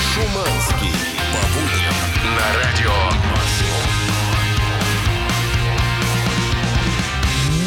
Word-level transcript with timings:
Шуманский. 0.00 0.92
По 1.32 1.42
будням 1.54 1.96
на 2.36 2.46
радио 2.62 2.92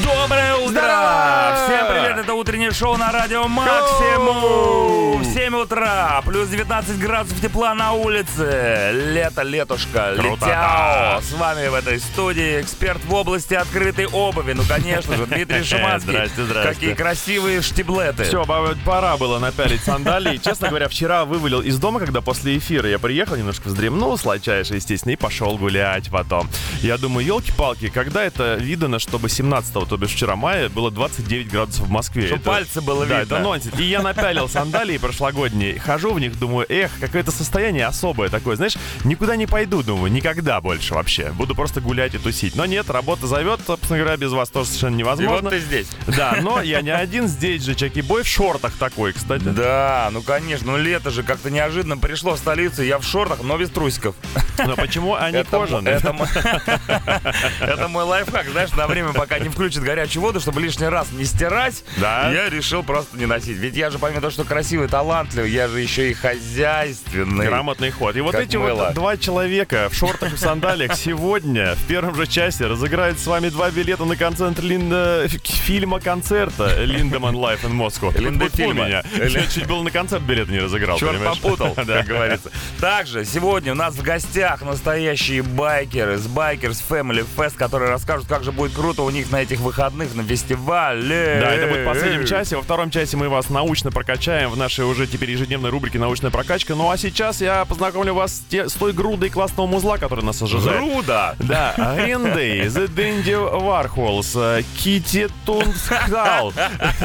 Доброе 0.04 0.55
утро! 0.55 0.70
Здорово! 0.70 1.55
Всем 1.65 1.88
привет, 1.88 2.00
это 2.31 2.39
утреннее 2.39 2.71
шоу 2.71 2.96
на 2.96 3.12
радио 3.12 3.46
Максимум. 3.49 5.24
7 5.26 5.53
утра, 5.55 6.22
плюс 6.26 6.47
19 6.47 6.97
градусов 6.97 7.42
тепла 7.42 7.73
на 7.73 7.92
улице. 7.92 8.92
Лето, 8.94 9.42
летушка, 9.42 10.13
летяо. 10.15 11.22
С 11.22 11.33
вами 11.33 11.67
в 11.67 11.73
этой 11.73 11.99
студии 11.99 12.62
эксперт 12.62 13.04
в 13.04 13.13
области 13.13 13.54
открытой 13.54 14.05
обуви. 14.08 14.54
Ну, 14.54 14.63
конечно 14.63 15.15
же, 15.17 15.26
Дмитрий 15.26 15.63
Шиманский. 15.65 16.12
Здрасте, 16.12 16.44
здрасте. 16.44 16.73
Какие 16.73 16.94
красивые 16.94 17.62
штиблеты. 17.62 18.23
Все, 18.23 18.45
пора 18.86 19.18
было 19.18 19.40
напялить 19.40 19.84
сандалии. 19.84 20.38
Честно 20.38 20.70
говоря, 20.70 20.88
вчера 20.88 21.26
вывалил 21.26 21.62
из 21.62 21.77
дома, 21.80 22.00
когда 22.00 22.22
после 22.22 22.58
эфира 22.58 22.88
я 22.90 23.00
приехал, 23.00 23.36
немножко 23.36 23.68
вздремнул, 23.68 24.18
сладчайше, 24.18 24.76
естественно, 24.76 25.12
и 25.12 25.18
пошел 25.18 25.58
гулять 25.58 26.09
потом. 26.09 26.50
Я 26.82 26.98
думаю, 26.98 27.26
елки-палки, 27.26 27.90
когда 27.90 28.23
это 28.23 28.55
видано, 28.55 29.00
чтобы 29.00 29.27
17-го, 29.27 29.86
то 29.86 29.98
бишь 29.98 30.12
вчера 30.12 30.36
мая, 30.38 30.70
было 30.70 30.91
29 30.91 31.50
градусов 31.50 31.88
в 31.88 31.91
Москве? 31.91 32.20
Чтоб 32.27 32.39
Это- 32.39 32.49
пальцы 32.49 32.81
было 32.81 33.05
да, 33.05 33.20
видно. 33.21 33.35
это 33.35 33.43
нонсенс. 33.43 33.80
И 33.80 33.84
я 33.84 34.02
напялил 34.02 34.48
сандалии 34.49 34.98
прошлогодние, 34.98 35.80
хожу 35.80 36.13
в 36.13 36.20
них, 36.20 36.38
думаю, 36.38 36.66
эх, 36.70 36.91
какое-то 36.99 37.31
состояние 37.31 37.85
особое 37.85 38.30
такое, 38.30 38.55
знаешь, 38.55 38.73
никуда 39.03 39.35
не 39.35 39.47
пойду, 39.47 39.84
думаю, 39.84 40.11
никогда 40.11 40.61
больше 40.61 40.94
вообще. 40.94 41.30
Буду 41.31 41.55
просто 41.55 41.81
гулять 41.81 42.13
и 42.16 42.17
тусить. 42.17 42.55
Но 42.55 42.66
нет, 42.66 42.89
работа 42.89 43.27
зовет, 43.27 43.61
собственно 43.66 43.99
говоря, 43.99 44.17
без 44.17 44.31
вас 44.31 44.49
тоже 44.49 44.67
совершенно 44.70 44.95
И 44.95 44.99
невозможно. 44.99 45.41
вот 45.41 45.49
ты 45.52 45.59
здесь. 45.59 45.88
Да, 46.07 46.38
но 46.41 46.61
я 46.61 46.81
не 46.81 46.91
один, 46.91 47.27
здесь 47.27 47.63
же 47.63 47.75
Чаки 47.75 48.02
Бой 48.02 48.23
в 48.23 48.27
шортах 48.27 48.73
такой, 48.73 49.13
кстати. 49.13 49.44
Да, 49.44 50.09
ну 50.11 50.22
конечно, 50.22 50.72
ну 50.73 50.77
лето 50.77 51.11
же 51.11 51.23
как-то 51.23 51.50
неожиданно 51.50 51.97
пришло 51.97 52.33
в 52.35 52.38
столицу. 52.38 52.83
Я 52.83 52.97
в 53.00 53.03
шортах, 53.03 53.39
но 53.44 53.58
без 53.58 53.69
трусиков. 53.69 54.16
Но 54.58 54.75
почему 54.75 55.16
они 55.16 55.38
Это, 55.38 55.50
кожаные? 55.50 55.95
это 57.61 57.88
мой 57.88 58.03
лайфхак, 58.03 58.47
знаешь, 58.50 58.72
на 58.73 58.88
время, 58.88 59.13
пока 59.13 59.39
не 59.39 59.50
включат 59.50 59.83
горячую 59.83 60.22
воду, 60.23 60.39
чтобы 60.39 60.61
лишний 60.61 60.88
раз 60.88 61.08
не 61.11 61.25
стирать, 61.25 61.83
Да. 61.97 62.11
Я 62.31 62.50
решил 62.50 62.84
просто 62.84 63.17
не 63.17 63.26
носить. 63.26 63.58
Ведь 63.58 63.76
я 63.76 63.90
же, 63.90 64.00
помимо 64.00 64.22
того, 64.22 64.31
что 64.31 64.44
красивый, 64.44 64.88
талантливый, 64.88 65.52
я 65.52 65.67
же 65.67 65.80
еще 65.80 66.12
и 66.12 66.14
хозяйственный. 66.14 67.48
Грамотный 67.48 67.92
ход. 67.92 68.16
И 68.16 68.22
вот 68.22 68.36
эти 68.36 68.58
мыло. 68.58 68.86
вот 68.86 68.94
два 68.94 69.18
человека 69.18 69.90
в 69.90 69.95
шортах 69.95 70.34
и 70.34 70.38
сандалиях 70.38 70.95
сегодня 70.95 71.76
в 71.76 71.88
первом 71.88 72.16
же 72.16 72.28
часе 72.28 72.66
разыграют 72.66 73.20
с 73.20 73.28
вами 73.28 73.50
два 73.50 73.72
билета 73.72 74.06
на 74.06 74.16
концерт 74.16 74.59
Линда... 74.59 75.28
фильма 75.28 76.00
концерта 76.00 76.84
Линдеман 76.84 77.36
Life 77.36 77.64
in 77.64 77.72
Moscow. 77.72 78.18
Линда 78.18 78.50
фильма. 78.50 78.86
меня. 78.86 79.03
Я 79.18 79.48
чуть 79.48 79.68
было 79.68 79.84
на 79.84 79.92
концерт 79.92 80.23
билет 80.23 80.50
не 80.50 80.59
разыграл, 80.59 80.98
Черт 80.98 81.14
понимаешь? 81.14 81.40
попутал, 81.40 81.73
как 81.75 82.06
говорится. 82.06 82.52
Также 82.80 83.25
сегодня 83.25 83.72
у 83.72 83.75
нас 83.75 83.96
в 83.96 84.02
гостях 84.02 84.62
настоящие 84.62 85.44
байкеры 85.44 86.18
с 86.18 86.25
Bikers 86.28 86.81
Family 86.88 87.25
Fest, 87.38 87.56
которые 87.56 87.90
расскажут, 87.90 88.28
как 88.28 88.44
же 88.44 88.52
будет 88.52 88.73
круто 88.73 89.03
у 89.03 89.09
них 89.09 89.31
на 89.31 89.42
этих 89.42 89.59
выходных 89.59 90.14
на 90.16 90.23
фестивале. 90.23 91.40
Да, 91.42 91.52
это 91.52 91.68
будет 91.68 91.86
последнем 92.02 92.27
часе. 92.27 92.55
Во 92.55 92.61
втором 92.61 92.89
часе 92.91 93.17
мы 93.17 93.30
вас 93.30 93.49
научно 93.49 93.91
прокачаем 93.91 94.49
в 94.49 94.57
нашей 94.57 94.85
уже 94.85 95.07
теперь 95.07 95.31
ежедневной 95.31 95.69
рубрике 95.69 95.99
«Научная 95.99 96.31
прокачка». 96.31 96.75
Ну 96.75 96.89
а 96.89 96.97
сейчас 96.97 97.41
я 97.41 97.66
познакомлю 97.66 98.13
вас 98.13 98.35
с, 98.35 98.39
те- 98.49 98.67
с 98.69 98.73
той 98.73 98.94
грудой 98.94 99.30
классного 99.30 99.67
музла, 99.67 99.97
который 99.97 100.23
нас 100.25 100.41
ожидает. 100.41 100.79
Груда. 100.79 101.35
Да, 101.39 101.73
Green 101.77 102.33
Day, 102.35 102.66
The 102.67 102.88
Dandy 102.88 103.35
Warhols, 103.61 104.63
Кити 104.77 105.29
Тунскал. 105.45 106.53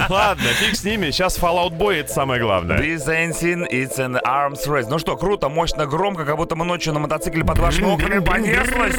Ладно, 0.09 0.45
фиг 0.61 0.77
с 0.77 0.85
ними. 0.85 1.11
Сейчас 1.11 1.39
Fallout 1.39 1.77
Boy 1.77 2.01
это 2.01 2.13
самое 2.13 2.41
главное. 2.41 2.79
This 2.79 3.07
ain't 3.07 3.35
seen, 3.41 3.67
it's 3.71 3.99
an 3.99 4.19
arms 4.25 4.67
race. 4.67 4.87
Ну 4.89 4.99
что, 4.99 5.17
круто, 5.17 5.49
мощно, 5.49 5.87
громко, 5.87 6.25
как 6.25 6.37
будто 6.37 6.57
мы 6.57 6.65
ночью 6.65 6.93
на 6.93 7.01
мотоцикле 7.01 7.45
под 7.45 7.59
вашими 7.59 7.87
окнами 7.87 8.19
понеслось. 8.21 8.97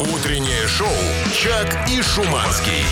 Утреннее 0.00 0.66
шоу 0.68 0.88
«Чак 1.32 1.88
и 1.88 2.02
Шуманский». 2.02 2.84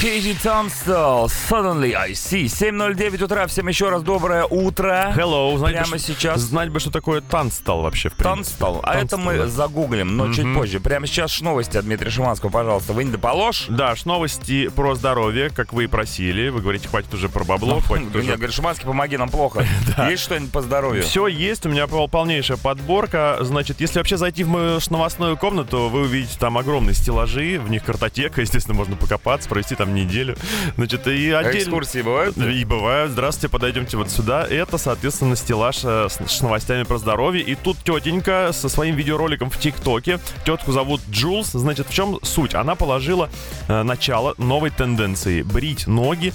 Кейти 0.00 0.32
Томстел, 0.32 1.26
Suddenly 1.26 1.92
I 1.92 2.12
See. 2.12 2.44
7.09 2.44 3.22
утра, 3.22 3.46
всем 3.46 3.68
еще 3.68 3.90
раз 3.90 4.02
доброе 4.02 4.46
утро. 4.46 5.12
Hello, 5.14 5.54
знать 5.58 5.72
Прямо 5.72 5.90
бы, 5.90 5.98
сейчас. 5.98 6.40
Знать 6.40 6.70
бы, 6.70 6.80
что 6.80 6.90
такое 6.90 7.20
танцстал 7.20 7.82
вообще, 7.82 8.08
в 8.08 8.14
принципе. 8.14 8.34
Танцстал. 8.36 8.80
А 8.82 8.94
это 8.96 9.18
мы 9.18 9.36
да. 9.36 9.46
загуглим, 9.46 10.16
но 10.16 10.32
чуть 10.32 10.54
позже. 10.54 10.80
Прямо 10.80 11.06
сейчас 11.06 11.32
ж 11.32 11.42
новости 11.42 11.76
от 11.76 11.84
Дмитрия 11.84 12.10
Шиманского, 12.10 12.48
пожалуйста. 12.48 12.94
Вынь 12.94 13.12
да 13.12 13.18
положь. 13.18 13.66
Да, 13.68 13.94
ж 13.94 14.06
новости 14.06 14.68
про 14.68 14.94
здоровье, 14.94 15.50
как 15.50 15.74
вы 15.74 15.84
и 15.84 15.86
просили. 15.86 16.48
Вы 16.48 16.62
говорите, 16.62 16.88
хватит 16.88 17.12
уже 17.12 17.28
про 17.28 17.44
бабло, 17.44 17.80
хватит 17.80 18.06
Нет, 18.14 18.16
уже 18.16 18.36
говорит, 18.36 18.54
Шиманский, 18.54 18.86
помоги, 18.86 19.18
нам 19.18 19.28
плохо. 19.28 19.66
Есть 20.08 20.22
что-нибудь 20.22 20.50
по 20.50 20.62
здоровью? 20.62 21.02
Все 21.02 21.26
есть, 21.26 21.66
у 21.66 21.68
меня 21.68 21.86
пол- 21.86 22.08
полнейшая 22.08 22.56
подборка. 22.56 23.36
Значит, 23.42 23.82
если 23.82 23.98
вообще 23.98 24.16
зайти 24.16 24.44
в 24.44 24.48
мою 24.48 24.80
ш- 24.80 24.90
новостную 24.90 25.36
комнату, 25.36 25.90
вы 25.90 26.04
увидите 26.04 26.38
там 26.38 26.56
огромные 26.56 26.94
стеллажи, 26.94 27.60
в 27.62 27.68
них 27.68 27.84
картотека, 27.84 28.40
естественно, 28.40 28.74
можно 28.74 28.96
покопаться, 28.96 29.46
провести 29.46 29.74
там 29.74 29.89
неделю. 29.90 30.36
Значит, 30.76 31.06
и 31.06 31.30
А 31.30 31.40
отдельно... 31.40 31.58
Экскурсии 31.58 32.02
бывают? 32.02 32.36
И 32.36 32.64
бывают. 32.64 33.12
Здравствуйте, 33.12 33.50
подойдемте 33.50 33.96
вот 33.96 34.10
сюда. 34.10 34.46
Это, 34.48 34.78
соответственно, 34.78 35.36
стеллаж 35.36 35.80
э, 35.84 36.08
с, 36.08 36.18
с 36.26 36.40
новостями 36.40 36.84
про 36.84 36.98
здоровье. 36.98 37.42
И 37.42 37.54
тут 37.54 37.78
тетенька 37.78 38.50
со 38.52 38.68
своим 38.68 38.96
видеороликом 38.96 39.50
в 39.50 39.58
ТикТоке. 39.58 40.18
Тетку 40.44 40.72
зовут 40.72 41.00
Джулс. 41.10 41.48
Значит, 41.52 41.88
в 41.88 41.92
чем 41.92 42.18
суть? 42.22 42.54
Она 42.54 42.74
положила 42.74 43.28
э, 43.68 43.82
начало 43.82 44.34
новой 44.38 44.70
тенденции. 44.70 45.42
Брить 45.42 45.86
ноги 45.86 46.32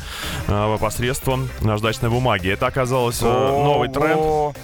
э, 0.47 0.77
посредством 0.79 1.49
наждачной 1.61 2.09
бумаги. 2.09 2.49
Это 2.49 2.67
оказалось 2.67 3.21
э, 3.21 3.25
новый 3.25 3.89
тренд. 3.89 4.55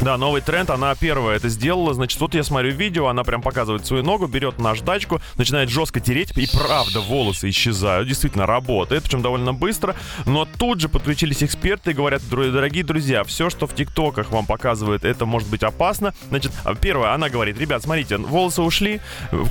Да, 0.00 0.16
новый 0.18 0.40
тренд, 0.42 0.70
она 0.70 0.94
первая 0.94 1.36
это 1.36 1.48
сделала. 1.48 1.94
Значит, 1.94 2.20
вот 2.20 2.34
я 2.34 2.42
смотрю 2.44 2.72
видео, 2.72 3.06
она 3.06 3.24
прям 3.24 3.42
показывает 3.42 3.86
свою 3.86 4.02
ногу, 4.02 4.26
берет 4.26 4.58
наждачку, 4.58 5.20
начинает 5.36 5.70
жестко 5.70 6.00
тереть, 6.00 6.36
и 6.36 6.46
правда, 6.52 7.00
волосы 7.00 7.50
исчезают. 7.50 8.08
Действительно, 8.08 8.46
работает, 8.46 9.04
причем 9.04 9.22
довольно 9.22 9.52
быстро. 9.54 9.96
Но 10.26 10.44
тут 10.44 10.80
же 10.80 10.88
подключились 10.88 11.42
эксперты 11.42 11.92
и 11.92 11.94
говорят, 11.94 12.22
«Дру- 12.22 12.50
дорогие 12.50 12.84
друзья, 12.84 13.24
все, 13.24 13.50
что 13.50 13.66
в 13.66 13.74
ТикТоках 13.74 14.30
вам 14.30 14.46
показывает, 14.46 15.04
это 15.04 15.26
может 15.26 15.48
быть 15.48 15.62
опасно. 15.62 16.14
Значит, 16.28 16.52
а, 16.64 16.74
первое, 16.74 17.12
она 17.12 17.28
говорит, 17.28 17.58
ребят, 17.58 17.82
смотрите, 17.82 18.18
волосы 18.18 18.62
ушли, 18.62 19.00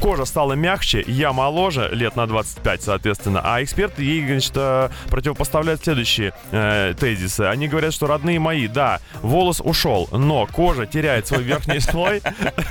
кожа 0.01 0.25
стала 0.25 0.53
мягче, 0.53 1.03
я 1.07 1.33
моложе, 1.33 1.89
лет 1.91 2.15
на 2.15 2.27
25, 2.27 2.83
соответственно, 2.83 3.41
а 3.43 3.63
эксперты 3.63 4.03
ей, 4.03 4.25
значит, 4.25 4.53
э, 4.55 4.89
противопоставляют 5.09 5.83
следующие 5.83 6.33
э, 6.51 6.93
тезисы. 6.99 7.41
Они 7.41 7.67
говорят, 7.67 7.93
что 7.93 8.07
родные 8.07 8.39
мои, 8.39 8.67
да, 8.67 8.99
волос 9.21 9.61
ушел, 9.63 10.07
но 10.25 10.47
кожа 10.47 10.85
теряет 10.85 11.27
свой 11.27 11.43
верхний 11.43 11.79
слой. 11.79 12.21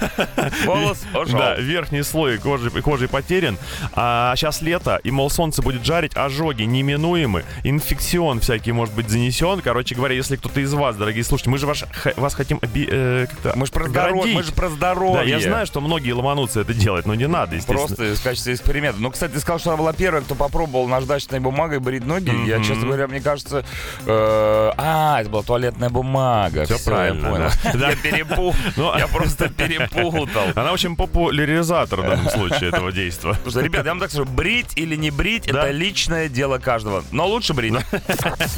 Волос 0.67 1.03
ушел. 1.15 1.39
Да, 1.39 1.55
верхний 1.57 2.03
слой 2.03 2.39
кожи, 2.39 2.71
кожи 2.71 3.09
потерян. 3.09 3.59
А 3.95 4.35
сейчас 4.37 4.61
лето, 4.63 5.01
и, 5.03 5.11
мол, 5.11 5.31
солнце 5.31 5.63
будет 5.63 5.85
жарить, 5.85 6.13
ожоги 6.17 6.63
неминуемы, 6.65 7.45
инфекцион 7.63 8.41
всякий 8.41 8.73
может 8.73 8.95
быть 8.95 9.09
занесен. 9.09 9.61
Короче 9.61 9.95
говоря, 9.95 10.15
если 10.15 10.37
кто-то 10.37 10.61
из 10.61 10.73
вас, 10.75 10.97
дорогие 10.97 11.25
слушатели, 11.25 11.51
мы 11.53 11.59
же 11.59 11.67
ваш- 11.67 11.85
вас 12.17 12.35
хотим 12.35 12.59
оби- 12.63 12.89
э, 12.91 13.27
Мы 13.55 13.67
же 13.67 13.73
про 13.73 13.89
здоровье. 13.89 14.35
Мы 14.35 14.43
же 14.43 14.53
про 14.53 14.69
здоровье. 14.69 15.17
Да, 15.17 15.23
я 15.23 15.41
знаю, 15.41 15.67
что 15.67 15.81
многие 15.81 16.13
ломанутся 16.13 16.61
это 16.61 16.75
делать, 16.75 17.07
но 17.07 17.15
не 17.15 17.27
надо, 17.29 17.57
естественно. 17.57 17.87
Просто 17.87 18.15
в 18.15 18.23
качестве 18.23 18.55
эксперимента. 18.55 19.01
Ну, 19.01 19.11
кстати, 19.11 19.33
ты 19.33 19.41
сказал, 19.41 19.59
что 19.59 19.71
она 19.71 19.77
была 19.79 19.93
первая, 19.93 20.23
кто 20.23 20.35
попробовал 20.35 20.89
наждачной 20.89 21.41
бумагой 21.41 21.79
брить 21.79 22.05
ноги. 22.07 22.33
Я, 22.47 22.59
честно 22.63 22.87
говоря, 22.87 23.07
мне 23.07 23.21
кажется... 23.21 23.65
э, 24.07 24.71
А, 24.77 25.21
это 25.21 25.31
была 25.31 25.43
туалетная 25.43 25.91
бумага. 25.91 26.65
Всё 26.65 26.77
Всё, 26.77 26.91
правильно, 26.91 27.27
я 27.27 27.33
понял. 27.33 27.44
Я 27.75 27.97
перепутал. 27.97 28.55
Ну, 28.77 28.97
Я 28.97 29.07
просто 29.07 29.49
перепутал. 29.57 30.53
Она 30.55 30.73
очень 30.73 30.97
популяризатор 30.97 32.01
в 32.01 32.03
данном 32.03 32.29
случае 32.31 32.69
этого 32.71 32.93
действия. 32.93 33.35
Ребят, 33.63 33.85
я 33.85 33.91
вам 33.93 34.01
так 34.01 34.11
скажу, 34.11 34.25
брить 34.25 34.73
или 34.77 34.97
не 34.97 35.11
брить, 35.11 35.47
это 35.47 35.71
личное 35.71 36.29
дело 36.29 36.59
каждого. 36.59 37.05
Но 37.13 37.27
лучше 37.27 37.55
брить. 37.55 37.75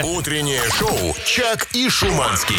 Утреннее 0.03 0.62
шоу 0.79 1.15
«Чак 1.25 1.69
и 1.75 1.88
Шуманский». 1.88 2.56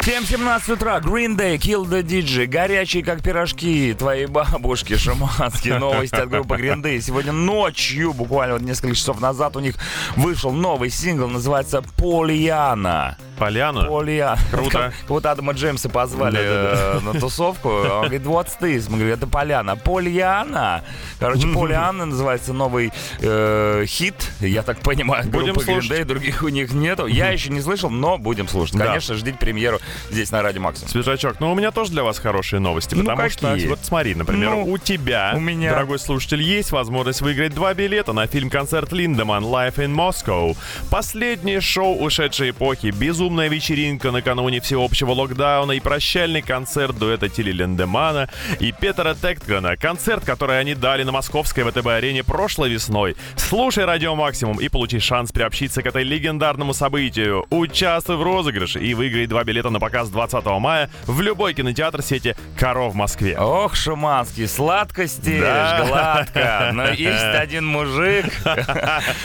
7.17 0.00 0.72
утра, 0.72 0.98
Green 0.98 1.36
Day, 1.36 1.58
Kill 1.58 1.84
the 1.84 2.02
DJ, 2.02 2.46
горячие 2.46 3.04
как 3.04 3.22
пирожки, 3.22 3.92
твои 3.92 4.24
бабушки, 4.24 4.96
шаманские 4.96 5.78
новости 5.78 6.14
от 6.14 6.30
группы 6.30 6.54
Green 6.56 6.82
Day. 6.82 7.00
Сегодня 7.00 7.32
ночью, 7.32 8.14
буквально 8.14 8.54
вот 8.54 8.62
несколько 8.62 8.94
часов 8.94 9.20
назад, 9.20 9.56
у 9.56 9.60
них 9.60 9.74
вышел 10.16 10.52
новый 10.52 10.88
сингл, 10.88 11.28
называется 11.28 11.82
«Полиана». 11.98 13.18
Поляну. 13.40 13.88
Полиана. 13.88 14.38
Круто. 14.50 14.92
Будто 15.08 15.30
Адама 15.30 15.52
Джеймса 15.54 15.88
позвали 15.88 17.00
на 17.02 17.18
тусовку. 17.18 17.68
Он 17.70 18.00
говорит, 18.02 18.22
what's 18.22 18.52
this? 18.60 18.86
Мы 18.88 18.98
говорим, 18.98 19.14
это 19.14 19.26
Поляна. 19.26 19.76
Полиана. 19.76 20.84
Короче, 21.18 21.48
Полиана 21.48 22.06
называется 22.06 22.52
новый 22.52 22.92
э, 23.20 23.84
хит, 23.86 24.30
я 24.40 24.62
так 24.62 24.80
понимаю, 24.80 25.24
Будем 25.28 25.54
группы. 25.54 25.70
Day, 25.70 26.04
других 26.04 26.42
у 26.42 26.48
них 26.48 26.72
нету. 26.72 27.06
Я 27.06 27.30
еще 27.30 27.50
не 27.50 27.60
слышал, 27.60 27.90
но 27.90 28.18
будем 28.18 28.48
слушать. 28.48 28.76
Конечно, 28.76 29.14
ждите 29.14 29.38
премьеру 29.38 29.78
здесь 30.10 30.30
на 30.30 30.42
Радио 30.42 30.60
Максимум. 30.60 30.90
Свежачок, 30.90 31.40
ну 31.40 31.52
у 31.52 31.54
меня 31.54 31.70
тоже 31.70 31.92
для 31.92 32.02
вас 32.02 32.18
хорошие 32.18 32.60
новости, 32.60 32.94
Ну, 32.94 33.04
потому 33.04 33.30
что, 33.30 33.56
вот 33.68 33.78
смотри, 33.82 34.14
например, 34.14 34.50
Ну, 34.50 34.70
у 34.70 34.78
тебя, 34.78 35.34
дорогой 35.34 35.98
слушатель, 35.98 36.42
есть 36.42 36.72
возможность 36.72 37.22
выиграть 37.22 37.54
два 37.54 37.72
билета 37.72 38.12
на 38.12 38.26
фильм-концерт 38.26 38.92
Линдеман 38.92 39.44
Life 39.44 39.76
in 39.76 39.94
Moscow. 39.94 40.56
Последнее 40.90 41.60
шоу 41.60 41.96
ушедшей 42.02 42.50
эпохи, 42.50 42.88
безумно 42.88 43.29
безумная 43.30 43.48
вечеринка 43.48 44.10
накануне 44.10 44.60
всеобщего 44.60 45.12
локдауна 45.12 45.70
и 45.72 45.78
прощальный 45.80 46.42
концерт 46.42 46.98
дуэта 46.98 47.28
Тили 47.28 47.52
Лендемана 47.52 48.28
и 48.58 48.72
Петера 48.72 49.14
Текткана. 49.14 49.76
Концерт, 49.76 50.24
который 50.24 50.58
они 50.58 50.74
дали 50.74 51.04
на 51.04 51.12
московской 51.12 51.62
ВТБ-арене 51.62 52.24
прошлой 52.24 52.70
весной. 52.70 53.14
Слушай 53.36 53.84
Радио 53.84 54.16
Максимум 54.16 54.58
и 54.58 54.68
получи 54.68 54.98
шанс 54.98 55.30
приобщиться 55.30 55.80
к 55.80 55.86
этой 55.86 56.02
легендарному 56.02 56.74
событию. 56.74 57.46
Участвуй 57.50 58.16
в 58.16 58.22
розыгрыше 58.24 58.80
и 58.80 58.94
выиграй 58.94 59.26
два 59.26 59.44
билета 59.44 59.70
на 59.70 59.78
показ 59.78 60.08
20 60.08 60.44
мая 60.58 60.90
в 61.06 61.20
любой 61.20 61.54
кинотеатр 61.54 62.02
сети 62.02 62.34
«Каро» 62.58 62.88
в 62.88 62.96
Москве. 62.96 63.38
Ох, 63.38 63.76
Шуманский, 63.76 64.48
сладко 64.48 65.06
стелишь, 65.06 65.40
Да. 65.42 65.84
гладко. 65.86 66.70
Но 66.74 66.88
есть 66.90 67.22
один 67.36 67.64
мужик, 67.64 68.24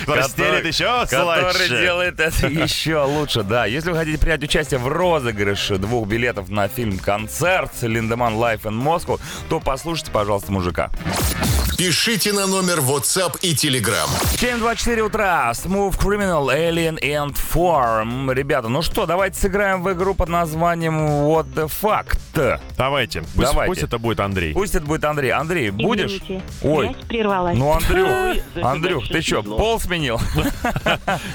Который 0.05 0.61
который 1.15 1.69
делает 1.69 2.19
это 2.19 2.47
еще 2.65 3.01
лучше. 3.03 3.41
Да, 3.41 3.65
если 3.65 3.94
вы 3.95 3.99
хотите 3.99 4.17
принять 4.17 4.43
участие 4.43 4.77
в 4.77 4.89
розыгрыше 4.89 5.77
двух 5.77 6.05
билетов 6.05 6.49
на 6.49 6.67
фильм 6.67 6.99
«Концерт» 6.99 7.71
Линдеман 7.81 8.33
Life 8.33 8.63
in 8.63 8.73
Moscow, 8.73 9.21
то 9.47 9.61
послушайте, 9.61 10.11
пожалуйста, 10.11 10.51
мужика. 10.51 10.89
Пишите 11.77 12.33
на 12.33 12.45
номер 12.45 12.79
WhatsApp 12.79 13.39
и 13.41 13.53
Telegram. 13.53 14.09
7.24 14.33 14.99
утра. 15.01 15.51
Smooth 15.53 15.97
Criminal, 15.97 16.47
Alien 16.47 16.99
and 17.01 17.37
Form. 17.53 18.33
Ребята, 18.33 18.67
ну 18.67 18.81
что, 18.81 19.05
давайте 19.05 19.39
сыграем 19.39 19.81
в 19.81 19.91
игру 19.93 20.13
под 20.13 20.27
названием 20.27 20.97
What 20.97 21.53
the 21.53 21.71
Fact. 22.35 22.61
Давайте. 22.77 23.21
Пусть, 23.21 23.35
Давайте. 23.35 23.69
пусть 23.69 23.83
это 23.83 23.97
будет 23.97 24.19
Андрей. 24.19 24.53
Пусть 24.53 24.75
это 24.75 24.85
будет 24.85 25.03
Андрей. 25.05 25.31
Андрей, 25.31 25.69
будешь? 25.71 26.11
Извините, 26.11 26.41
Ой. 26.61 26.87
связь 26.87 27.05
прервалась. 27.07 27.57
Ну, 27.57 27.71
Андрюх, 27.73 28.09
Андрюх, 28.63 29.07
ты 29.07 29.21
что, 29.21 29.43
пол 29.43 29.79
сменил? 29.79 30.19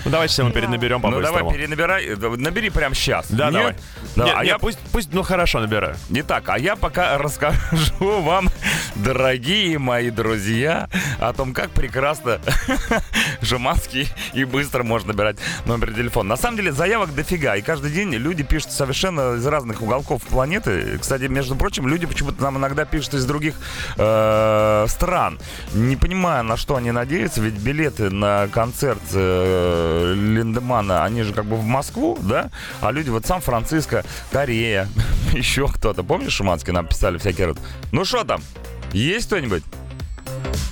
Ну, 0.05 0.11
давайте 0.11 0.33
все 0.33 0.45
мы 0.45 0.53
перенаберем 0.53 1.01
Ну 1.03 1.21
давай 1.21 1.49
перенабирай, 1.51 2.07
э, 2.07 2.17
набери 2.17 2.71
прямо 2.71 2.95
сейчас. 2.95 3.31
Да, 3.31 3.51
давай. 3.51 3.77
А 4.17 4.45
я 4.45 4.59
пусть, 4.59 4.79
пусть, 4.93 5.13
ну 5.13 5.23
хорошо, 5.23 5.61
набираю. 5.61 5.97
Не 6.09 6.23
так, 6.23 6.49
а 6.49 6.59
я 6.59 6.77
пока 6.77 7.19
расскажу 7.19 8.21
вам, 8.23 8.49
дорогие 8.95 9.79
мои 9.79 10.11
друзья, 10.11 10.89
о 11.19 11.33
том, 11.33 11.55
как 11.55 11.71
прекрасно 11.71 12.41
жеманский 13.41 14.09
и 14.33 14.45
быстро 14.45 14.83
можно 14.83 15.13
набирать 15.13 15.37
номер 15.67 15.93
телефона. 15.93 16.31
На 16.31 16.37
самом 16.37 16.57
деле 16.57 16.73
заявок 16.73 17.15
дофига, 17.15 17.57
и 17.57 17.63
каждый 17.63 17.91
день 17.91 18.15
люди 18.15 18.43
пишут 18.43 18.73
совершенно 18.73 19.35
из 19.35 19.47
разных 19.47 19.83
уголков 19.83 20.23
планеты. 20.23 20.90
Кстати, 20.99 21.25
между 21.25 21.57
прочим, 21.57 21.87
люди 21.87 22.07
почему-то 22.07 22.43
нам 22.43 22.59
иногда 22.59 22.85
пишут 22.85 23.15
из 23.15 23.25
других 23.25 23.55
э, 23.97 24.87
стран. 24.89 25.39
Не 25.75 25.97
понимаю, 25.97 26.45
на 26.45 26.57
что 26.57 26.77
они 26.77 26.91
надеются, 26.91 27.41
ведь 27.41 27.55
билеты 27.55 28.11
на 28.11 28.49
концерт 28.49 29.03
э, 29.13 30.15
Линдемана, 30.17 31.05
они 31.05 31.23
же 31.23 31.33
как 31.33 31.45
бы 31.45 31.57
в 31.57 31.65
Москву, 31.65 32.19
да? 32.21 32.51
А 32.81 32.91
люди 32.91 33.11
вот 33.11 33.27
Сан-Франциско, 33.27 34.05
Корея, 34.33 34.89
еще 35.33 35.69
кто-то. 35.69 36.03
Помнишь, 36.03 36.33
Шуманский 36.33 36.73
нам 36.73 36.87
писали 36.87 37.19
всякие 37.19 37.49
раз? 37.49 37.57
Ну 37.93 38.05
что 38.05 38.25
там? 38.25 38.41
Есть 38.93 39.27
кто-нибудь? 39.27 39.63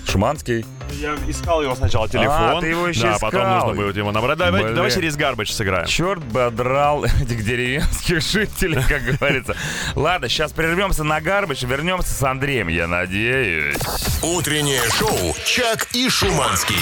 Шуманский. 0.06 0.64
Я 0.92 1.14
искал 1.28 1.62
его 1.62 1.74
сначала 1.74 2.08
телефон. 2.08 2.32
А, 2.34 2.60
ты 2.60 2.68
его 2.68 2.88
еще 2.88 3.02
Да, 3.02 3.18
потом 3.20 3.40
искал. 3.42 3.66
нужно 3.66 3.82
будет 3.82 3.96
его 3.96 4.10
набрать. 4.10 4.38
Давай, 4.38 4.62
Блин. 4.62 4.74
давай 4.74 4.90
через 4.90 5.16
Гарбидж 5.16 5.52
сыграем. 5.52 5.86
Черт 5.86 6.24
бы 6.24 6.44
одрал 6.46 7.04
этих 7.22 7.44
деревенских 7.44 8.22
жителей, 8.22 8.82
как 8.88 9.02
говорится. 9.02 9.54
Ладно, 9.94 10.28
сейчас 10.28 10.52
прервемся 10.52 11.04
на 11.04 11.20
гарбич, 11.20 11.62
вернемся 11.62 12.10
с 12.10 12.22
Андреем, 12.22 12.68
я 12.68 12.86
надеюсь. 12.88 13.76
Утреннее 14.22 14.82
шоу 14.98 15.36
«Чак 15.44 15.86
и 15.92 16.08
Шуманский». 16.08 16.76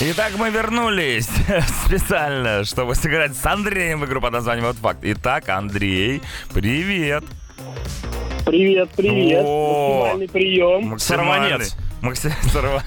Итак, 0.00 0.32
мы 0.38 0.50
вернулись 0.50 1.28
специально, 1.86 2.64
чтобы 2.64 2.94
сыграть 2.94 3.36
с 3.36 3.44
Андреем 3.44 4.00
в 4.00 4.06
игру 4.06 4.20
под 4.20 4.32
названием 4.32 4.66
«Вот 4.66 4.76
факт». 4.76 5.00
Итак, 5.02 5.48
Андрей, 5.48 6.22
привет. 6.54 7.24
Привет, 8.44 8.88
привет. 8.96 9.42
О. 9.44 10.00
Максимальный 10.02 10.28
прием. 10.28 10.98
Сорванец. 10.98 11.76
Макси- 12.02 12.32
сорва- 12.52 12.82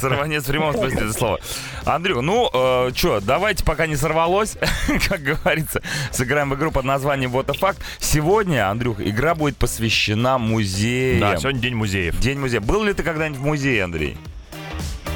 Сорванец 0.00 0.42
в 0.42 0.46
прямом 0.48 0.72
смысле 0.74 0.96
этого 0.98 1.12
слова. 1.12 1.38
Андрю, 1.84 2.20
ну, 2.22 2.50
э, 2.52 2.90
что, 2.94 3.20
давайте, 3.20 3.64
пока 3.64 3.86
не 3.86 3.94
сорвалось, 3.94 4.56
как 5.08 5.20
говорится, 5.20 5.80
сыграем 6.10 6.50
в 6.50 6.56
игру 6.56 6.72
под 6.72 6.84
названием 6.84 7.30
«Вот 7.30 7.48
и 7.50 7.56
факт». 7.56 7.78
Сегодня, 8.00 8.68
Андрюх, 8.68 9.00
игра 9.00 9.36
будет 9.36 9.56
посвящена 9.56 10.38
музеям. 10.38 11.20
Да, 11.20 11.36
сегодня 11.36 11.60
день 11.60 11.76
музеев. 11.76 12.18
День 12.18 12.38
музея. 12.40 12.60
Был 12.60 12.82
ли 12.82 12.92
ты 12.92 13.04
когда-нибудь 13.04 13.38
в 13.38 13.44
музее, 13.44 13.84
Андрей? 13.84 14.16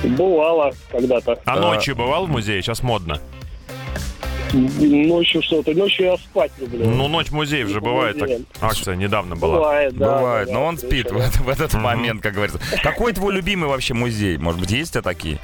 Бывало 0.05 0.73
когда-то. 0.93 1.41
А 1.45 1.55
Да. 1.57 1.61
ночью 1.61 1.97
бывал 1.97 2.27
в 2.27 2.31
музее? 2.31 2.63
Сейчас 2.63 2.83
модно. 2.85 3.21
Ночью 4.57 5.43
что-то. 5.43 5.73
Ночью 5.75 6.07
я 6.07 6.17
спать 6.17 6.53
люблю. 6.59 6.89
Ну, 6.89 7.09
ночь 7.09 7.31
музеев 7.31 7.69
же 7.69 7.81
бывает. 7.81 8.19
так-. 8.19 8.31
Акция 8.61 8.97
недавно 8.97 9.37
была. 9.37 9.57
Бывает, 9.57 9.97
да. 9.97 10.19
Бывает, 10.19 10.49
да, 10.49 10.55
но 10.55 10.61
да, 10.61 10.67
он 10.67 10.79
спит 10.79 11.11
в, 11.11 11.43
в 11.43 11.49
этот 11.49 11.75
момент, 11.75 12.23
как 12.23 12.35
говорится. 12.35 12.61
Какой 12.83 13.13
твой 13.13 13.35
любимый 13.35 13.69
вообще 13.69 13.95
музей? 13.95 14.39
Может 14.39 14.61
быть, 14.61 14.71
есть 14.71 14.91
у 14.91 14.93
тебя 14.95 15.03
такие? 15.03 15.39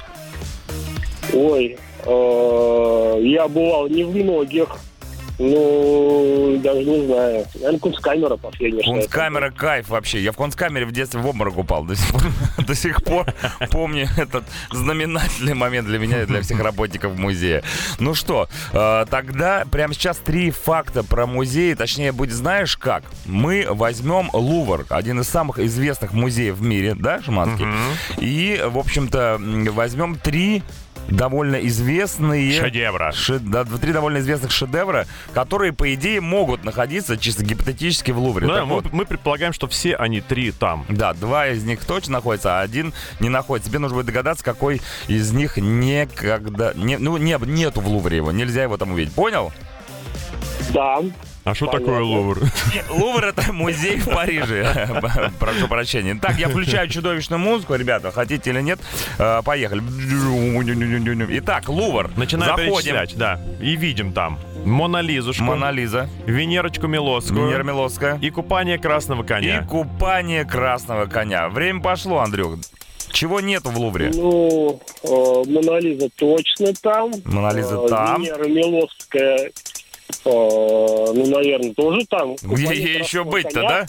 Ой, 1.33 1.77
э, 2.05 3.19
я 3.23 3.47
бывал 3.47 3.87
не 3.87 4.03
в 4.03 4.15
многих. 4.15 4.77
Ну, 5.39 6.59
даже 6.63 6.83
не 6.83 7.05
знаю. 7.05 7.45
Наверное, 7.55 7.79
кунсткамера 7.79 8.37
последняя. 8.37 8.83
Кунсткамера 8.83 9.51
кайф 9.51 9.89
вообще. 9.89 10.19
Я 10.21 10.31
в 10.31 10.35
кунсткамере 10.35 10.85
в 10.85 10.91
детстве 10.91 11.19
в 11.19 11.27
обморок 11.27 11.57
упал. 11.57 11.83
До 11.83 11.95
сих 11.95 12.11
пор, 12.11 12.21
до 12.67 12.75
сих 12.75 13.03
пор 13.03 13.25
помню 13.71 14.07
этот 14.17 14.43
знаменательный 14.71 15.55
момент 15.55 15.87
для 15.87 15.97
меня 15.97 16.23
и 16.23 16.25
для 16.25 16.41
всех 16.41 16.59
работников 16.59 17.17
музея. 17.17 17.63
Ну 17.99 18.13
что, 18.13 18.47
э, 18.73 19.05
тогда 19.09 19.65
прямо 19.71 19.93
сейчас 19.93 20.17
три 20.17 20.51
факта 20.51 21.03
про 21.03 21.25
музей. 21.25 21.73
Точнее, 21.75 22.11
будет 22.11 22.35
знаешь 22.35 22.77
как? 22.77 23.03
Мы 23.25 23.65
возьмем 23.69 24.29
Лувр, 24.33 24.85
один 24.89 25.21
из 25.21 25.27
самых 25.27 25.59
известных 25.59 26.13
музеев 26.13 26.55
в 26.55 26.61
мире, 26.61 26.95
да, 26.95 27.21
Шуманский? 27.21 27.65
И, 28.17 28.61
в 28.65 28.77
общем-то, 28.77 29.39
возьмем 29.71 30.15
три 30.15 30.63
довольно 31.07 31.55
известные... 31.67 32.59
Шедевра. 32.59 33.11
Ше- 33.11 33.39
да, 33.39 33.65
три 33.65 33.91
довольно 33.93 34.19
известных 34.19 34.51
шедевра, 34.51 35.05
которые, 35.33 35.73
по 35.73 35.93
идее, 35.93 36.21
могут 36.21 36.63
находиться 36.63 37.17
чисто 37.17 37.43
гипотетически 37.43 38.11
в 38.11 38.19
Лувре. 38.19 38.47
Ну, 38.47 38.53
да, 38.53 38.59
Так 38.59 38.67
мы, 38.67 38.75
вот, 38.75 38.93
мы 38.93 39.05
предполагаем, 39.05 39.53
что 39.53 39.67
все 39.67 39.95
они 39.95 40.21
три 40.21 40.51
там. 40.51 40.85
да, 40.89 41.13
два 41.13 41.47
из 41.47 41.63
них 41.63 41.85
точно 41.85 42.13
находятся, 42.13 42.59
а 42.59 42.61
один 42.61 42.93
не 43.19 43.29
находится. 43.29 43.69
Тебе 43.69 43.79
нужно 43.79 43.97
будет 43.97 44.07
догадаться, 44.07 44.43
какой 44.43 44.81
из 45.07 45.31
них 45.31 45.57
никогда... 45.57 46.73
Не, 46.73 46.97
ну, 46.97 47.17
не, 47.17 47.37
нету 47.45 47.81
в 47.81 47.87
Лувре 47.87 48.17
его, 48.17 48.31
нельзя 48.31 48.63
его 48.63 48.77
там 48.77 48.91
увидеть. 48.91 49.13
Понял? 49.13 49.51
Да. 50.71 50.99
А 51.43 51.53
что 51.53 51.67
такое 51.67 51.99
Лувр? 52.01 52.39
Лувр— 52.89 53.25
это 53.25 53.51
музей 53.51 53.97
в 53.97 54.05
Париже. 54.05 54.89
Прошу 55.39 55.67
прощения. 55.67 56.15
Так, 56.21 56.37
я 56.39 56.47
включаю 56.47 56.87
чудовищную 56.89 57.39
музыку, 57.39 57.75
ребята. 57.75 58.11
Хотите 58.11 58.49
или 58.51 58.61
нет, 58.61 58.79
э, 59.19 59.41
поехали. 59.43 59.81
Итак, 61.39 61.67
Лувр. 61.69 62.11
Начинаем 62.15 62.55
Заходим. 62.55 62.73
перечислять, 62.95 63.15
да. 63.17 63.41
И 63.61 63.75
видим 63.75 64.13
там 64.13 64.39
Мона 64.65 65.01
Лизушку, 65.01 65.43
Мона 65.43 65.71
Лиза, 65.71 66.09
Венерочку 66.25 66.87
Милосскую 66.87 67.47
Венера 67.47 67.63
Милоская. 67.63 68.17
и 68.21 68.29
купание 68.29 68.77
красного 68.77 69.23
И 69.23 69.27
коня. 69.27 69.63
купание 69.69 70.45
красного 70.45 71.07
коня. 71.07 71.49
Время 71.49 71.81
пошло, 71.81 72.19
Андрюх. 72.19 72.57
Чего 73.11 73.41
нету 73.41 73.69
в 73.69 73.77
Лувре? 73.77 74.11
Ну, 74.13 74.79
э, 75.03 75.07
Мона 75.47 75.79
Лиза 75.79 76.09
точно 76.15 76.73
там. 76.81 77.11
Мона 77.25 77.53
Лиза 77.53 77.75
Э, 77.83 77.89
там. 77.89 78.23
Венера 78.23 78.47
Милосская, 78.47 79.51
ну, 80.25 81.25
наверное, 81.27 81.73
тоже 81.73 82.05
там. 82.07 82.35
Где 82.41 82.75
ей 82.75 82.99
еще 82.99 83.23
быть-то, 83.23 83.53
коня. 83.53 83.69
да? 83.69 83.85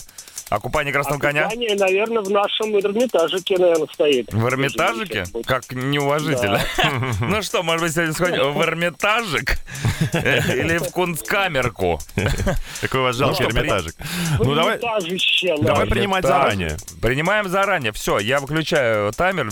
А 0.49 0.59
купание 0.59 0.93
красного 0.93 1.17
А 1.17 1.21
коня? 1.21 1.43
купание, 1.43 1.75
наверное, 1.75 2.21
в 2.21 2.29
нашем 2.29 2.77
Эрмитажике, 2.77 3.57
наверное, 3.57 3.87
стоит. 3.91 4.31
В 4.31 4.47
Эрмитажике? 4.47 5.25
Как 5.45 5.71
неуважительно. 5.71 6.61
Ну 7.19 7.41
что, 7.41 7.63
может 7.63 7.81
быть, 7.81 7.93
сегодня 7.93 8.13
сходим 8.13 8.53
в 8.53 8.61
Эрмитажик? 8.61 9.57
Или 10.13 10.77
в 10.77 10.91
кунсткамерку? 10.91 11.99
Какой 12.81 12.99
у 12.99 13.03
вас 13.03 13.15
жалкий 13.15 13.43
Ну 13.45 13.49
что, 13.49 13.59
эрмитажик. 13.59 13.95
Ну 14.39 14.55
давай, 14.55 14.79
давай 15.61 15.87
принимать 15.87 16.25
заранее. 16.25 16.77
Принимаем 17.01 17.49
заранее. 17.49 17.91
Все, 17.91 18.19
я 18.19 18.39
выключаю 18.39 19.11
таймер. 19.13 19.47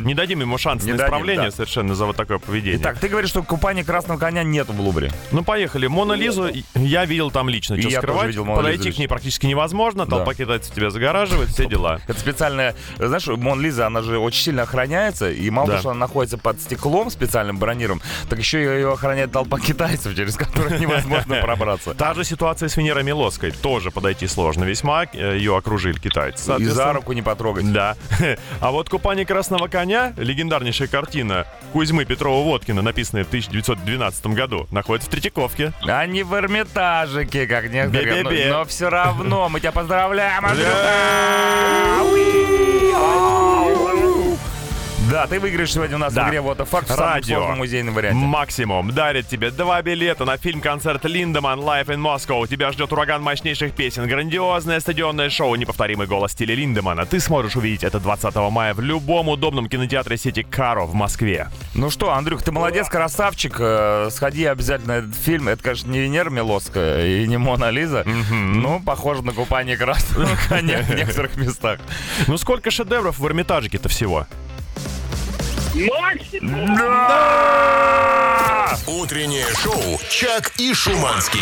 Не 0.00 0.14
дадим 0.14 0.40
ему 0.40 0.58
шанс 0.58 0.84
на 0.84 0.96
исправление 0.96 1.50
совершенно 1.50 1.94
за 1.94 2.06
вот 2.06 2.16
такое 2.16 2.38
поведение. 2.38 2.80
Итак, 2.80 2.98
ты 2.98 3.08
говоришь, 3.08 3.30
что 3.30 3.42
купание 3.42 3.84
красного 3.84 4.18
коня 4.18 4.42
нету 4.42 4.72
в 4.72 4.80
Лувре. 4.80 5.10
Ну, 5.32 5.42
поехали. 5.42 5.86
Мона 5.86 6.12
Лизу 6.12 6.48
я 6.74 7.04
видел 7.04 7.30
там 7.30 7.48
лично. 7.48 7.74
И 7.74 7.80
Что 7.80 7.90
я 7.90 8.00
тоже 8.00 8.06
скрывать? 8.08 8.28
видел 8.28 8.44
Мону 8.44 8.60
Лизу 8.68 8.78
Подойти 8.78 8.96
к 8.96 8.98
ней 8.98 9.08
практически 9.08 9.46
невозможно, 9.46 9.57
толпа 10.06 10.34
китайцев 10.34 10.74
тебя 10.74 10.90
загораживает, 10.90 11.50
все 11.50 11.66
дела. 11.66 12.00
Это 12.06 12.18
специальная, 12.18 12.74
знаешь, 12.98 13.26
Мон 13.26 13.60
Лиза, 13.60 13.86
она 13.86 14.02
же 14.02 14.18
очень 14.18 14.42
сильно 14.42 14.62
охраняется, 14.62 15.30
и 15.30 15.48
мало 15.50 15.66
Да. 15.68 15.72
того, 15.74 15.80
что 15.80 15.90
она 15.90 16.00
находится 16.00 16.38
под 16.38 16.60
стеклом 16.60 17.10
специальным 17.10 17.58
бронированным, 17.58 18.02
так 18.28 18.38
еще 18.38 18.62
ее 18.62 18.92
охраняет 18.92 19.32
толпа 19.32 19.58
китайцев, 19.58 20.14
через 20.16 20.36
которых 20.36 20.78
невозможно 20.80 21.36
пробраться. 21.40 21.94
Та 21.94 22.14
же 22.14 22.24
ситуация 22.24 22.68
с 22.68 22.76
Венерой 22.76 23.02
Милоской. 23.04 23.50
Тоже 23.50 23.90
подойти 23.90 24.26
сложно 24.26 24.64
весьма. 24.64 25.04
Э, 25.12 25.36
Ее 25.36 25.56
окружили 25.56 25.98
китайцы. 25.98 26.56
И 26.58 26.64
за 26.64 26.92
руку 26.92 27.12
не 27.12 27.22
потрогать. 27.22 27.70
Да. 27.72 27.96
А 28.60 28.70
вот 28.70 28.88
«Купание 28.88 29.24
красного 29.24 29.68
коня», 29.68 30.12
легендарнейшая 30.16 30.88
картина 30.88 31.46
Кузьмы 31.72 32.04
Петрова-Водкина, 32.04 32.82
написанная 32.82 33.24
в 33.24 33.28
1912 33.28 34.26
году, 34.28 34.66
находится 34.70 35.08
в 35.08 35.12
Третьяковке. 35.12 35.72
А 35.86 36.04
не 36.06 36.22
в 36.22 36.34
Эрмитажике, 36.34 37.46
как 37.46 37.70
некоторые. 37.70 38.50
Но, 38.50 38.64
все 38.64 38.88
равно 38.90 39.37
мы 39.48 39.60
тебя 39.60 39.72
поздравляем, 39.72 40.44
Андрюха! 40.44 42.08
Да, 45.10 45.26
ты 45.26 45.40
выиграешь 45.40 45.72
сегодня 45.72 45.96
у 45.96 45.98
нас 45.98 46.12
Да. 46.12 46.24
в 46.24 46.28
игре 46.28 46.40
вот 46.42 46.58
факт 46.68 46.90
в 46.90 46.94
самом 46.94 47.22
сложном 47.22 47.58
музейном 47.58 47.94
варианте. 47.94 48.18
Максимум 48.18 48.90
дарит 48.92 49.26
тебе 49.28 49.50
два 49.50 49.80
билета 49.80 50.24
на 50.26 50.36
фильм-концерт 50.36 51.04
Линдеман 51.06 51.60
Live 51.60 51.86
in 51.86 51.96
Moscow. 52.00 52.46
Тебя 52.46 52.72
ждет 52.72 52.92
ураган 52.92 53.22
мощнейших 53.22 53.72
песен, 53.72 54.06
грандиозное 54.06 54.80
стадионное 54.80 55.30
шоу, 55.30 55.54
неповторимый 55.54 56.06
голос 56.06 56.32
стиля 56.32 56.54
Линдемана. 56.54 57.06
Ты 57.06 57.20
сможешь 57.20 57.56
увидеть 57.56 57.84
это 57.84 58.00
20 58.00 58.34
мая 58.50 58.74
в 58.74 58.80
любом 58.80 59.28
удобном 59.28 59.68
кинотеатре 59.68 60.18
сети 60.18 60.42
Каро 60.42 60.82
в 60.82 60.92
Москве. 60.94 61.48
Ну 61.74 61.88
что, 61.90 62.12
Андрюх, 62.12 62.42
ты 62.42 62.52
молодец, 62.52 62.88
красавчик. 62.88 63.56
Э, 63.60 64.08
Сходи 64.10 64.44
обязательно 64.44 64.94
на 64.94 64.98
этот 64.98 65.14
фильм. 65.14 65.48
Это, 65.48 65.62
конечно, 65.62 65.90
не 65.90 66.00
Венера 66.00 66.28
Милоская 66.30 67.06
и 67.06 67.26
не 67.26 67.38
Мона 67.38 67.70
Лиза. 67.70 68.04
Но 68.30 68.80
похоже 68.84 69.22
на 69.22 69.32
купание 69.32 69.76
красного 69.78 70.28
коня 70.48 70.82
в 70.82 70.94
некоторых 70.94 71.36
местах. 71.36 71.78
Ну 72.26 72.36
сколько 72.36 72.70
шедевров 72.70 73.18
в 73.18 73.26
Эрмитажике-то 73.26 73.88
всего? 73.88 74.26
Максимум! 75.74 76.78
Утреннее 78.86 79.46
шоу 79.62 79.98
«Чак 80.10 80.52
и 80.58 80.72
Шуманский». 80.72 81.40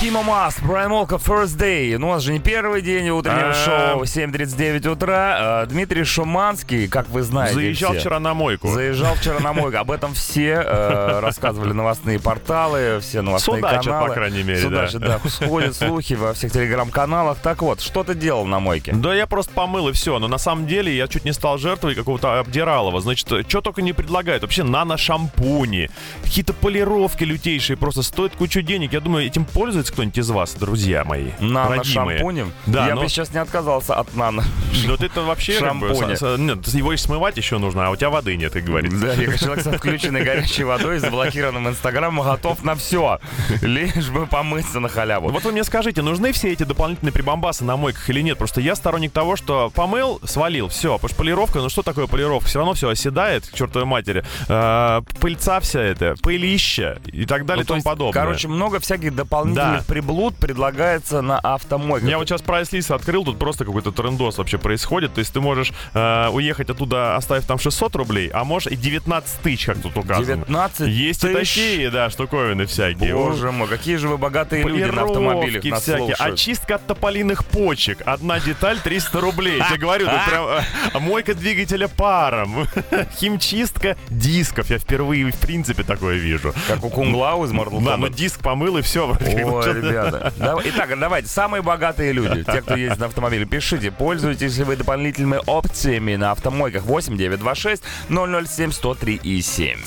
Тима 0.00 0.22
Мас, 0.22 0.56
Брайан 0.62 0.90
Молка, 0.90 1.16
First 1.16 1.58
Day. 1.58 1.98
Ну, 1.98 2.08
у 2.08 2.12
нас 2.12 2.22
же 2.22 2.32
не 2.32 2.38
первый 2.40 2.80
день 2.80 3.10
утреннего 3.10 3.50
А. 3.50 3.54
шоу, 3.94 4.04
7.39 4.04 4.88
утра. 4.88 5.62
Э, 5.64 5.66
Дмитрий 5.66 6.04
Шуманский, 6.04 6.88
как 6.88 7.08
вы 7.10 7.22
знаете 7.22 7.54
Заезжал 7.54 7.90
все, 7.92 8.00
вчера 8.00 8.18
на 8.18 8.32
мойку. 8.32 8.68
Заезжал 8.68 9.14
вчера 9.14 9.40
на 9.40 9.52
мойку. 9.52 9.76
Об 9.76 9.90
этом 9.90 10.14
все 10.14 10.62
э, 10.64 11.20
рассказывали 11.22 11.72
новостные 11.72 12.18
порталы, 12.18 12.98
все 13.02 13.20
новостные 13.20 13.56
Судачат, 13.58 13.84
каналы. 13.84 14.08
по 14.08 14.14
крайней 14.14 14.42
мере, 14.42 14.62
Судачат, 14.62 15.00
да. 15.02 15.20
да. 15.22 15.28
Сходят 15.30 15.76
слухи 15.76 16.14
во 16.14 16.32
всех 16.32 16.50
телеграм-каналах. 16.52 17.36
Так 17.38 17.60
вот, 17.60 17.82
что 17.82 18.02
ты 18.02 18.14
делал 18.14 18.46
на 18.46 18.58
мойке? 18.58 18.92
Да 18.94 19.14
я 19.14 19.26
просто 19.26 19.52
помыл 19.52 19.90
и 19.90 19.92
все, 19.92 20.18
но 20.18 20.28
на 20.28 20.38
самом 20.38 20.66
деле 20.66 20.96
я 20.96 21.08
чуть 21.08 21.26
не 21.26 21.32
стал 21.32 21.58
жертвой 21.58 21.94
какого-то 21.94 22.40
обдиралова. 22.40 23.00
Значит, 23.02 23.26
что 23.26 23.59
только 23.60 23.82
не 23.82 23.92
предлагают. 23.92 24.42
Вообще 24.42 24.62
нано-шампуни, 24.62 25.90
какие-то 26.22 26.52
полировки 26.52 27.24
лютейшие, 27.24 27.76
просто 27.76 28.02
стоят 28.02 28.34
кучу 28.36 28.62
денег. 28.62 28.92
Я 28.92 29.00
думаю, 29.00 29.26
этим 29.26 29.44
пользуется 29.44 29.92
кто-нибудь 29.92 30.18
из 30.18 30.30
вас, 30.30 30.54
друзья 30.54 31.04
мои, 31.04 31.30
Нано 31.40 31.76
родимые. 31.76 32.18
шампунем? 32.18 32.52
Да, 32.66 32.86
Я 32.88 32.94
но- 32.94 33.02
бы 33.02 33.08
сейчас 33.08 33.32
не 33.32 33.38
отказался 33.40 33.94
от 33.96 34.14
нано. 34.14 34.44
Но 34.86 34.96
ты-то 34.96 35.22
вообще 35.22 35.58
как 35.58 35.76
бы, 35.76 35.88
Шампуня. 35.94 36.36
нет, 36.38 36.66
его 36.68 36.92
и 36.92 36.96
смывать 36.96 37.36
еще 37.36 37.58
нужно, 37.58 37.86
а 37.86 37.90
у 37.90 37.96
тебя 37.96 38.10
воды 38.10 38.36
нет, 38.36 38.52
как 38.52 38.64
говорится. 38.64 38.98
Да, 38.98 39.14
я 39.14 39.36
человек 39.36 39.64
со 39.64 39.72
включенной 39.72 40.22
горячей 40.22 40.64
водой, 40.64 40.98
с 40.98 41.02
заблокированным 41.02 41.68
инстаграмом, 41.68 42.24
готов 42.24 42.62
на 42.64 42.74
все. 42.74 43.18
Лишь 43.62 44.08
бы 44.10 44.26
помыться 44.26 44.80
на 44.80 44.88
халяву. 44.88 45.30
Вот 45.30 45.44
вы 45.44 45.52
мне 45.52 45.64
скажите, 45.64 46.02
нужны 46.02 46.32
все 46.32 46.52
эти 46.52 46.62
дополнительные 46.62 47.12
прибамбасы 47.12 47.64
на 47.64 47.76
мойках 47.76 48.08
или 48.10 48.20
нет? 48.20 48.38
Просто 48.38 48.60
я 48.60 48.74
сторонник 48.74 49.12
того, 49.12 49.36
что 49.36 49.70
помыл, 49.70 50.20
свалил, 50.24 50.68
все. 50.68 50.94
Потому 50.94 51.08
что 51.08 51.16
полировка, 51.18 51.58
ну 51.60 51.68
что 51.68 51.82
такое 51.82 52.06
полировка? 52.06 52.48
Все 52.48 52.58
равно 52.58 52.74
все 52.74 52.88
оседает, 52.88 53.49
к 53.50 53.54
чертовой 53.54 53.86
матери. 53.86 54.24
Э, 54.48 55.00
пыльца 55.20 55.60
вся 55.60 55.80
эта, 55.80 56.14
пылища 56.22 56.98
и 57.06 57.24
так 57.26 57.46
далее 57.46 57.60
Ну, 57.60 57.62
и 57.62 57.64
то 57.64 57.68
тому 57.68 57.76
есть, 57.78 57.84
подобное. 57.86 58.12
Короче, 58.22 58.48
много 58.48 58.80
всяких 58.80 59.14
дополнительных 59.14 59.78
Да. 59.80 59.84
приблуд 59.86 60.36
предлагается 60.36 61.20
на 61.22 61.38
автомойках. 61.38 62.08
Я 62.08 62.18
вот 62.18 62.28
сейчас 62.28 62.42
прайс-лист 62.42 62.90
открыл, 62.90 63.24
тут 63.24 63.38
просто 63.38 63.64
какой-то 63.64 63.92
трендос 63.92 64.38
вообще 64.38 64.58
происходит. 64.58 65.14
То 65.14 65.20
есть 65.20 65.32
ты 65.32 65.40
можешь 65.40 65.72
э, 65.94 66.28
уехать 66.28 66.70
оттуда, 66.70 67.16
оставив 67.16 67.44
там 67.46 67.58
600 67.58 67.96
рублей, 67.96 68.28
а 68.32 68.44
можешь 68.44 68.72
и 68.72 68.76
19 68.76 69.40
тысяч, 69.42 69.66
как 69.66 69.78
тут 69.80 69.96
указано. 69.96 70.24
19 70.44 70.88
Есть 70.88 71.24
и 71.24 71.32
тысяч? 71.34 71.54
такие, 71.54 71.90
да, 71.90 72.10
штуковины 72.10 72.66
всякие. 72.66 73.14
Боже 73.14 73.50
мой, 73.52 73.68
какие 73.68 73.96
же 73.96 74.08
вы 74.08 74.18
богатые 74.18 74.62
люди 74.64 74.84
на 74.84 75.02
автомобилях 75.02 75.64
нас 75.64 75.82
всякие. 75.82 76.14
слушают. 76.16 76.34
Очистка 76.34 76.74
от 76.76 76.86
тополиных 76.86 77.44
почек. 77.44 77.98
Одна 78.06 78.40
деталь 78.40 78.78
300 78.78 79.20
рублей. 79.20 79.58
Я 79.70 79.76
говорю, 79.76 80.06
тут 80.06 80.24
прям 80.28 80.46
э, 80.46 80.98
мойка 81.00 81.34
двигателя 81.34 81.88
паром. 81.88 82.66
Химчистка 83.40 83.96
дисков. 84.10 84.70
Я 84.70 84.78
впервые 84.78 85.30
в 85.30 85.36
принципе 85.36 85.82
такое 85.82 86.16
вижу. 86.16 86.54
Как 86.68 86.84
у 86.84 86.90
Кунглау 86.90 87.44
из 87.44 87.52
Mortal 87.52 87.82
Да, 87.84 87.96
ну 87.96 88.06
Kombat. 88.06 88.14
диск 88.14 88.40
помыл 88.40 88.76
и 88.78 88.82
все. 88.82 89.08
Ой, 89.08 89.72
ребята. 89.72 90.32
Итак, 90.66 90.98
давайте, 90.98 91.28
самые 91.28 91.62
богатые 91.62 92.12
люди, 92.12 92.44
те, 92.44 92.60
кто 92.60 92.76
ездит 92.76 92.98
на 92.98 93.06
автомобиле, 93.06 93.46
пишите, 93.46 93.90
пользуетесь 93.90 94.56
ли 94.58 94.64
вы 94.64 94.76
дополнительными 94.76 95.40
опциями 95.46 96.16
на 96.16 96.32
автомойках 96.32 96.82
8 96.84 97.16
926 97.16 97.82
007 98.08 98.72
103 98.72 99.20
и 99.22 99.40
7. 99.40 99.78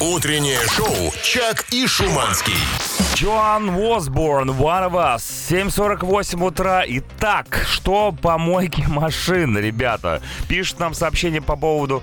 Утреннее 0.00 0.58
шоу 0.68 1.12
«Чак 1.22 1.64
и 1.70 1.86
Шуманский». 1.86 2.54
Джоан 3.14 3.70
Уосборн, 3.70 4.50
One 4.50 4.90
of 4.90 4.92
Us, 4.92 5.22
7.48 5.48 6.44
утра. 6.46 6.82
Итак, 6.86 7.64
что 7.66 8.12
по 8.12 8.36
мойке 8.36 8.84
машин, 8.88 9.56
ребята? 9.56 10.20
Пишут 10.48 10.80
нам 10.80 10.92
сообщение 10.92 11.40
по 11.40 11.56
поводу 11.56 12.02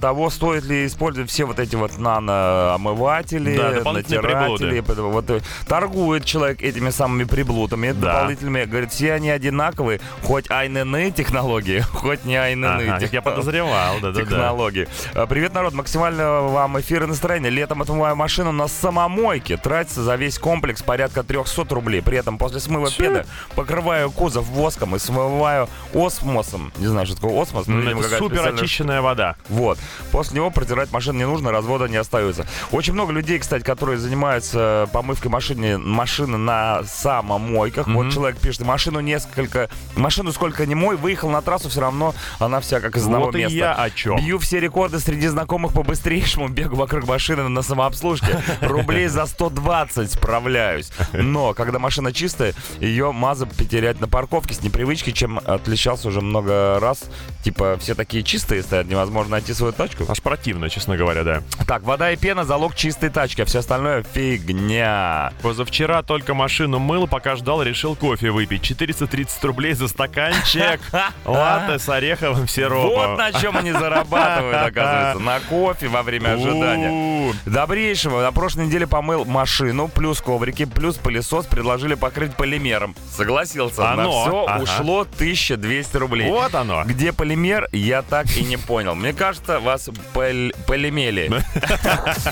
того, 0.00 0.30
стоит 0.36 0.64
ли 0.64 0.86
использовать 0.86 1.30
все 1.30 1.46
вот 1.46 1.58
эти 1.58 1.76
вот 1.76 1.96
наноомыватели, 1.98 3.56
Да, 3.56 3.92
натиратели. 3.92 4.80
Вот, 5.00 5.30
э, 5.30 5.40
торгует 5.66 6.24
человек 6.24 6.62
этими 6.62 6.90
самыми 6.90 7.24
приблудами, 7.24 7.92
Да. 7.92 8.12
дополнительными. 8.12 8.64
Говорит, 8.64 8.92
все 8.92 9.14
они 9.14 9.30
одинаковые, 9.30 10.00
хоть 10.22 10.50
айнены 10.50 11.10
технологии, 11.10 11.80
хоть 11.92 12.24
не 12.24 12.36
айнены 12.36 12.66
Ага, 12.88 13.00
как 13.00 13.12
я 13.12 13.22
подозревал, 13.22 13.94
да-да-да. 14.02 14.20
технологии. 14.20 14.88
А, 15.14 15.26
Привет, 15.26 15.54
народ. 15.54 15.72
Максимально 15.72 16.42
вам 16.42 16.78
эфир 16.80 17.04
и 17.04 17.06
настроение. 17.06 17.50
Летом 17.50 17.80
отмываю 17.82 18.14
машину 18.16 18.52
на 18.52 18.68
самомойке. 18.68 19.56
Тратится 19.56 20.02
за 20.02 20.16
весь 20.16 20.38
комплекс 20.38 20.82
порядка 20.82 21.22
300 21.22 21.64
рублей. 21.74 22.02
При 22.02 22.18
этом 22.18 22.36
после 22.38 22.60
смыва 22.60 22.90
пены 22.90 23.24
покрываю 23.54 24.10
кузов 24.10 24.46
воском 24.48 24.94
и 24.96 24.98
смываю 24.98 25.68
осмосом. 25.94 26.72
Не 26.76 26.86
знаю, 26.88 27.06
что 27.06 27.16
такое 27.16 27.40
осмос. 27.42 27.66
видимо, 27.66 28.00
Это 28.00 28.18
супер 28.18 28.46
очищенная 28.48 29.00
вода. 29.00 29.36
вот. 29.48 29.78
После 30.12 30.25
него 30.32 30.50
протирать 30.50 30.92
машину 30.92 31.18
не 31.18 31.26
нужно, 31.26 31.50
развода 31.50 31.88
не 31.88 31.96
остается. 31.96 32.46
Очень 32.72 32.94
много 32.94 33.12
людей, 33.12 33.38
кстати, 33.38 33.62
которые 33.62 33.98
занимаются 33.98 34.88
помывкой 34.92 35.30
машины, 35.30 35.78
машины 35.78 36.36
на 36.36 36.82
самомойках. 36.84 37.86
Вот 37.86 38.12
человек 38.12 38.38
пишет, 38.38 38.62
машину 38.62 39.00
несколько... 39.00 39.68
Машину 39.94 40.32
сколько 40.32 40.66
не 40.66 40.74
мой, 40.74 40.96
выехал 40.96 41.30
на 41.30 41.42
трассу, 41.42 41.68
все 41.68 41.80
равно 41.80 42.14
она 42.38 42.60
вся 42.60 42.80
как 42.80 42.96
из 42.96 43.04
одного 43.04 43.26
Вот 43.26 43.34
и 43.36 43.38
места. 43.38 43.56
я 43.56 43.74
о 43.74 43.90
чем. 43.90 44.16
Бью 44.16 44.38
все 44.38 44.60
рекорды 44.60 44.98
среди 45.00 45.26
знакомых 45.28 45.72
по 45.72 45.82
быстрейшему 45.82 46.48
бегу 46.48 46.76
вокруг 46.76 47.06
машины 47.06 47.48
на 47.48 47.62
самообслужке. 47.62 48.42
Рублей 48.60 49.08
за 49.08 49.26
120 49.26 50.12
справляюсь. 50.12 50.90
Но, 51.12 51.54
когда 51.54 51.78
машина 51.78 52.12
чистая, 52.12 52.54
ее 52.80 53.12
маза 53.12 53.46
потерять 53.46 54.00
на 54.00 54.08
парковке 54.08 54.54
с 54.54 54.62
непривычки, 54.62 55.10
чем 55.10 55.38
отличался 55.44 56.08
уже 56.08 56.20
много 56.20 56.78
раз. 56.80 57.04
Типа, 57.42 57.76
все 57.80 57.94
такие 57.94 58.22
чистые 58.22 58.62
стоят, 58.62 58.86
невозможно 58.86 59.32
найти 59.32 59.54
свою 59.54 59.72
тачку. 59.72 60.04
Аж 60.16 60.22
противно, 60.22 60.70
честно 60.70 60.96
говоря, 60.96 61.24
да. 61.24 61.42
Так, 61.66 61.82
вода 61.82 62.10
и 62.10 62.16
пена– 62.16 62.44
залог 62.46 62.74
чистой 62.74 63.10
тачки, 63.10 63.42
а 63.42 63.44
все 63.44 63.58
остальное– 63.58 64.02
фигня. 64.14 65.30
Позавчера 65.42 66.02
только 66.02 66.32
машину 66.32 66.78
мыл, 66.78 67.06
пока 67.06 67.36
ждал, 67.36 67.62
решил 67.62 67.94
кофе 67.96 68.30
выпить. 68.30 68.62
430 68.62 69.44
рублей 69.44 69.74
за 69.74 69.88
стаканчик. 69.88 70.80
Латте 71.26 71.78
с 71.78 71.86
ореховым 71.90 72.48
сиропом. 72.48 73.10
Вот 73.10 73.18
на 73.18 73.32
чем 73.32 73.58
они 73.58 73.72
зарабатывают, 73.72 74.56
оказывается. 74.68 75.22
На 75.22 75.40
кофе 75.40 75.88
во 75.88 76.02
время 76.02 76.32
ожидания. 76.32 77.34
Добрейшего. 77.44 78.22
На 78.22 78.32
прошлой 78.32 78.66
неделе 78.66 78.86
помыл 78.86 79.26
машину, 79.26 79.88
плюс 79.88 80.22
коврики, 80.22 80.64
плюс 80.64 80.96
пылесос 80.96 81.44
предложили 81.44 81.94
покрыть 81.94 82.34
полимером. 82.34 82.96
Согласился. 83.14 83.92
Оно, 83.92 84.02
На 84.02 84.08
все 84.30 84.46
ага. 84.46 84.62
ушло 84.62 85.00
1200 85.00 85.96
рублей. 85.98 86.30
Вот 86.30 86.54
оно. 86.54 86.84
Где 86.84 87.12
полимер, 87.12 87.68
я 87.72 88.00
так 88.00 88.34
и 88.34 88.42
не 88.42 88.56
понял. 88.56 88.94
Мне 88.94 89.12
кажется, 89.12 89.60
вас 89.60 89.90
полимели. 90.12 91.30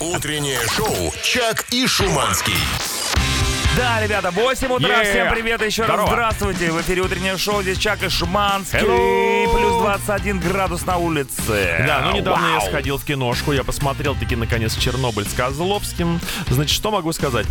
Утреннее 0.00 0.60
шоу 0.68 1.12
«Чак 1.22 1.66
и 1.70 1.86
Шуманский». 1.86 2.54
Да, 3.76 4.00
ребята, 4.00 4.30
8 4.30 4.72
утра. 4.72 5.02
Yeah. 5.02 5.10
Всем 5.10 5.30
привет 5.30 5.60
еще 5.60 5.82
раз. 5.82 5.90
Здорово. 5.90 6.10
Здравствуйте. 6.10 6.70
В 6.70 6.80
эфире 6.80 7.02
утреннее 7.02 7.36
шоу. 7.36 7.60
Здесь 7.60 7.76
Чак 7.78 8.04
и 8.04 8.08
Шуманский. 8.08 8.78
Hello. 8.78 9.52
Плюс 9.52 9.82
21 9.82 10.38
градус 10.38 10.86
на 10.86 10.98
улице. 10.98 11.84
Да, 11.84 12.02
ну 12.04 12.12
недавно 12.16 12.46
я 12.46 12.58
Вау. 12.58 12.68
сходил 12.68 12.98
в 12.98 13.04
киношку, 13.04 13.52
я 13.52 13.64
посмотрел 13.64 14.14
таки 14.14 14.36
наконец 14.36 14.76
Чернобыль 14.76 15.26
с 15.26 15.32
Козловским. 15.32 16.20
Значит, 16.48 16.76
что 16.76 16.92
могу 16.92 17.12
сказать? 17.12 17.46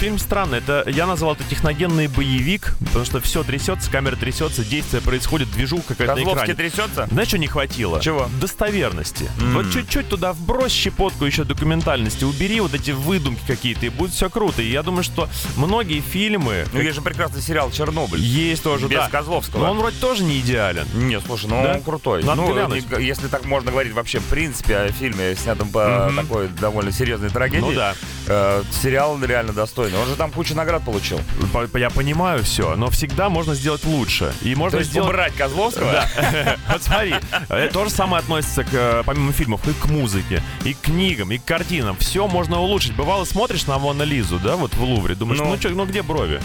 Фильм 0.00 0.18
странный. 0.18 0.58
Это 0.58 0.82
я 0.88 1.06
назвал 1.06 1.34
это 1.34 1.44
техногенный 1.44 2.08
боевик, 2.08 2.74
потому 2.86 3.04
что 3.04 3.20
все 3.20 3.44
трясется, 3.44 3.88
камера 3.90 4.16
трясется, 4.16 4.64
действие 4.64 5.02
происходит, 5.02 5.52
движуха 5.52 5.94
какая-то 5.94 6.14
на 6.14 6.18
Козловский 6.18 6.52
экране. 6.54 6.70
трясется? 6.70 7.06
Знаешь, 7.12 7.28
что 7.28 7.38
не 7.38 7.46
хватило? 7.46 8.00
Чего? 8.00 8.28
Достоверности. 8.40 9.30
Вот 9.38 9.70
чуть-чуть 9.72 10.08
туда 10.08 10.32
вбрось 10.32 10.72
щепотку 10.72 11.24
еще 11.24 11.44
документальности, 11.44 12.24
убери 12.24 12.58
вот 12.58 12.74
эти 12.74 12.90
выдумки 12.90 13.42
какие-то, 13.46 13.86
и 13.86 13.88
будет 13.88 14.12
все 14.12 14.28
круто. 14.28 14.60
И 14.60 14.68
я 14.68 14.82
думаю, 14.82 15.04
что 15.04 15.28
многие 15.56 16.00
фильмы... 16.00 16.66
Ну, 16.72 16.80
есть 16.80 16.94
же 16.96 17.02
прекрасный 17.02 17.40
сериал 17.42 17.70
«Чернобыль». 17.70 18.20
Есть 18.20 18.62
тоже, 18.62 18.86
Без 18.88 18.98
да. 18.98 19.08
Козловского. 19.08 19.60
Но 19.60 19.70
он 19.72 19.78
вроде 19.78 19.96
тоже 19.98 20.22
не 20.24 20.40
идеален. 20.40 20.86
Не, 20.94 21.20
слушай, 21.20 21.46
ну 21.46 21.62
Да? 21.62 21.74
он 21.74 21.82
крутой. 21.82 22.22
Надо 22.24 22.42
ну, 22.42 22.52
глянуть. 22.52 22.84
если 23.00 23.28
так 23.28 23.44
можно 23.44 23.70
говорить 23.70 23.92
вообще, 23.92 24.18
в 24.20 24.24
принципе, 24.26 24.76
о 24.76 24.88
фильме, 24.92 25.34
снятом 25.36 25.68
по 25.70 26.10
такой 26.16 26.48
довольно 26.48 26.92
серьезной 26.92 27.30
трагедии, 27.30 27.64
Ну 27.64 27.72
да. 27.74 27.94
э, 28.26 28.62
сериал 28.82 29.18
реально 29.22 29.52
достойный. 29.52 29.98
Он 29.98 30.06
же 30.08 30.16
там 30.16 30.30
кучу 30.30 30.54
наград 30.54 30.84
получил. 30.84 31.20
По- 31.52 31.66
по- 31.66 31.76
Я 31.78 31.90
понимаю 31.90 32.42
все, 32.42 32.74
но 32.76 32.90
всегда 32.90 33.28
можно 33.28 33.54
сделать 33.54 33.84
лучше. 33.84 34.32
И 34.42 34.54
можно 34.54 34.78
То 34.78 34.84
сделать... 34.84 35.08
убрать 35.10 35.34
Козловского? 35.34 35.92
Да. 35.92 36.56
Вот 36.72 36.82
смотри, 36.82 37.14
э, 37.48 37.70
то 37.72 37.84
же 37.84 37.90
самое 37.90 38.20
относится 38.20 38.64
к, 38.64 38.68
э, 38.72 39.02
помимо 39.04 39.32
фильмов, 39.32 39.66
и 39.68 39.72
к 39.72 39.86
музыке, 39.86 40.42
и 40.64 40.74
к 40.74 40.80
книгам, 40.80 41.30
и 41.32 41.38
к 41.38 41.44
картинам. 41.44 41.96
Все 41.98 42.26
можно 42.26 42.60
улучшить. 42.60 42.94
Бывало, 42.96 43.24
смотришь 43.24 43.66
на 43.66 43.78
Мона 43.78 44.02
Лизу, 44.02 44.38
да, 44.38 44.56
вот 44.56 44.74
в 44.74 44.82
Лувре, 44.82 45.14
думаешь, 45.14 45.33
Ну. 45.36 45.44
ну, 45.50 45.58
чё, 45.58 45.70
ну 45.70 45.86
где 45.86 46.02
брови? 46.02 46.40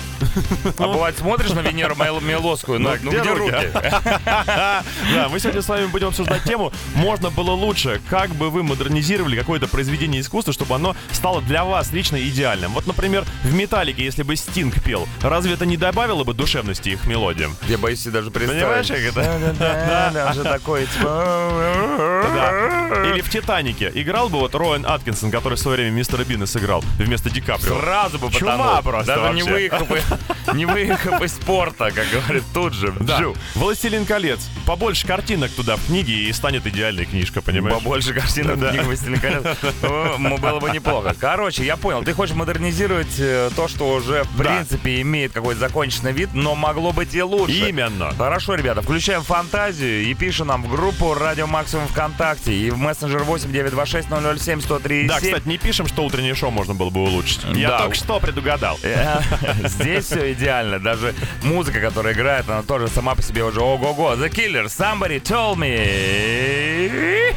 А 0.78 0.88
бывает 0.88 1.18
смотришь 1.18 1.52
на 1.52 1.60
Венеру 1.60 1.96
Мел- 1.96 2.22
Милоскую, 2.22 2.80
ну, 2.80 2.90
Да, 2.90 2.98
ну 3.02 3.12
где 3.12 3.20
где 3.22 3.34
руки? 3.34 3.70
Да, 3.74 4.84
мы 5.30 5.40
сегодня 5.40 5.62
с 5.62 5.68
вами 5.68 5.86
будем 5.88 6.08
обсуждать 6.08 6.44
тему 6.44 6.72
«Можно 6.96 7.30
было 7.30 7.52
лучше». 7.52 8.02
Как 8.10 8.30
бы 8.32 8.50
вы 8.50 8.64
модернизировали 8.64 9.38
какое-то 9.38 9.68
произведение 9.68 10.22
искусства, 10.22 10.54
чтобы 10.54 10.76
оно 10.76 10.96
стало 11.12 11.42
для 11.42 11.64
вас 11.64 11.92
лично 11.92 12.20
идеальным? 12.22 12.72
Вот, 12.74 12.88
например, 12.88 13.26
в 13.44 13.54
«Металлике», 13.54 14.04
если 14.04 14.24
бы 14.24 14.36
Стинг 14.36 14.82
пел, 14.84 15.08
разве 15.22 15.54
это 15.54 15.66
не 15.66 15.78
добавило 15.78 16.24
бы 16.24 16.34
душевности 16.34 16.90
их 16.90 17.06
мелодиям? 17.06 17.56
Я 17.68 17.78
боюсь 17.78 18.02
себе 18.02 18.12
даже 18.14 18.32
представить. 18.32 18.62
Понимаешь, 18.62 18.88
как 18.88 18.98
это? 19.00 19.54
Да-да-да, 19.60 20.28
он 20.28 20.34
же 20.34 20.44
такой, 20.44 20.86
типа... 20.86 22.24
Да. 22.36 23.10
Или 23.10 23.22
в 23.22 23.30
«Титанике» 23.30 23.92
играл 23.94 24.30
бы 24.30 24.40
вот 24.40 24.56
Роэн 24.56 24.86
Аткинсон, 24.86 25.32
который 25.32 25.56
в 25.56 25.60
свое 25.60 25.78
время 25.78 25.92
мистера 25.92 26.24
Бина 26.24 26.46
сыграл 26.46 26.84
вместо 26.98 27.30
Ди 27.30 27.42
Каприо. 27.42 27.80
Сразу 27.80 28.20
бы 28.20 28.32
Чума 28.32 28.79
потонул. 28.82 29.00
просто 29.04 29.16
Даже 29.16 29.34
не 29.36 29.42
вообще. 29.44 29.54
выехав, 29.70 29.92
и- 29.92 30.54
не 30.56 30.66
выехав 30.66 31.22
из 31.22 31.34
спорта, 31.34 31.92
как 31.92 32.06
говорит 32.10 32.44
тут 32.54 32.74
же. 32.74 32.94
Да. 33.00 33.20
Джу. 33.20 33.36
«Властелин 33.56 34.06
колец». 34.06 34.40
Побольше 34.66 35.06
картинок 35.08 35.52
туда 35.52 35.76
в 35.78 35.86
книге 35.88 36.14
и 36.14 36.34
станет 36.34 36.66
идеальной 36.68 37.06
книжка, 37.06 37.42
понимаешь? 37.42 37.76
Побольше 37.78 38.14
картинок 38.14 38.60
Да. 38.60 38.70
книг 38.72 38.84
«Властелин 38.84 39.20
колец». 39.20 39.44
Было 39.82 40.60
бы 40.60 40.70
неплохо. 40.72 41.16
Короче, 41.20 41.66
я 41.66 41.78
понял. 41.78 42.04
Ты 42.04 42.14
хочешь 42.14 42.36
модернизировать 42.36 43.20
э, 43.20 43.50
то, 43.56 43.68
что 43.68 43.90
уже, 43.90 44.24
в 44.24 44.38
принципе, 44.38 45.02
имеет 45.02 45.32
какой-то 45.34 45.60
законченный 45.60 46.12
вид, 46.12 46.30
но 46.34 46.56
могло 46.56 46.92
быть 46.92 47.14
и 47.16 47.22
лучше. 47.24 47.70
Именно. 47.70 48.12
Хорошо, 48.18 48.56
ребята, 48.56 48.82
включаем 48.82 49.22
фантазию 49.24 50.04
и 50.04 50.14
пишем 50.14 50.48
нам 50.48 50.64
в 50.64 50.70
группу 50.70 51.14
Радио 51.14 51.48
Максимум 51.48 51.88
ВКонтакте 51.88 52.54
и 52.54 52.70
в 52.72 52.78
мессенджер 52.78 53.24
8 53.24 53.52
926 53.52 54.08
007 54.44 54.62
103 54.62 55.08
Да, 55.08 55.16
кстати, 55.20 55.48
не 55.48 55.58
пишем, 55.58 55.88
что 55.88 56.04
утреннее 56.04 56.36
шоу 56.36 56.52
можно 56.52 56.74
было 56.74 56.90
бы 56.90 57.02
улучшить. 57.02 57.42
Я 57.56 57.70
Да. 57.70 57.80
только 57.80 57.96
что 57.96 58.20
предугадал. 58.20 58.69
Э, 58.84 59.22
Здесь 59.68 60.06
все 60.06 60.34
идеально. 60.34 60.80
Даже 60.80 61.14
музыка, 61.44 61.80
которая 61.80 62.14
играет, 62.14 62.50
она 62.50 62.64
тоже 62.64 62.88
сама 62.88 63.16
по 63.16 63.22
себе 63.22 63.44
уже 63.44 63.62
ого-го. 63.62 64.14
The 64.14 64.30
Killer, 64.30 64.66
somebody 64.66 65.22
told 65.22 65.58
me. 65.58 67.30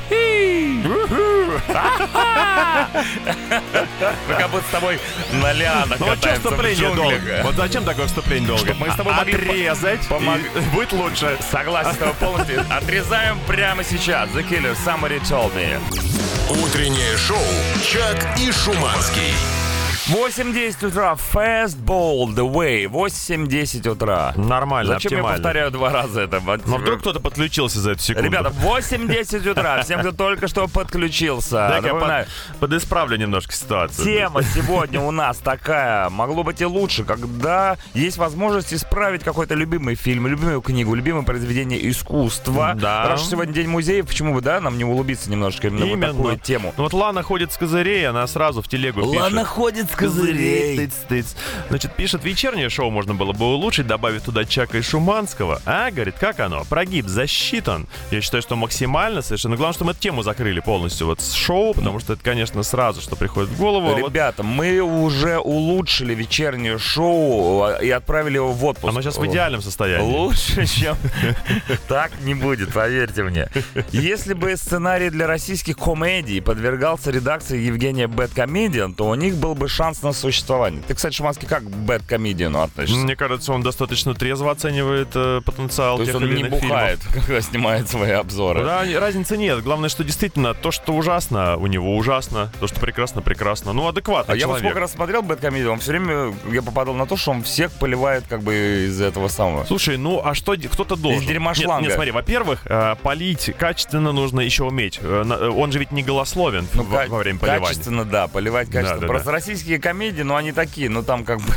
Мы 4.29 4.35
как 4.35 4.51
будто 4.51 4.67
с 4.67 4.71
тобой 4.71 5.01
на 5.33 5.53
лианах 5.53 5.99
Ну 6.01 6.07
вот 6.07 6.19
что 6.19 6.35
вступление 6.35 6.95
долго? 6.95 7.41
Вот 7.43 7.55
зачем 7.55 7.85
такое 7.85 8.07
вступление 8.07 8.49
долго? 8.49 8.65
Чтоб 8.65 8.79
мы 8.79 8.91
с 8.91 8.97
тобой 8.97 9.15
могли 9.15 9.35
отрезать, 9.35 10.09
будет 10.73 10.93
лучше. 10.93 11.39
Согласен 11.51 11.95
с 11.95 11.97
тобой 11.97 12.15
полностью. 12.15 12.65
Отрезаем 12.71 13.39
прямо 13.47 13.85
сейчас. 13.85 14.29
The 14.31 14.49
Killer, 14.49 14.77
somebody 14.85 15.21
told 15.21 15.53
me. 15.55 15.79
Утреннее 16.51 17.17
шоу 17.17 17.39
«Чак 17.83 18.39
и 18.39 18.53
Шуманский». 18.53 19.33
8.10 20.09 20.89
утра. 20.89 21.15
Fast 21.33 21.77
Ball 21.85 22.27
The 22.35 22.51
Way. 22.53 22.87
8.10 22.87 23.89
утра. 23.89 24.33
Нормально, 24.37 24.95
Зачем 24.95 25.13
я 25.13 25.19
оптимально. 25.19 25.37
повторяю 25.43 25.71
два 25.71 25.91
раза 25.93 26.23
это? 26.23 26.41
Вот, 26.41 26.67
Но 26.67 26.79
вдруг 26.79 26.99
кто-то 27.01 27.21
подключился 27.21 27.79
за 27.79 27.93
эту 27.93 28.03
секунду. 28.03 28.29
Ребята, 28.29 28.49
8.10 28.51 29.49
утра. 29.49 29.81
Всем, 29.85 30.01
кто 30.01 30.11
только 30.11 30.49
что 30.49 30.67
подключился. 30.67 31.69
Дай-ка 31.69 31.87
я 31.87 31.95
под- 31.95 32.59
подисправлю 32.59 33.17
немножко 33.17 33.53
ситуацию. 33.53 34.05
Тема 34.05 34.43
сегодня 34.55 35.01
у 35.01 35.13
нас 35.13 35.39
такая, 35.39 36.11
могло 36.11 36.43
быть 36.43 36.61
и 36.61 36.67
лучше, 36.67 37.05
когда 37.05 37.77
есть 37.95 38.17
возможность 38.17 38.75
исправить 38.75 39.23
какой-то 39.23 39.55
любимый 39.55 39.95
фильм, 39.95 40.27
любимую 40.27 40.63
книгу, 40.63 40.97
любимое 40.97 41.23
произведение 41.23 41.89
искусства. 41.89 42.73
Да. 42.75 43.07
Раз 43.09 43.31
сегодня 43.31 43.55
день 43.55 43.69
музеев, 43.69 44.09
почему 44.09 44.35
бы, 44.35 44.41
да, 44.41 44.61
нам 44.61 44.77
не 44.79 44.85
улыбиться 44.85 45.31
немножечко 45.31 45.69
именно, 45.69 45.85
Именно. 45.85 46.13
в 46.13 46.17
такую 46.17 46.39
тему. 46.41 46.75
Ну 46.77 46.83
вот 46.83 46.93
Лана 46.93 47.23
ходит 47.23 47.53
с 47.53 47.57
козырей, 47.57 48.09
она 48.09 48.27
сразу 48.27 48.63
в 48.63 48.69
телегу 48.69 49.03
пишет. 49.13 49.47
ходит 49.47 49.92
с 49.93 50.79
Тыц-тыц. 50.79 51.37
Значит, 51.69 51.95
пишет, 51.95 52.25
вечернее 52.25 52.69
шоу 52.69 52.91
можно 52.91 53.15
было 53.15 53.33
бы 53.33 53.47
улучшить, 53.47 53.87
добавив 53.87 54.23
туда 54.23 54.45
Чака 54.45 54.79
и 54.79 54.83
Шуманского. 54.83 55.61
А, 55.65 55.91
говорит, 55.91 56.17
как 56.19 56.41
оно? 56.41 56.65
Прогиб 56.65 57.07
засчитан. 57.07 57.87
Я 58.11 58.21
считаю, 58.21 58.43
что 58.43 58.57
максимально 58.57 59.23
совершенно. 59.23 59.57
Главное, 59.57 59.75
что 59.75 59.85
мы 59.85 59.93
эту 59.93 60.01
тему 60.01 60.23
закрыли 60.23 60.61
полностью 60.61 61.07
вот 61.07 61.21
с 61.21 61.35
шоу, 61.35 61.75
потому 61.75 62.01
что 62.01 62.15
это, 62.15 62.23
конечно, 62.23 62.63
сразу, 62.63 63.01
что 63.01 63.17
приходит 63.17 63.51
в 63.51 63.59
голову. 63.59 63.89
А 63.89 63.95
вот 63.97 64.09
Ребята, 64.09 64.43
мы 64.43 64.81
уже 64.81 65.39
улучшили 65.39 66.15
вечернее 66.15 66.79
шоу 66.79 67.63
а, 67.63 67.79
и 67.79 67.91
отправили 67.91 68.37
его 68.37 68.53
в 68.53 68.65
отпуск. 68.65 68.91
Оно 68.93 69.03
сейчас 69.03 69.19
в 69.19 69.27
идеальном 69.27 69.63
состоянии. 69.63 70.11
Лучше, 70.11 70.67
чем 70.67 70.97
так 71.89 72.13
не 72.23 72.35
будет, 72.35 72.73
поверьте 72.73 73.23
мне. 73.23 73.49
Если 73.91 74.35
бы 74.35 74.57
сценарий 74.57 75.11
для 75.11 75.27
российских 75.27 75.77
комедий 75.77 76.41
подвергался 76.41 77.11
редакции 77.11 77.59
Евгения 77.59 78.07
Бэткомедиан, 78.07 78.95
то 78.95 79.09
у 79.09 79.15
них 79.15 79.37
был 79.37 79.55
бы 79.55 79.69
шанс 79.69 79.82
на 79.83 80.13
существование. 80.13 80.83
Ты, 80.87 80.95
кстати, 80.95 81.15
Шуманский, 81.15 81.49
как 81.49 81.65
к 81.65 81.69
Бэткомедиану 81.69 82.61
относишься? 82.63 83.01
Мне 83.01 83.17
кажется, 83.17 83.53
он 83.53 83.63
достаточно 83.63 84.15
трезво 84.15 84.51
оценивает 84.53 85.09
э, 85.15 85.41
потенциал 85.45 85.97
То 85.97 86.03
есть 86.03 86.13
тех 86.13 86.21
он 86.23 86.29
или 86.29 86.43
не 86.43 86.45
бухает, 86.49 87.01
когда 87.13 87.41
снимает 87.41 87.89
свои 87.89 88.13
обзоры. 88.13 88.61
фильмов. 88.61 88.87
Да, 88.93 89.01
разницы 89.01 89.37
нет. 89.37 89.63
Главное, 89.63 89.89
что 89.89 90.05
действительно 90.05 90.55
то, 90.55 90.71
что 90.71 90.93
ужасно, 90.93 91.57
у 91.57 91.67
него 91.67 91.97
ужасно. 91.97 92.53
То, 92.61 92.67
что 92.67 92.81
прекрасно, 92.81 93.23
прекрасно. 93.23 93.73
Ну, 93.73 93.87
адекватно 93.89 94.33
А 94.33 94.37
я 94.37 94.47
вот 94.47 94.53
человек. 94.55 94.65
сколько 94.67 94.81
раз 94.81 94.93
смотрел 94.93 95.23
Бэткомедиан, 95.23 95.71
он 95.73 95.79
все 95.81 95.91
время 95.93 96.35
я 96.51 96.63
попадал 96.63 96.95
на 96.95 97.07
то, 97.07 97.17
что 97.17 97.33
он 97.33 97.43
всех 97.43 97.73
поливает 97.73 98.25
как 98.29 98.43
бы 98.43 98.87
из 98.87 99.01
этого 99.01 99.29
самого. 99.29 99.65
Слушай, 99.65 99.97
ну 99.97 100.21
а 100.25 100.35
что 100.35 100.55
кто-то 100.57 100.97
должен? 100.97 101.23
Из 101.23 101.27
дерьма 101.27 101.53
нет, 101.53 101.65
шланга. 101.65 101.87
нет, 101.87 101.95
смотри, 101.95 102.13
во-первых, 102.13 102.61
э, 102.67 102.95
полить 103.03 103.53
качественно 103.59 104.13
нужно 104.13 104.41
еще 104.41 104.65
уметь. 104.65 104.99
Э, 105.03 105.25
э, 105.29 105.49
Он 105.49 105.73
же 105.73 105.79
ведь 105.79 105.93
не 105.93 106.03
голословен 106.03 106.67
Ну, 106.75 106.83
во, 106.85 107.07
во 107.07 107.19
время 107.19 107.39
поливания. 107.39 107.67
Качественно, 107.67 108.05
да, 108.05 108.29
поливать 108.29 108.69
качественно. 108.71 109.01
Да, 109.01 109.07
да, 109.07 109.07
Просто 109.09 109.27
да. 109.27 109.33
российские 109.33 109.72
комедии, 109.79 110.23
ну, 110.23 110.37
они 110.37 110.53
такие, 110.53 110.89
ну, 110.89 111.03
там 111.03 111.25
как 111.25 111.41
бы 111.41 111.53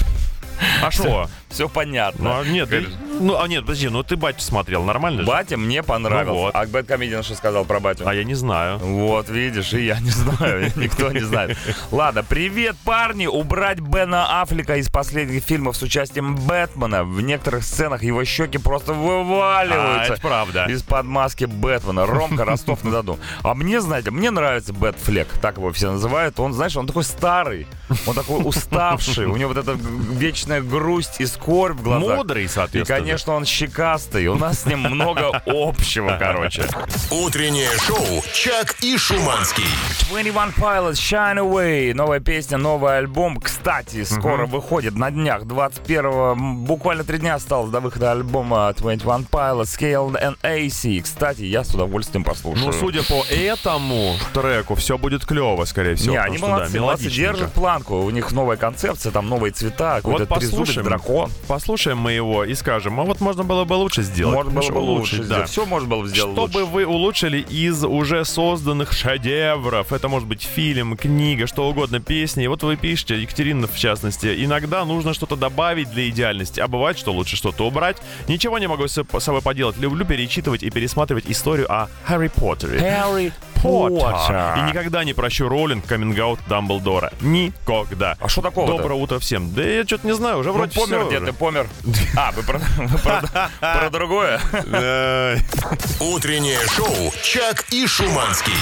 А 0.82 0.92
что? 0.92 1.30
Все 1.56 1.70
понятно. 1.70 2.24
Ну, 2.26 2.40
а 2.42 2.44
нет, 2.46 2.68
Говорит, 2.70 2.90
ну, 3.22 3.40
а 3.42 3.48
нет, 3.48 3.62
подожди, 3.62 3.88
ну 3.88 4.04
ты 4.04 4.18
батю 4.18 4.42
смотрел, 4.42 4.84
нормально 4.84 5.22
же? 5.22 5.28
Батя 5.28 5.56
мне 5.56 5.82
понравился. 5.84 6.34
Ну 6.34 6.40
вот. 6.42 6.56
А 6.56 6.66
Бэткомедиан 6.66 7.24
что 7.24 7.36
сказал 7.36 7.64
про 7.64 7.80
батю? 7.80 8.06
А 8.06 8.14
я 8.14 8.26
не 8.26 8.34
знаю. 8.34 8.78
Вот, 8.80 9.30
видишь, 9.30 9.74
и 9.74 9.86
я 9.86 9.98
не 10.02 10.10
знаю, 10.12 10.70
никто 10.76 11.12
не 11.14 11.22
знает. 11.22 11.58
Ладно, 11.92 12.24
привет, 12.24 12.76
парни! 12.84 13.26
Убрать 13.26 13.80
Бена 13.80 14.42
Аффлека 14.42 14.76
из 14.76 14.90
последних 14.90 15.44
фильмов 15.44 15.78
с 15.78 15.82
участием 15.82 16.36
Бэтмена. 16.36 17.06
В 17.06 17.22
некоторых 17.22 17.64
сценах 17.64 18.04
его 18.04 18.24
щеки 18.26 18.58
просто 18.58 18.92
А, 18.92 18.96
вываливаются. 18.96 20.14
это 20.14 20.22
правда. 20.22 20.66
Из-под 20.66 21.06
маски 21.06 21.46
Бэтмена. 21.46 22.06
Ромка 22.06 22.44
Ростов-на-Дону. 22.46 23.18
А 23.44 23.54
мне, 23.56 23.80
знаете, 23.80 24.12
мне 24.12 24.30
нравится 24.30 24.74
Бэтфлек, 24.74 25.30
так 25.42 25.56
его 25.58 25.72
все 25.72 25.90
называют. 25.92 26.38
Он, 26.40 26.52
знаешь, 26.52 26.76
он 26.76 26.86
такой 26.86 27.06
старый, 27.06 27.66
он 28.06 28.14
такой 28.14 28.42
уставший. 28.44 29.26
У 29.28 29.38
него 29.38 29.54
вот 29.54 29.58
эта 29.58 29.72
вечная 29.72 30.62
грусть 30.62 31.16
и 31.20 31.26
скорбь 31.46 31.78
в 31.80 31.84
глазах. 31.84 32.18
Мудрый, 32.18 32.46
И, 32.46 32.48
соответственно. 32.48 33.00
конечно, 33.00 33.34
он 33.34 33.46
щекастый. 33.46 34.26
У 34.28 34.36
нас 34.36 34.62
с 34.62 34.66
ним 34.66 34.80
много 34.80 35.30
общего, 35.46 36.18
короче. 36.20 36.64
Утреннее 37.12 37.70
шоу 37.86 38.24
«Чак 38.34 38.76
и 38.82 38.98
Шуманский». 38.98 39.64
21 40.10 40.34
Pilots 40.58 40.94
Shine 40.94 41.38
Away. 41.38 41.94
Новая 41.94 42.20
песня, 42.20 42.58
новый 42.58 42.98
альбом. 42.98 43.40
Кстати, 43.40 44.04
скоро 44.04 44.48
выходит 44.48 44.96
на 44.96 45.12
днях. 45.12 45.44
21-го. 45.44 46.36
Буквально 46.66 47.04
три 47.04 47.20
дня 47.20 47.36
осталось 47.36 47.70
до 47.70 47.80
выхода 47.80 48.12
альбома 48.12 48.74
21 48.78 49.28
Pilots 49.32 49.64
Scale 49.66 50.20
and 50.20 50.38
AC. 50.42 51.02
Кстати, 51.02 51.44
я 51.44 51.64
с 51.64 51.74
удовольствием 51.76 52.24
послушаю. 52.24 52.66
Ну, 52.68 52.72
судя 52.74 53.04
по 53.04 53.24
этому 53.30 54.16
треку, 54.34 54.74
все 54.76 54.98
будет 54.98 55.26
клево, 55.26 55.66
скорее 55.66 55.96
всего. 55.96 56.14
Не, 56.14 56.18
они 56.18 56.38
молодцы, 56.40 56.74
да, 56.74 56.82
молодцы, 56.82 57.10
держат 57.10 57.54
планку. 57.54 57.98
У 58.02 58.10
них 58.10 58.32
новая 58.32 58.58
концепция, 58.58 59.12
там 59.12 59.30
новые 59.30 59.52
цвета, 59.52 59.98
какой-то 59.98 60.26
Вот 60.26 60.30
послушаем, 60.30 60.86
дракон. 60.86 61.25
Послушаем 61.48 61.98
мы 61.98 62.12
его 62.12 62.44
и 62.44 62.54
скажем, 62.54 63.00
А 63.00 63.04
вот 63.04 63.22
можно 63.22 63.44
было 63.44 63.66
бы 63.66 63.74
лучше 63.74 64.04
сделать. 64.04 64.36
Можно 64.36 64.62
было 64.62 64.72
бы 64.72 64.80
лучше 64.80 65.18
да. 65.18 65.24
сделать. 65.24 65.50
Все 65.50 65.66
можно 65.66 65.88
было 65.88 66.02
бы 66.02 66.08
сделать 66.08 66.34
Что 66.34 66.48
бы 66.48 66.66
вы 66.66 66.86
улучшили 66.86 67.40
из 67.40 67.84
уже 67.84 68.26
созданных 68.26 68.92
шедевров? 68.92 69.92
Это 69.94 70.08
может 70.08 70.28
быть 70.28 70.44
фильм, 70.44 70.98
книга, 70.98 71.48
что 71.48 71.70
угодно, 71.70 72.00
песни. 72.00 72.44
И 72.44 72.48
вот 72.48 72.64
вы 72.64 72.76
пишете, 72.76 73.22
Екатерина 73.22 73.68
в 73.68 73.78
частности, 73.78 74.44
иногда 74.44 74.86
нужно 74.86 75.14
что-то 75.14 75.36
добавить 75.36 75.90
для 75.92 76.10
идеальности, 76.10 76.60
а 76.60 76.68
бывает, 76.68 76.98
что 76.98 77.12
лучше 77.12 77.36
что-то 77.36 77.68
убрать. 77.68 77.98
Ничего 78.28 78.60
не 78.60 78.68
могу 78.68 78.88
с 78.88 79.04
собой 79.20 79.42
поделать. 79.42 79.78
Люблю 79.78 80.06
перечитывать 80.06 80.64
и 80.64 80.70
пересматривать 80.70 81.26
историю 81.28 81.72
о 81.72 81.90
Харри 82.04 82.32
Поттере. 82.34 82.80
Harry 82.80 83.32
Поттер. 83.66 84.58
И 84.58 84.62
никогда 84.70 85.04
не 85.04 85.14
прощу 85.14 85.50
Роллинг 85.50 85.86
каминг-аут 85.86 86.40
Дамблдора. 86.48 87.12
Никогда. 87.22 88.16
А 88.20 88.28
что 88.30 88.42
такого-то? 88.42 88.78
Доброе 88.78 88.96
утро 89.00 89.20
всем. 89.20 89.52
Да 89.54 89.64
я 89.64 89.84
что-то 89.86 90.06
не 90.08 90.14
знаю, 90.14 90.40
уже 90.40 90.50
Ну, 90.52 90.56
вроде 90.58 90.74
помер 90.80 91.00
всё 91.00 91.08
где 91.08 91.18
уже. 91.18 91.26
ты, 91.28 91.34
помер. 91.34 91.68
А, 92.18 92.32
вы 92.32 92.44
про, 92.44 93.90
другое? 93.90 94.40
Утреннее 96.00 96.60
шоу 96.76 97.12
«Чак 97.24 97.66
и 97.72 97.88
Шуманский». 97.88 98.54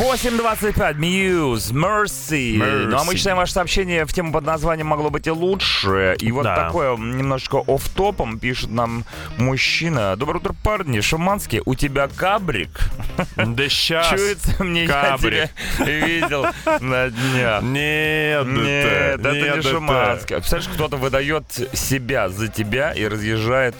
8.25, 0.00 0.96
Muse, 0.98 1.72
Mercy. 1.72 2.56
Mercy. 2.56 2.86
Ну 2.88 2.98
а 2.98 3.04
мы 3.04 3.14
читаем 3.14 3.36
ваше 3.36 3.52
сообщение 3.52 4.04
в 4.04 4.12
тему 4.12 4.32
под 4.32 4.44
названием 4.44 4.88
«Могло 4.88 5.10
быть 5.10 5.26
и 5.26 5.30
лучше». 5.30 6.16
И 6.20 6.32
вот 6.32 6.42
Да. 6.44 6.56
такое 6.66 6.96
немножечко 6.96 7.62
оф-топом 7.66 8.38
пишет 8.38 8.70
нам 8.70 9.04
мужчина. 9.38 10.16
Доброе 10.16 10.38
утро, 10.40 10.54
парни. 10.62 11.00
Шуманский, 11.00 11.62
у 11.64 11.74
тебя 11.74 12.08
кабрик? 12.08 12.90
Да 13.36 13.68
сейчас. 13.68 14.08
Чуется 14.16 14.64
мне, 14.64 14.84
я 14.84 15.18
тебя 15.18 15.50
видел 15.78 16.46
на 16.80 17.10
днях. 17.10 17.62
Нет, 17.62 18.46
Нет, 18.46 19.20
это 19.20 19.32
не 19.32 19.62
Шуманский. 19.62 20.36
Представляешь, 20.36 20.70
кто-то 20.74 20.96
выдает 20.96 21.44
себя 21.72 22.28
за 22.28 22.48
тебя 22.48 22.92
и 22.92 23.06
разъезжает 23.06 23.74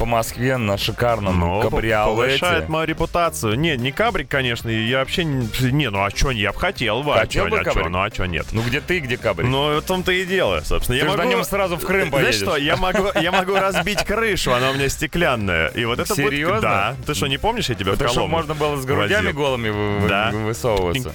по 0.00 0.06
Москве 0.06 0.56
на 0.56 0.78
шикарном 0.78 1.38
Ну, 1.38 1.60
повышает 1.60 2.40
кабриолете. 2.40 2.64
мою 2.68 2.86
репутацию. 2.86 3.58
Не, 3.58 3.76
не 3.76 3.92
кабрик, 3.92 4.28
конечно, 4.28 4.70
я 4.70 5.00
вообще... 5.00 5.24
Не, 5.24 5.46
не, 5.72 5.90
ну 5.90 6.02
а 6.02 6.08
что, 6.08 6.30
я 6.30 6.52
бы 6.54 6.58
хотел 6.58 7.02
бы. 7.02 7.12
Хотел 7.12 7.44
а 7.44 7.50
чё, 7.50 7.50
бы 7.50 7.60
а 7.60 7.64
чё, 7.64 7.70
кабрик? 7.74 7.88
ну 7.90 8.02
а 8.02 8.08
что 8.10 8.24
нет? 8.24 8.46
Ну 8.52 8.62
где 8.62 8.80
ты, 8.80 9.00
где 9.00 9.18
кабрик? 9.18 9.46
Ну, 9.46 9.78
в 9.78 9.82
том-то 9.82 10.10
и 10.10 10.24
дело, 10.24 10.62
собственно. 10.64 10.98
Ты 10.98 11.04
я 11.04 11.10
же 11.10 11.18
на 11.18 11.24
могу... 11.24 11.36
нем 11.36 11.44
сразу 11.44 11.76
в 11.76 11.84
Крым 11.84 12.08
Знаешь 12.08 12.24
поедешь. 12.24 12.40
что, 12.40 12.56
я 12.56 12.78
могу, 12.78 13.08
я 13.20 13.30
могу 13.30 13.54
разбить 13.56 14.02
крышу, 14.02 14.54
она 14.54 14.70
у 14.70 14.72
меня 14.72 14.88
стеклянная. 14.88 15.68
И 15.68 15.84
вот 15.84 15.98
это 15.98 16.14
будет... 16.14 16.30
Серьезно? 16.30 16.60
Да. 16.62 16.96
Ты 17.04 17.12
что, 17.12 17.26
не 17.26 17.36
помнишь, 17.36 17.68
я 17.68 17.74
тебя 17.74 17.92
Это 17.92 18.08
чтобы 18.08 18.28
можно 18.28 18.54
было 18.54 18.76
с 18.78 18.86
грудями 18.86 19.26
возил? 19.26 19.38
голыми 19.38 19.68
вы- 19.68 20.08
Да. 20.08 20.30
высовываться. 20.32 21.10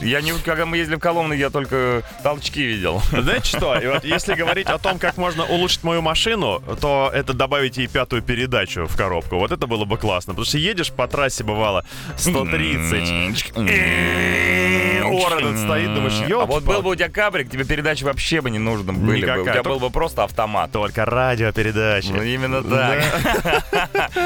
Я 0.00 0.20
не, 0.22 0.32
когда 0.44 0.66
мы 0.66 0.78
ездили 0.78 0.96
в 0.96 0.98
Коломну, 0.98 1.34
я 1.34 1.50
только 1.50 2.02
толчки 2.24 2.64
видел. 2.64 3.00
Знаете 3.12 3.46
что? 3.56 3.78
И 3.78 3.86
вот 3.86 4.04
если 4.04 4.34
говорить 4.34 4.66
о 4.66 4.78
том, 4.78 4.98
как 4.98 5.16
можно 5.18 5.44
улучшить 5.44 5.84
мою 5.84 6.02
машину, 6.02 6.60
то 6.80 7.12
это 7.14 7.32
добавить 7.32 7.75
ей 7.76 7.86
пятую 7.86 8.22
передачу 8.22 8.86
в 8.86 8.96
коробку. 8.96 9.36
Вот 9.38 9.52
это 9.52 9.66
было 9.66 9.84
бы 9.84 9.96
классно. 9.96 10.32
Потому 10.32 10.46
что 10.46 10.58
едешь 10.58 10.92
по 10.92 11.06
трассе, 11.06 11.44
бывало, 11.44 11.84
130. 12.16 13.46
Ор 15.06 15.38
этот 15.38 15.58
стоит, 15.58 15.94
думаешь, 15.94 16.20
А 16.30 16.46
вот 16.46 16.64
был 16.64 16.74
ёлки 16.74 16.84
бы 16.84 16.90
у 16.90 16.94
тебя 16.94 17.08
кабрик, 17.08 17.50
тебе 17.50 17.64
передачи 17.64 18.04
вообще 18.04 18.40
бы 18.40 18.50
не 18.50 18.58
нужны 18.58 18.92
были 18.92 19.24
бы. 19.24 19.42
У 19.42 19.44
тебя 19.44 19.62
был 19.62 19.78
бы 19.78 19.90
просто 19.90 20.24
автомат. 20.24 20.72
Только 20.72 21.04
радиопередача. 21.04 22.12
Ну, 22.12 22.22
именно 22.22 22.62
так. 22.62 23.04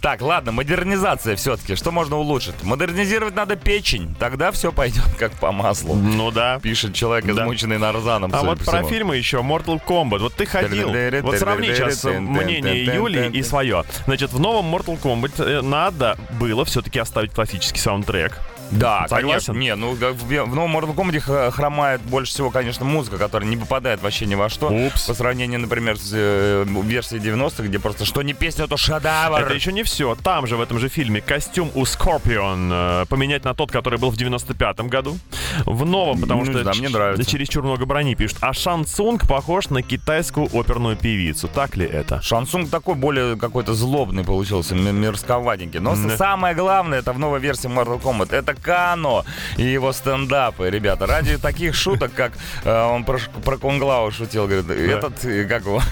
Так, 0.00 0.22
ладно, 0.22 0.52
модернизация 0.52 1.36
все-таки. 1.36 1.74
Что 1.74 1.90
можно 1.90 2.16
улучшить? 2.16 2.62
Модернизировать 2.62 3.34
надо 3.34 3.56
печень. 3.56 4.14
Тогда 4.18 4.52
все 4.52 4.70
пойдет 4.70 5.04
как 5.18 5.32
по 5.32 5.52
маслу. 5.52 5.94
Ну 5.94 6.30
да. 6.30 6.60
Пишет 6.60 6.94
человек, 6.94 7.28
измученный 7.28 7.78
нарзаном. 7.78 8.30
А 8.32 8.42
вот 8.42 8.64
про 8.64 8.84
фильмы 8.84 9.16
еще 9.16 9.38
Mortal 9.38 9.80
Kombat. 9.84 10.18
Вот 10.18 10.34
ты 10.34 10.46
ходил. 10.46 10.92
Вот 11.22 11.38
сравни 11.38 11.68
сейчас 11.68 12.04
мнение 12.04 12.95
Юли 12.96 13.30
и 13.32 13.42
свое. 13.42 13.84
Значит, 14.06 14.32
в 14.32 14.40
новом 14.40 14.74
Mortal 14.74 15.00
Kombat 15.00 15.44
э, 15.44 15.60
надо 15.62 16.16
было 16.40 16.64
все-таки 16.64 16.98
оставить 16.98 17.32
классический 17.32 17.80
саундтрек. 17.80 18.40
Да, 18.70 19.06
Согласен? 19.08 19.52
конечно. 19.52 19.52
Не, 19.52 19.74
ну 19.76 19.92
в, 19.94 20.54
новом 20.54 20.76
Mortal 20.76 20.94
Kombat 20.94 21.50
хромает 21.52 22.00
больше 22.02 22.32
всего, 22.32 22.50
конечно, 22.50 22.84
музыка, 22.84 23.16
которая 23.18 23.48
не 23.48 23.56
попадает 23.56 24.02
вообще 24.02 24.26
ни 24.26 24.34
во 24.34 24.48
что. 24.48 24.68
Упс. 24.68 25.06
По 25.06 25.14
сравнению, 25.14 25.60
например, 25.60 25.96
с 25.98 26.10
э, 26.12 26.64
версией 26.82 27.22
90-х, 27.22 27.62
где 27.62 27.78
просто 27.78 28.04
что 28.04 28.22
не 28.22 28.34
песня, 28.34 28.66
то 28.66 28.76
шедевр. 28.76 29.40
Это 29.40 29.54
еще 29.54 29.72
не 29.72 29.82
все. 29.82 30.14
Там 30.16 30.46
же, 30.46 30.56
в 30.56 30.60
этом 30.60 30.78
же 30.78 30.88
фильме, 30.88 31.20
костюм 31.20 31.70
у 31.74 31.82
Scorpion 31.84 33.02
э, 33.02 33.06
поменять 33.06 33.44
на 33.44 33.54
тот, 33.54 33.70
который 33.70 33.98
был 33.98 34.10
в 34.10 34.16
95-м 34.16 34.88
году. 34.88 35.16
В 35.64 35.84
новом, 35.84 36.20
потому 36.20 36.42
Не 36.44 36.50
что 36.50 36.62
знаю, 36.62 36.76
мне 36.78 36.88
нравится. 36.88 37.24
чересчур 37.30 37.62
много 37.62 37.86
брони 37.86 38.14
пишут. 38.14 38.38
А 38.40 38.52
Шан 38.52 38.84
Цунг 38.84 39.26
похож 39.28 39.68
на 39.70 39.82
китайскую 39.82 40.48
оперную 40.52 40.96
певицу. 40.96 41.48
Так 41.48 41.76
ли 41.76 41.86
это? 41.86 42.20
Шансунг 42.20 42.68
такой 42.70 42.94
более 42.94 43.36
какой-то 43.36 43.74
злобный 43.74 44.24
получился, 44.24 44.74
мерзковатенький. 44.74 45.78
Но 45.80 45.94
Да. 45.96 46.16
самое 46.16 46.54
главное, 46.54 46.98
это 46.98 47.12
в 47.12 47.18
новой 47.18 47.40
версии 47.40 47.68
Mortal 47.68 48.00
Kombat, 48.00 48.34
это 48.34 48.55
Кано 48.62 49.24
и 49.56 49.62
его 49.64 49.92
стендапы, 49.92 50.70
ребята. 50.70 51.06
Ради 51.06 51.38
таких 51.38 51.74
шуток, 51.74 52.12
как 52.14 52.32
э, 52.64 52.82
он 52.84 53.04
про, 53.04 53.18
про 53.44 53.56
Кунглау 53.58 54.10
шутил, 54.10 54.46
говорит, 54.46 54.70
этот, 54.70 55.24
э, 55.24 55.44
как 55.44 55.64
его, 55.64 55.82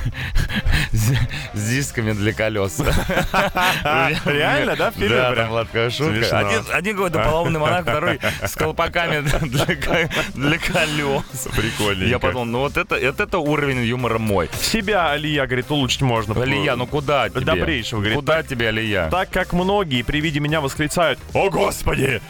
с, 0.93 1.13
дисками 1.55 2.13
для 2.13 2.33
колес. 2.33 2.81
Реально, 4.25 4.77
да, 4.77 4.91
в 4.91 4.95
фильме 4.95 5.17
Да, 5.17 5.35
там 5.35 5.49
была 5.51 5.65
такая 5.65 5.91
шутка. 5.91 6.39
Один, 6.73 6.95
какой-то 6.95 7.19
полоумный 7.21 7.61
монах, 7.61 7.83
второй 7.83 8.21
с 8.43 8.55
колпаками 8.55 9.21
для, 9.47 9.67
ко- 9.77 10.11
для 10.35 10.59
колес. 10.59 11.49
Прикольненько. 11.57 12.09
Я 12.09 12.19
подумал, 12.19 12.45
ну 12.45 12.59
вот 12.61 12.77
это, 12.77 12.97
это, 12.97 13.25
это 13.25 13.39
уровень 13.39 13.83
юмора 13.83 14.19
мой. 14.19 14.49
Себя, 14.61 15.11
Алия, 15.11 15.47
говорит, 15.47 15.71
улучшить 15.71 16.03
можно. 16.03 16.41
Алия, 16.41 16.77
ну 16.77 16.87
куда 16.87 17.29
тебе? 17.29 17.41
Добрейшего, 17.41 18.01
говорит, 18.01 18.17
Куда 18.17 18.43
тебе, 18.43 18.69
Алия? 18.69 19.09
Так 19.11 19.31
как 19.31 19.53
многие 19.53 20.03
при 20.03 20.21
виде 20.21 20.41
меня 20.41 20.61
восклицают 20.61 21.19
«О, 21.33 21.51
Господи!», 21.51 22.21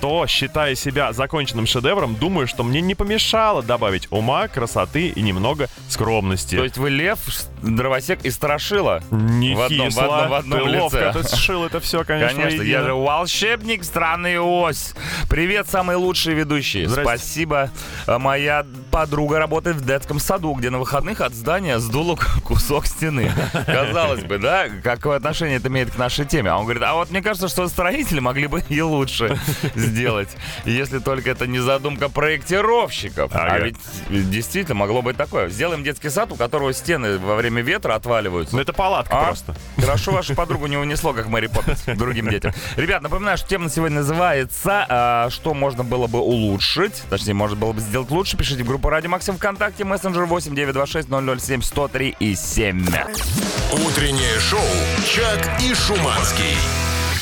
То, 0.00 0.26
считая 0.26 0.74
себя 0.74 1.12
законченным 1.12 1.66
шедевром, 1.66 2.14
думаю, 2.16 2.46
что 2.46 2.62
мне 2.62 2.80
не 2.80 2.94
помешало 2.94 3.62
добавить 3.62 4.08
ума, 4.10 4.48
красоты 4.48 5.08
и 5.08 5.22
немного 5.22 5.68
скромности. 5.88 6.56
То 6.56 6.64
есть 6.64 6.78
вы 6.78 6.90
лев, 6.90 7.18
дровосек 7.62 8.24
и 8.24 8.30
страшила? 8.30 9.02
Не 9.10 9.54
в 9.54 9.60
одном- 9.62 9.90
в 9.90 9.98
одном- 9.98 10.28
в 10.28 10.34
одном 10.34 10.58
Ты 10.70 10.78
ловко 10.80 10.98
лице. 10.98 11.22
ты 11.22 11.36
сшил 11.36 11.64
это 11.64 11.80
все, 11.80 12.04
конечно. 12.04 12.40
Конечно, 12.42 12.62
я 12.62 12.82
же 12.82 12.94
волшебник 12.94 13.84
страны 13.84 14.40
ось. 14.40 14.94
Привет, 15.28 15.68
самые 15.68 15.96
лучшие 15.96 16.34
ведущие. 16.36 16.88
Спасибо. 16.88 17.70
А 18.06 18.18
Моя 18.18 18.64
подруга 18.90 19.38
работает 19.38 19.76
в 19.76 19.84
детском 19.86 20.18
саду, 20.18 20.52
где 20.54 20.70
на 20.70 20.78
выходных 20.78 21.20
от 21.20 21.34
здания 21.34 21.78
сдуло 21.78 22.18
кусок 22.44 22.86
стены. 22.86 23.30
Казалось 23.66 24.24
бы, 24.24 24.38
да, 24.38 24.66
какое 24.82 25.16
отношение 25.16 25.56
это 25.58 25.68
имеет 25.68 25.90
к 25.90 25.98
нашей 25.98 26.24
теме? 26.24 26.50
А 26.50 26.56
он 26.56 26.64
говорит, 26.64 26.82
а 26.82 26.94
вот 26.94 27.10
мне 27.10 27.22
кажется, 27.22 27.48
что 27.48 27.66
строители 27.68 28.20
могли 28.20 28.46
бы 28.46 28.62
и 28.68 28.80
лучше 28.80 29.38
сделать, 29.74 30.28
если 30.64 30.98
только 30.98 31.30
это 31.30 31.46
не 31.46 31.58
задумка 31.58 32.08
проектировщиков. 32.08 33.30
А 33.34 33.58
ведь 33.58 33.76
действительно 34.08 34.74
могло 34.76 35.02
быть 35.02 35.16
такое. 35.16 35.48
Сделаем 35.48 35.82
детский 35.82 36.10
сад, 36.10 36.32
у 36.32 36.36
которого 36.36 36.72
стены 36.72 37.18
во 37.18 37.36
время 37.36 37.62
ветра 37.62 37.94
отваливаются. 37.94 38.54
Ну 38.54 38.62
это 38.62 38.72
палатка 38.72 39.20
А? 39.20 39.24
просто. 39.26 39.54
Хорошо 39.78 40.12
вашу 40.12 40.34
подругу 40.34 40.66
не 40.66 40.76
унесло, 40.76 41.12
как 41.12 41.26
Мэри 41.28 41.46
Поппинс, 41.48 41.82
другим 41.96 42.28
детям. 42.28 42.52
Ребят, 42.76 43.02
напоминаю, 43.02 43.36
что 43.36 43.48
тема 43.48 43.64
на 43.64 43.70
сегодня 43.70 43.98
называется 44.00 44.86
а, 44.88 45.30
«Что 45.30 45.54
можно 45.54 45.84
было 45.84 46.06
бы 46.06 46.20
улучшить?» 46.20 47.02
Точнее, 47.10 47.34
можно 47.34 47.56
было 47.56 47.72
бы 47.72 47.80
сделать 47.80 48.10
лучше. 48.10 48.36
Пишите 48.36 48.62
в 48.62 48.66
группу 48.66 48.88
Радио 48.88 49.10
Максим 49.10 49.36
ВКонтакте, 49.36 49.84
мессенджер 49.84 50.24
8 50.24 50.54
926 50.54 51.08
007 51.46 51.62
103 51.62 52.16
и 52.18 52.34
7. 52.34 52.86
Утреннее 53.86 54.38
шоу 54.40 54.60
«Чак 55.06 55.60
и 55.62 55.74
Шуманский». 55.74 56.56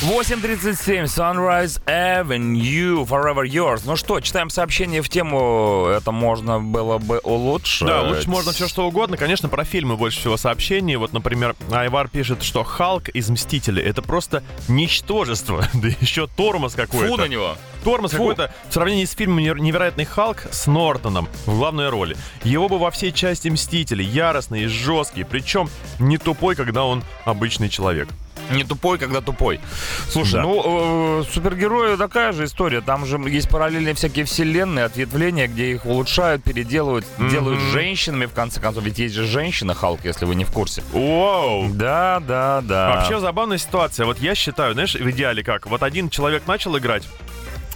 8.37, 0.02 1.04
Sunrise 1.04 1.78
Avenue, 1.84 3.06
Forever 3.06 3.44
Yours. 3.44 3.82
Ну 3.84 3.96
что, 3.96 4.18
читаем 4.20 4.48
сообщение 4.48 5.02
в 5.02 5.10
тему 5.10 5.88
«Это 5.94 6.10
можно 6.10 6.58
было 6.58 6.96
бы 6.96 7.18
улучшить». 7.18 7.86
Да, 7.86 8.00
лучше 8.04 8.26
можно 8.26 8.52
все 8.52 8.66
что 8.66 8.86
угодно. 8.88 9.18
Конечно, 9.18 9.50
про 9.50 9.62
фильмы 9.64 9.98
больше 9.98 10.18
всего 10.20 10.38
сообщений. 10.38 10.96
Вот, 10.96 11.12
например, 11.12 11.54
Айвар 11.70 12.08
пишет, 12.08 12.42
что 12.42 12.64
Халк 12.64 13.10
из 13.10 13.28
Мстителей 13.28 13.82
это 13.82 14.00
просто 14.00 14.42
ничтожество. 14.68 15.66
Да 15.74 15.88
еще 16.00 16.26
тормоз 16.26 16.74
какой-то. 16.74 17.06
Фу 17.06 17.16
на 17.16 17.28
него. 17.28 17.56
Тормоз 17.84 18.12
какой-то 18.12 18.54
в 18.70 18.72
сравнении 18.72 19.04
с 19.04 19.12
фильмом 19.12 19.38
«Невер- 19.38 19.60
«Невероятный 19.60 20.06
Халк» 20.06 20.46
с 20.50 20.66
Нортоном 20.66 21.28
в 21.44 21.56
главной 21.58 21.90
роли. 21.90 22.16
Его 22.42 22.68
бы 22.70 22.78
во 22.78 22.90
всей 22.90 23.12
части 23.12 23.48
Мстители, 23.48 24.02
яростный 24.02 24.62
и 24.62 24.66
жесткий, 24.66 25.24
причем 25.24 25.68
не 25.98 26.16
тупой, 26.16 26.56
когда 26.56 26.84
он 26.84 27.02
обычный 27.26 27.68
человек. 27.68 28.08
Не 28.50 28.64
тупой, 28.64 28.98
когда 28.98 29.20
тупой. 29.20 29.60
Слушай, 30.08 30.34
Да. 30.34 30.42
ну, 30.42 31.20
э, 31.20 31.24
супергерои 31.32 31.96
такая 31.96 32.32
же 32.32 32.44
история. 32.44 32.80
Там 32.80 33.06
же 33.06 33.16
есть 33.28 33.48
параллельные 33.48 33.94
всякие 33.94 34.24
вселенные, 34.24 34.84
ответвления, 34.84 35.46
где 35.46 35.72
их 35.72 35.86
улучшают, 35.86 36.42
переделывают, 36.42 37.04
делают 37.30 37.60
женщинами, 37.60 38.26
в 38.26 38.32
конце 38.32 38.60
концов. 38.60 38.84
Ведь 38.84 38.98
есть 38.98 39.14
же 39.14 39.24
женщина 39.26 39.74
Халк, 39.74 40.00
если 40.04 40.24
вы 40.24 40.34
не 40.34 40.44
в 40.44 40.50
курсе. 40.50 40.82
Вау! 40.92 41.68
Да, 41.70 42.20
да, 42.26 42.60
да. 42.62 42.90
Вообще 42.96 43.20
забавная 43.20 43.58
ситуация. 43.58 44.06
Вот 44.06 44.18
я 44.18 44.34
считаю, 44.34 44.74
знаешь, 44.74 44.94
в 44.94 45.10
идеале 45.10 45.42
как? 45.42 45.66
Вот 45.66 45.82
один 45.82 46.10
человек 46.10 46.46
начал 46.46 46.76
играть 46.78 47.04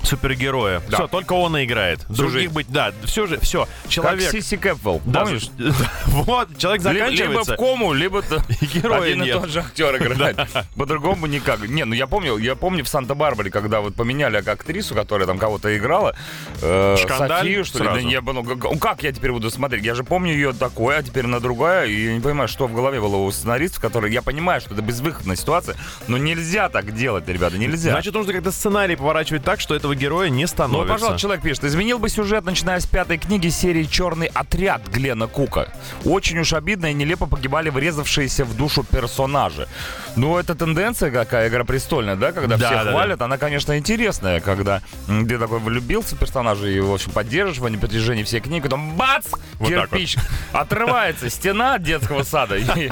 Супергероя. 0.04 0.80
Да. 0.88 0.96
Все, 0.98 1.08
только 1.08 1.32
он 1.32 1.56
и 1.56 1.64
играет. 1.64 2.04
Других 2.08 2.32
жизнь. 2.32 2.52
быть, 2.52 2.66
да, 2.70 2.92
все 3.04 3.26
же, 3.26 3.38
все. 3.40 3.64
Как 3.84 3.90
Человек. 3.90 4.30
Сиси 4.30 4.56
Кэпвелл, 4.56 5.00
Да, 5.04 5.20
помнишь? 5.24 5.48
вот, 6.06 6.56
человек 6.58 6.82
Ли- 6.84 6.92
Либо 6.92 7.04
заканчивается. 7.06 7.54
в 7.54 7.56
кому, 7.56 7.92
либо 7.92 8.22
И 8.60 8.66
героя 8.66 9.02
один 9.02 9.22
и 9.22 9.26
нет. 9.26 9.40
тот 9.40 9.48
же 9.50 9.60
актер 9.60 9.96
играет. 10.02 10.38
По-другому 10.76 11.26
никак. 11.26 11.66
Не, 11.68 11.84
ну 11.84 11.94
я 11.94 12.06
помню, 12.06 12.36
я 12.38 12.54
помню 12.54 12.84
в 12.84 12.88
Санта-Барбаре, 12.88 13.50
когда 13.50 13.80
вот 13.80 13.94
поменяли 13.94 14.36
актрису, 14.36 14.94
которая 14.94 15.26
там 15.26 15.38
кого-то 15.38 15.76
играла. 15.76 16.14
э, 16.62 16.96
Софию, 16.98 17.64
что 17.64 17.78
ли? 17.78 17.84
Да 17.84 18.20
как- 18.22 18.72
ну, 18.72 18.78
как 18.78 19.02
я 19.02 19.12
теперь 19.12 19.32
буду 19.32 19.50
смотреть? 19.50 19.84
Я 19.84 19.94
же 19.94 20.04
помню 20.04 20.32
ее 20.32 20.52
такое, 20.52 20.98
а 20.98 21.02
теперь 21.02 21.26
на 21.26 21.40
другая. 21.40 21.86
И 21.86 22.04
я 22.06 22.14
не 22.14 22.20
понимаю, 22.20 22.48
что 22.48 22.66
в 22.66 22.74
голове 22.74 23.00
было 23.00 23.16
у 23.16 23.30
сценаристов, 23.30 23.80
которые... 23.80 24.12
Я 24.12 24.22
понимаю, 24.22 24.60
что 24.60 24.74
это 24.74 24.82
безвыходная 24.82 25.36
ситуация, 25.36 25.76
но 26.08 26.18
нельзя 26.18 26.68
так 26.68 26.94
делать, 26.94 27.26
ребята, 27.28 27.58
нельзя. 27.58 27.92
Значит, 27.92 28.14
нужно 28.14 28.32
как-то 28.32 28.52
сценарий 28.52 28.96
поворачивать 28.96 29.44
так, 29.44 29.60
что 29.60 29.74
этого 29.74 29.93
героя 29.94 30.28
не 30.28 30.42
Ну, 30.42 30.48
становится. 30.48 30.92
пожалуйста, 30.92 31.18
человек 31.20 31.42
пишет, 31.42 31.64
изменил 31.64 31.98
бы 31.98 32.09
сюжет, 32.09 32.44
начиная 32.44 32.80
с 32.80 32.87
пятой 32.87 33.18
книги 33.18 33.48
серии 33.48 33.85
«Черный 33.85 34.26
отряд» 34.26 34.87
Глена 34.88 35.26
Кука. 35.26 35.68
Очень 36.04 36.38
уж 36.38 36.52
обидно 36.52 36.87
и 36.90 36.94
нелепо 36.94 37.26
погибали 37.26 37.70
врезавшиеся 37.70 38.44
в 38.44 38.57
душу 38.57 38.85
персонажи. 38.85 39.68
Ну, 40.16 40.37
это 40.38 40.54
тенденция 40.54 41.11
какая, 41.11 41.48
«Игра 41.48 41.64
престольная», 41.64 42.16
да, 42.16 42.33
когда 42.33 42.57
Да, 42.57 42.66
все 42.66 42.76
да, 42.76 42.85
да. 42.85 42.90
хвалят, 42.92 43.22
она, 43.22 43.38
конечно, 43.38 43.76
интересная, 43.78 44.40
когда 44.40 44.80
ты 45.07 45.38
такой 45.38 45.59
влюбился 45.59 46.16
в 46.16 46.18
персонажа 46.18 46.66
и, 46.68 46.78
в 46.80 46.92
общем, 46.92 47.12
поддерживаешь 47.12 47.57
его 47.59 47.68
на 47.68 47.78
протяжении 47.78 48.22
всей 48.22 48.40
книги, 48.40 48.62
потом 48.62 48.94
бац, 48.96 49.26
Вот 49.59 49.68
кирпич, 49.68 50.16
отрывается 50.52 51.28
стена 51.30 51.74
от 51.74 51.83
детского 51.83 52.22
сада, 52.22 52.57
и, 52.57 52.90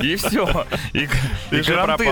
и 0.00 0.16
все. 0.16 0.66
И, 0.92 1.08
и, 1.50 1.58
И 1.58 1.62
кранты 1.62 2.04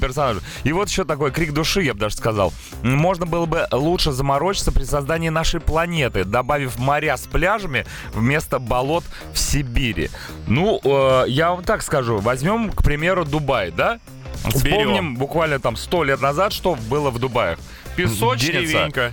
персонажи. 0.00 0.40
И 0.64 0.72
вот 0.72 0.88
еще 0.88 1.04
такой 1.04 1.30
крик 1.30 1.52
души, 1.52 1.82
я 1.82 1.94
бы 1.94 2.00
даже 2.00 2.16
сказал. 2.16 2.52
Можно 2.82 3.26
было 3.26 3.46
бы 3.46 3.57
лучше 3.72 4.12
заморочиться 4.12 4.72
при 4.72 4.84
создании 4.84 5.28
нашей 5.28 5.60
планеты, 5.60 6.24
добавив 6.24 6.78
моря 6.78 7.16
с 7.16 7.26
пляжами 7.26 7.86
вместо 8.12 8.58
болот 8.58 9.04
в 9.32 9.38
Сибири. 9.38 10.10
Ну, 10.46 10.80
э, 10.82 11.24
я 11.28 11.50
вам 11.50 11.64
так 11.64 11.82
скажу. 11.82 12.18
Возьмем, 12.18 12.70
к 12.70 12.82
примеру, 12.82 13.24
Дубай, 13.24 13.70
да? 13.70 13.98
Вспомним 14.46 15.16
буквально 15.16 15.58
там 15.58 15.76
сто 15.76 16.04
лет 16.04 16.20
назад, 16.20 16.52
что 16.52 16.76
было 16.88 17.10
в 17.10 17.18
Дубаях. 17.18 17.58
Песочница. 18.04 18.52
Деревенька. 18.52 19.12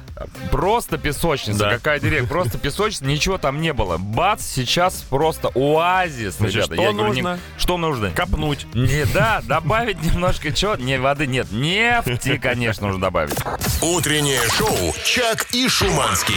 Просто 0.52 0.98
песочница. 0.98 1.60
Да. 1.60 1.70
Какая 1.72 2.00
деревня? 2.00 2.28
Просто 2.28 2.58
песочница, 2.58 3.06
ничего 3.06 3.38
там 3.38 3.62
не 3.62 3.74
было. 3.74 3.98
Бац, 3.98 4.44
сейчас 4.46 4.96
просто 5.10 5.50
оазис, 5.56 6.36
Значит, 6.38 6.56
ребята. 6.56 6.74
что 6.76 6.82
Я 6.84 6.92
говорю, 6.92 7.14
не- 7.14 7.22
нужно? 7.22 7.40
Что 7.58 7.78
нужно? 7.78 8.12
Копнуть. 8.12 8.68
Не, 8.74 9.06
да, 9.06 9.42
добавить 9.44 10.02
немножко 10.04 10.52
чего? 10.52 10.76
Не, 10.76 11.00
воды 11.00 11.28
нет. 11.28 11.52
Нефти, 11.52 12.38
конечно, 12.38 12.88
нужно 12.88 13.02
добавить. 13.02 13.36
Утреннее 13.82 14.42
шоу 14.58 14.94
«Чак 15.04 15.48
и 15.54 15.68
Шуманский». 15.68 16.36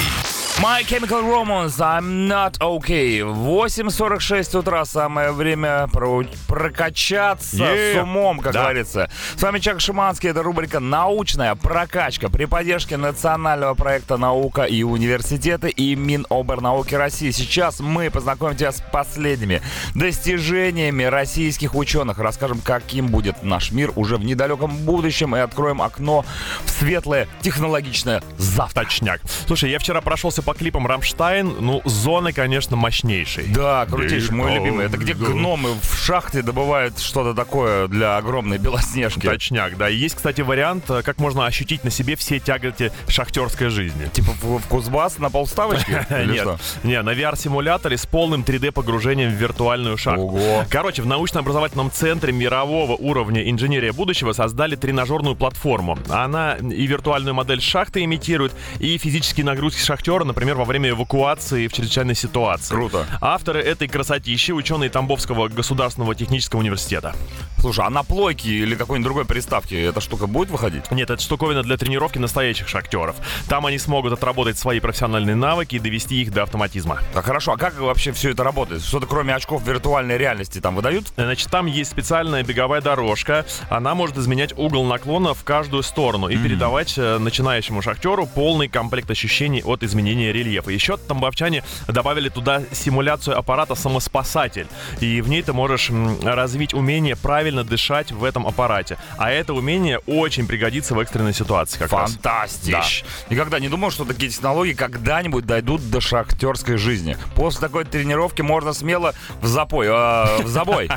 My 0.61 0.83
Chemical 0.83 1.23
Romance, 1.23 1.79
I'm 1.81 2.27
not 2.27 2.59
okay. 2.59 3.21
8.46 3.21 4.59
утра, 4.59 4.85
самое 4.85 5.31
время 5.31 5.87
про- 5.93 6.25
прокачаться 6.49 7.57
Yeah. 7.65 7.95
с 7.95 8.03
умом, 8.03 8.41
как 8.41 8.53
Да. 8.55 8.63
говорится. 8.63 9.09
С 9.37 9.43
вами 9.43 9.61
Чак 9.61 9.81
Шиманский, 9.81 10.31
это 10.31 10.43
рубрика 10.43 10.81
«Научная 10.81 11.55
прокачка» 11.55 12.29
при 12.29 12.47
поддержке 12.47 12.97
национального 12.97 13.75
проекта 13.75 14.17
«Наука 14.17 14.65
и 14.65 14.83
университеты» 14.83 15.69
и 15.69 15.95
Миноборнауки 15.95 16.97
России. 16.97 17.31
Сейчас 17.31 17.79
мы 17.79 18.11
познакомим 18.11 18.57
тебя 18.57 18.73
с 18.73 18.83
последними 18.91 19.63
достижениями 19.95 21.05
российских 21.05 21.77
ученых. 21.77 22.19
Расскажем, 22.19 22.61
каким 22.65 23.09
будет 23.09 23.45
наш 23.45 23.71
мир 23.71 23.93
уже 23.95 24.17
в 24.17 24.25
недалеком 24.25 24.77
будущем 24.79 25.37
и 25.37 25.39
откроем 25.39 25.81
окно 25.83 26.25
в 26.65 26.71
светлое 26.71 27.29
технологичное 27.43 28.23
завтра. 28.39 28.83
Точняк. 28.83 29.21
Слушай, 29.47 29.71
я 29.71 29.79
вчера 29.79 30.01
прошелся 30.01 30.43
по 30.49 30.55
клипам 30.55 30.87
Рамштайн. 30.87 31.57
Ну, 31.61 31.83
зоны, 31.85 32.33
конечно, 32.33 32.75
мощнейшие. 32.75 33.49
Да, 33.49 33.85
крутейший, 33.85 34.35
мой 34.35 34.55
любимый. 34.55 34.87
Это 34.87 34.97
где 34.97 35.13
гномы 35.13 35.75
в 35.75 35.95
шахте 35.95 36.41
добывают 36.41 36.99
что-то 36.99 37.35
такое 37.35 37.87
для 37.87 38.17
огромной 38.17 38.57
белоснежки. 38.57 39.27
Точняк, 39.27 39.77
да. 39.77 39.91
И 39.91 39.97
есть, 39.97 40.15
кстати, 40.15 40.41
вариант, 40.41 40.89
э, 40.89 41.03
как 41.03 41.19
можно 41.19 41.45
ощутить 41.45 41.85
на 41.85 41.91
себе 41.91 42.17
все 42.17 42.39
тяготи 42.39 42.93
шахтерской 43.09 43.69
жизни. 43.69 44.07
Типа 44.07 44.33
в, 44.41 44.61
в 44.61 44.67
Кузбасс 44.69 45.19
на 45.19 45.29
полставочки? 45.29 45.91
Или 46.11 46.33
Нет, 46.33 46.49
не, 46.83 47.03
на 47.03 47.11
VR-симуляторе 47.11 47.99
с 47.99 48.07
полным 48.07 48.41
3D-погружением 48.41 49.29
в 49.29 49.35
виртуальную 49.35 49.99
шахту. 49.99 50.41
Короче, 50.71 51.03
в 51.03 51.07
научно-образовательном 51.07 51.91
центре 51.91 52.33
мирового 52.33 52.93
уровня 52.93 53.51
инженерия 53.51 53.93
будущего 53.93 54.33
создали 54.33 54.77
тренажерную 54.77 55.37
платформу. 55.37 55.99
Она 56.09 56.55
и 56.55 56.87
виртуальную 56.87 57.35
модель 57.35 57.61
шахты 57.61 58.03
имитирует, 58.03 58.55
и 58.79 58.97
физические 58.97 59.45
нагрузки 59.45 59.83
шахтера, 59.83 60.25
например, 60.39 60.57
во 60.57 60.65
время 60.65 60.91
эвакуации 60.91 61.67
в 61.67 61.73
чрезвычайной 61.73 62.15
ситуации. 62.15 62.73
Круто. 62.73 63.07
Авторы 63.21 63.61
этой 63.61 63.89
красотищи— 63.89 64.53
ученые 64.53 64.89
Тамбовского 64.89 65.49
государственного 65.49 66.15
технического 66.15 66.61
университета. 66.61 67.13
Слушай, 67.61 67.87
а 67.87 67.91
на 67.91 68.05
плойке 68.05 68.51
или 68.51 68.77
какой-нибудь 68.77 69.05
другой 69.05 69.25
приставке 69.25 69.83
эта 69.83 70.01
штука 70.01 70.29
будет 70.29 70.51
выходить? 70.51 70.89
Нет, 70.93 71.11
это 71.11 71.21
штуковина 71.21 71.65
для 71.65 71.77
тренировки 71.77 72.19
настоящих 72.19 72.69
шахтеров. 72.69 73.17
Там 73.49 73.67
они 73.67 73.79
смогут 73.79 74.13
отработать 74.13 74.57
свои 74.57 74.79
профессиональные 74.79 75.35
навыки 75.35 75.75
и 75.75 75.81
довести 75.81 76.23
их 76.23 76.33
до 76.33 76.45
автоматизма. 76.45 77.01
Так, 77.13 77.25
хорошо, 77.25 77.55
а 77.55 77.57
как 77.57 77.77
вообще 77.81 78.13
все 78.13 78.31
это 78.31 78.45
работает? 78.45 78.85
Что-то 78.85 79.09
кроме 79.09 79.35
очков 79.35 79.67
виртуальной 79.67 80.19
реальности 80.19 80.61
там 80.61 80.77
выдают? 80.77 81.09
Значит, 81.17 81.51
там 81.51 81.67
есть 81.67 81.91
специальная 81.91 82.45
беговая 82.45 82.81
дорожка. 82.81 83.45
Она 83.71 83.97
может 83.97 84.17
изменять 84.17 84.57
угол 84.57 84.85
наклона 84.85 85.35
в 85.35 85.43
каждую 85.43 85.83
сторону 85.83 86.29
и 86.29 86.37
передавать 86.37 86.97
э, 86.97 87.19
начинающему 87.19 87.83
шахтеру 87.83 88.27
полный 88.27 88.69
комплект 88.69 89.11
ощущений 89.11 89.65
от 89.65 89.83
изменения 89.83 90.28
рельефа. 90.33 90.71
Еще 90.71 90.97
тамбовчане 90.97 91.65
добавили 91.87 92.29
туда 92.29 92.63
симуляцию 92.73 93.39
аппарата 93.39 93.75
«Самоспасатель». 93.75 94.67
И 95.01 95.21
в 95.21 95.29
ней 95.29 95.43
ты 95.43 95.53
можешь 95.53 95.91
развить 96.23 96.75
умение 96.75 97.17
правильно 97.17 97.65
дышать 97.65 98.13
в 98.13 98.25
этом 98.25 98.47
аппарате. 98.47 98.99
А 99.17 99.31
это 99.31 99.55
умение 99.55 99.99
очень 100.07 100.47
пригодится 100.47 100.95
в 100.95 101.01
экстренной 101.01 101.35
ситуации 101.35 101.79
как 101.79 101.93
раз. 101.93 102.13
Фантастич! 102.13 103.05
Никогда 103.31 103.59
не 103.59 103.69
думал, 103.69 103.91
что 103.91 104.05
такие 104.05 104.31
технологии 104.31 104.75
когда-нибудь 104.75 105.47
дойдут 105.47 105.91
до 105.91 106.01
шахтерской 106.01 106.77
жизни. 106.77 107.17
После 107.35 107.61
такой 107.61 107.85
тренировки 107.85 108.43
можно 108.43 108.73
смело 108.73 109.15
в 109.41 109.47
запой, 109.47 109.87
э, 109.87 110.43
в 110.43 110.49
забой. 110.49 110.91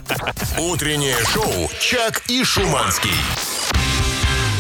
Утреннее 0.58 1.18
шоу 1.26 1.70
«Чак 1.80 2.24
и 2.30 2.44
Шуманский». 2.44 3.12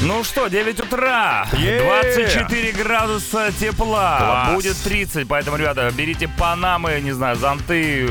Ну 0.03 0.23
что, 0.23 0.47
9 0.47 0.79
утра, 0.79 1.47
Е! 1.53 1.79
24 1.83 2.71
градуса 2.71 3.51
тепла, 3.51 4.17
Класс. 4.17 4.55
будет 4.55 4.77
30, 4.77 5.27
поэтому, 5.27 5.57
ребята, 5.57 5.91
берите 5.95 6.27
панамы, 6.27 6.99
не 7.01 7.11
знаю, 7.11 7.35
зонты, 7.35 8.07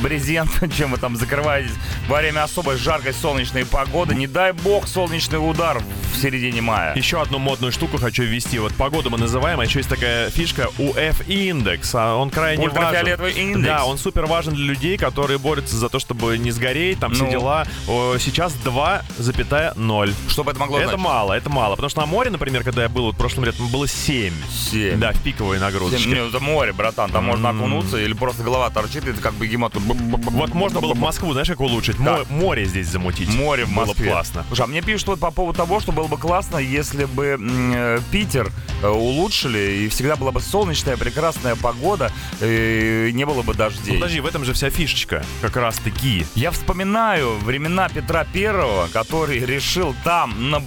брезент, 0.00 0.50
чем 0.74 0.92
вы 0.92 0.96
там 0.96 1.16
закрываетесь 1.16 1.72
во 2.08 2.18
время 2.20 2.44
особой 2.44 2.78
жаркой 2.78 3.12
солнечной 3.12 3.66
погоды. 3.66 4.14
Не 4.14 4.26
дай 4.26 4.52
бог 4.52 4.88
солнечный 4.88 5.36
удар 5.36 5.82
в 6.14 6.16
середине 6.16 6.62
мая. 6.62 6.94
Еще 6.96 7.20
одну 7.20 7.38
модную 7.38 7.72
штуку 7.72 7.98
хочу 7.98 8.22
ввести. 8.22 8.58
Вот 8.58 8.74
погоду 8.74 9.10
мы 9.10 9.18
называем, 9.18 9.60
а 9.60 9.64
еще 9.64 9.80
есть 9.80 9.90
такая 9.90 10.30
фишка 10.30 10.68
UF-индекс. 10.78 11.90
А 11.94 12.14
Он 12.16 12.30
крайне 12.30 12.68
важен. 12.68 12.78
Ультрафиолетовый 12.84 13.32
индекс. 13.32 13.66
Да, 13.66 13.84
он 13.84 13.98
супер 13.98 14.24
важен 14.24 14.54
для 14.54 14.64
людей, 14.64 14.96
которые 14.96 15.38
борются 15.38 15.76
за 15.76 15.90
то, 15.90 15.98
чтобы 15.98 16.38
не 16.38 16.52
сгореть, 16.52 17.00
там 17.00 17.12
все 17.12 17.24
Ну. 17.24 17.30
дела. 17.30 17.66
О, 17.86 18.16
Сейчас 18.18 18.54
2,0. 18.64 20.14
Что 20.30 20.42
бы 20.44 20.52
это 20.52 20.60
могло 20.60 20.78
Это 20.78 20.88
значить? 20.88 21.04
мало, 21.04 21.33
это 21.36 21.50
мало. 21.50 21.74
Потому 21.76 21.88
что 21.90 22.00
на 22.00 22.06
море, 22.06 22.30
например, 22.30 22.62
когда 22.64 22.82
я 22.82 22.88
был 22.88 23.04
вот 23.06 23.16
прошлым 23.16 23.44
летом, 23.44 23.68
было 23.68 23.86
7. 23.88 24.32
Семь. 24.70 24.98
Да, 24.98 25.12
в 25.12 25.20
пиковой 25.22 25.56
Семь. 25.58 25.64
нагрузочке. 25.66 26.08
Не, 26.08 26.28
это 26.28 26.40
море, 26.40 26.72
братан, 26.72 27.10
там 27.10 27.24
можно 27.24 27.50
окунуться 27.50 27.98
или 27.98 28.12
просто 28.12 28.42
голова 28.42 28.70
торчит, 28.70 29.06
и 29.06 29.12
ты 29.12 29.20
как 29.20 29.34
бегемот. 29.34 29.72
тут 29.72 29.82
Вот 29.84 30.54
можно 30.54 30.80
было 30.80 30.94
в 30.94 30.98
Москву, 30.98 31.32
знаешь, 31.32 31.48
как 31.48 31.60
улучшить? 31.60 31.96
Да. 32.02 32.22
Море 32.30 32.64
здесь 32.66 32.88
замутить. 32.88 33.28
Море 33.34 33.64
в 33.64 33.74
Было 33.74 33.86
Москве. 33.86 34.04
бы 34.06 34.10
классно. 34.12 34.44
Слушай, 34.48 34.62
а 34.62 34.66
мне 34.66 34.82
пишут 34.82 35.08
вот 35.08 35.20
по 35.20 35.30
поводу 35.30 35.56
того, 35.58 35.80
что 35.80 35.92
было 35.92 36.06
бы 36.06 36.16
классно, 36.18 36.58
если 36.58 37.04
бы 37.04 37.38
э, 37.40 37.98
Питер 38.10 38.50
э, 38.82 38.88
улучшили, 38.88 39.84
и 39.84 39.88
всегда 39.88 40.16
была 40.16 40.32
бы 40.32 40.40
солнечная, 40.40 40.96
прекрасная 40.96 41.56
погода, 41.56 42.12
и 42.40 43.10
не 43.14 43.24
было 43.24 43.42
бы 43.42 43.52
Ну, 43.52 43.58
дождей. 43.58 43.94
подожди, 43.94 44.20
в 44.20 44.26
этом 44.26 44.44
же 44.44 44.52
вся 44.52 44.70
фишечка. 44.70 45.24
Как 45.40 45.56
раз 45.56 45.76
таки. 45.78 46.26
Я 46.34 46.50
вспоминаю 46.50 47.36
времена 47.38 47.88
Петра 47.88 48.24
Первого, 48.24 48.88
который 48.88 49.38
решил 49.44 49.94
там, 50.04 50.50
на 50.50 50.60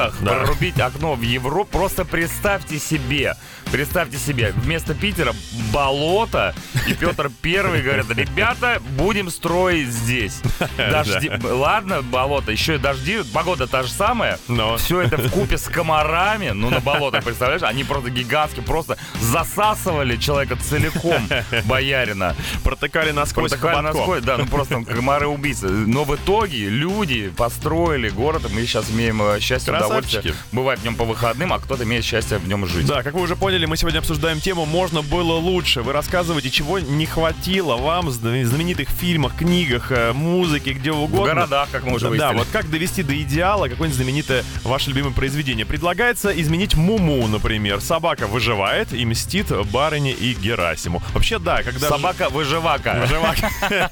болотах, 0.00 0.14
Да. 0.22 0.32
прорубить 0.32 0.80
окно 0.80 1.14
в 1.14 1.22
Европу. 1.22 1.70
Просто 1.78 2.04
представьте 2.04 2.78
себе, 2.78 3.34
Представьте 3.72 4.18
себе, 4.18 4.52
вместо 4.56 4.94
Питера 4.94 5.32
болото, 5.72 6.54
и 6.88 6.94
Петр 6.94 7.30
Первый 7.40 7.82
говорит, 7.82 8.10
ребята, 8.10 8.82
будем 8.96 9.30
строить 9.30 9.88
здесь. 9.88 10.40
Дожди, 10.76 11.30
ладно, 11.42 12.02
болото, 12.02 12.50
еще 12.50 12.74
и 12.74 12.78
дожди, 12.78 13.20
погода 13.32 13.68
та 13.68 13.84
же 13.84 13.90
самая, 13.90 14.38
Но. 14.48 14.76
все 14.76 15.02
это 15.02 15.18
в 15.18 15.30
купе 15.30 15.56
с 15.56 15.68
комарами, 15.68 16.50
ну 16.50 16.68
на 16.70 16.80
болото, 16.80 17.22
представляешь, 17.22 17.62
они 17.62 17.84
просто 17.84 18.10
гигантские, 18.10 18.64
просто 18.64 18.98
засасывали 19.20 20.16
человека 20.16 20.56
целиком, 20.56 21.28
боярина. 21.64 22.34
Протыкали 22.64 23.12
насквозь 23.12 23.52
хоботком. 23.52 23.84
насквозь, 23.84 24.22
да, 24.22 24.36
ну 24.36 24.46
просто 24.46 24.82
комары 24.82 25.28
убийцы. 25.28 25.68
Но 25.68 26.04
в 26.04 26.16
итоге 26.16 26.68
люди 26.68 27.32
построили 27.36 28.08
город, 28.08 28.50
и 28.50 28.52
мы 28.52 28.62
сейчас 28.62 28.90
имеем 28.90 29.22
э, 29.22 29.40
счастье, 29.40 29.72
удовольствие 29.72 30.34
бывать 30.52 30.80
в 30.80 30.84
нем 30.84 30.96
по 30.96 31.04
выходным, 31.04 31.52
а 31.52 31.58
кто-то 31.60 31.84
имеет 31.84 32.04
счастье 32.04 32.38
в 32.38 32.48
нем 32.48 32.66
жить. 32.66 32.86
Да, 32.86 33.02
как 33.02 33.14
вы 33.14 33.22
уже 33.22 33.36
поняли, 33.36 33.59
мы 33.66 33.76
сегодня 33.76 33.98
обсуждаем 33.98 34.40
тему 34.40 34.64
«Можно 34.66 35.02
было 35.02 35.32
лучше». 35.34 35.82
Вы 35.82 35.92
рассказываете, 35.92 36.50
чего 36.50 36.78
не 36.78 37.06
хватило 37.06 37.76
вам 37.76 38.06
в 38.06 38.10
зна- 38.12 38.44
знаменитых 38.44 38.88
фильмах, 38.88 39.36
книгах, 39.36 39.90
э, 39.92 40.12
музыке, 40.12 40.72
где 40.72 40.92
В 40.92 41.02
угодно. 41.02 41.34
городах, 41.34 41.68
как 41.70 41.84
мы 41.84 41.94
уже 41.94 42.06
Да, 42.06 42.10
выяснили. 42.10 42.38
вот 42.38 42.48
как 42.52 42.70
довести 42.70 43.02
до 43.02 43.14
идеала 43.20 43.68
какое-нибудь 43.68 43.96
знаменитое 43.96 44.44
ваше 44.62 44.90
любимое 44.90 45.12
произведение. 45.12 45.64
Предлагается 45.66 46.30
изменить 46.40 46.74
Муму, 46.74 47.26
например. 47.28 47.80
Собака 47.80 48.26
выживает 48.26 48.92
и 48.92 49.04
мстит 49.06 49.48
барыне 49.70 50.12
и 50.12 50.34
Герасиму. 50.34 51.02
Вообще, 51.14 51.38
да, 51.38 51.62
когда... 51.62 51.86
ж- 51.86 51.90
Собака-выживака. 51.90 52.98
Выживака. 53.00 53.50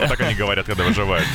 Вот 0.00 0.08
так 0.08 0.20
они 0.20 0.34
говорят, 0.34 0.66
когда 0.66 0.84
выживают. 0.84 1.26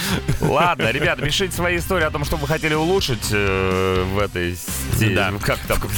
Ладно, 0.42 0.92
ребята, 0.92 1.22
пишите 1.22 1.56
свои 1.56 1.78
истории 1.78 2.06
о 2.06 2.12
том, 2.12 2.26
что 2.26 2.38
вы 2.38 2.48
хотели 2.48 2.74
улучшить 2.74 3.28
э, 3.32 4.04
в 4.14 4.20
этой. 4.20 4.56
Да. 5.16 5.34
Как 5.42 5.60
там? 5.60 5.80
В 5.80 5.96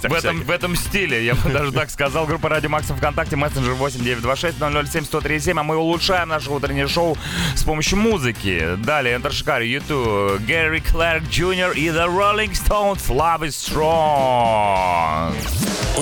красивостях 0.00 0.32
В 0.32 0.36
этом, 0.36 0.46
в 0.46 0.50
этом 0.50 0.76
стиле, 0.76 1.24
я 1.24 1.34
бы 1.34 1.50
даже 1.50 1.72
так 1.72 1.90
сказал. 1.90 2.26
Группа 2.26 2.48
Радио 2.48 2.68
Макс 2.68 2.86
ВКонтакте, 2.88 3.36
мессенджер 3.36 3.74
8926 3.74 4.58
007 4.58 5.04
137, 5.04 5.58
а 5.58 5.62
мы 5.62 5.76
улучшаем 5.76 6.28
наше 6.28 6.50
утреннее 6.50 6.88
шоу 6.88 7.16
с 7.54 7.62
помощью 7.62 7.98
музыки. 7.98 8.76
Далее, 8.78 9.16
Enter 9.16 9.30
Shikari, 9.30 9.66
U2, 9.66 10.44
Gary 10.46 10.80
Clark 10.80 11.24
Junior 11.28 11.72
и 11.72 11.86
The 11.88 12.06
Rolling 12.06 12.52
Stones 12.52 13.08
Love 13.08 13.42
is 13.42 13.54
Strong. 13.56 15.34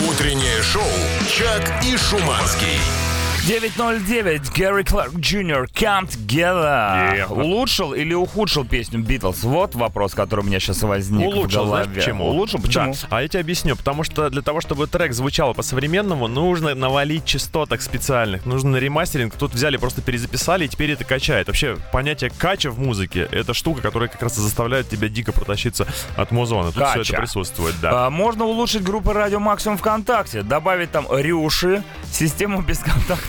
Утреннее 0.09 0.62
шоу 0.62 0.83
«Чак 1.28 1.85
и 1.85 1.96
Шуманский». 1.96 3.13
909, 3.46 4.50
Gary 4.56 4.84
Clark 4.84 5.14
Junior, 5.16 5.64
Come 5.66 6.09
Together. 6.09 7.14
Yeah. 7.14 7.26
Улучшил 7.30 7.92
или 7.92 8.14
ухудшил 8.14 8.64
песню 8.64 9.00
Битлз? 9.00 9.42
Вот 9.42 9.74
вопрос, 9.74 10.14
который 10.14 10.40
у 10.40 10.44
меня 10.44 10.59
сейчас 10.61 10.80
возник 10.83 11.26
Улучшил, 11.28 11.64
в 11.64 11.68
знаешь 11.68 11.87
голове. 11.87 11.94
почему? 12.00 12.24
Улучшил? 12.24 12.59
Почему? 12.62 12.94
Да. 12.94 13.09
А 13.11 13.20
я 13.22 13.28
тебе 13.28 13.40
объясню. 13.40 13.76
Потому 13.76 14.02
что 14.02 14.30
для 14.30 14.40
того, 14.40 14.62
чтобы 14.62 14.87
трек 14.87 15.12
звучал 15.12 15.52
по-современному, 15.52 16.26
нужно 16.26 16.74
навалить 16.74 17.26
частоток 17.26 17.83
специальных. 17.83 18.46
Нужно 18.46 18.78
ремастеринг. 18.78 19.35
Тут 19.37 19.52
взяли, 19.52 19.76
просто 19.76 20.00
перезаписали, 20.00 20.64
и 20.64 20.68
теперь 20.68 20.92
это 20.92 21.04
качает. 21.04 21.48
Вообще, 21.48 21.76
понятие 21.92 22.30
кача 22.30 22.70
в 22.70 22.78
музыке— 22.78 23.28
это 23.30 23.52
штука, 23.52 23.83
которая 23.83 24.09
как 24.09 24.22
раз 24.22 24.38
и 24.38 24.40
заставляет 24.40 24.88
тебя 24.88 25.09
дико 25.11 25.33
протащиться 25.33 25.87
от 26.16 26.30
музона. 26.30 26.72
Тут 26.72 26.83
все 26.83 26.98
Кача. 26.98 27.12
это 27.12 27.20
присутствует, 27.20 27.74
да. 27.83 28.07
А, 28.07 28.11
можно 28.11 28.46
улучшить 28.46 28.83
группы 28.83 29.12
Радио 29.12 29.38
Максимум 29.38 29.76
ВКонтакте, 29.76 30.40
добавить 30.42 30.90
там 30.92 31.07
рюши, 31.11 31.85
систему 32.11 32.62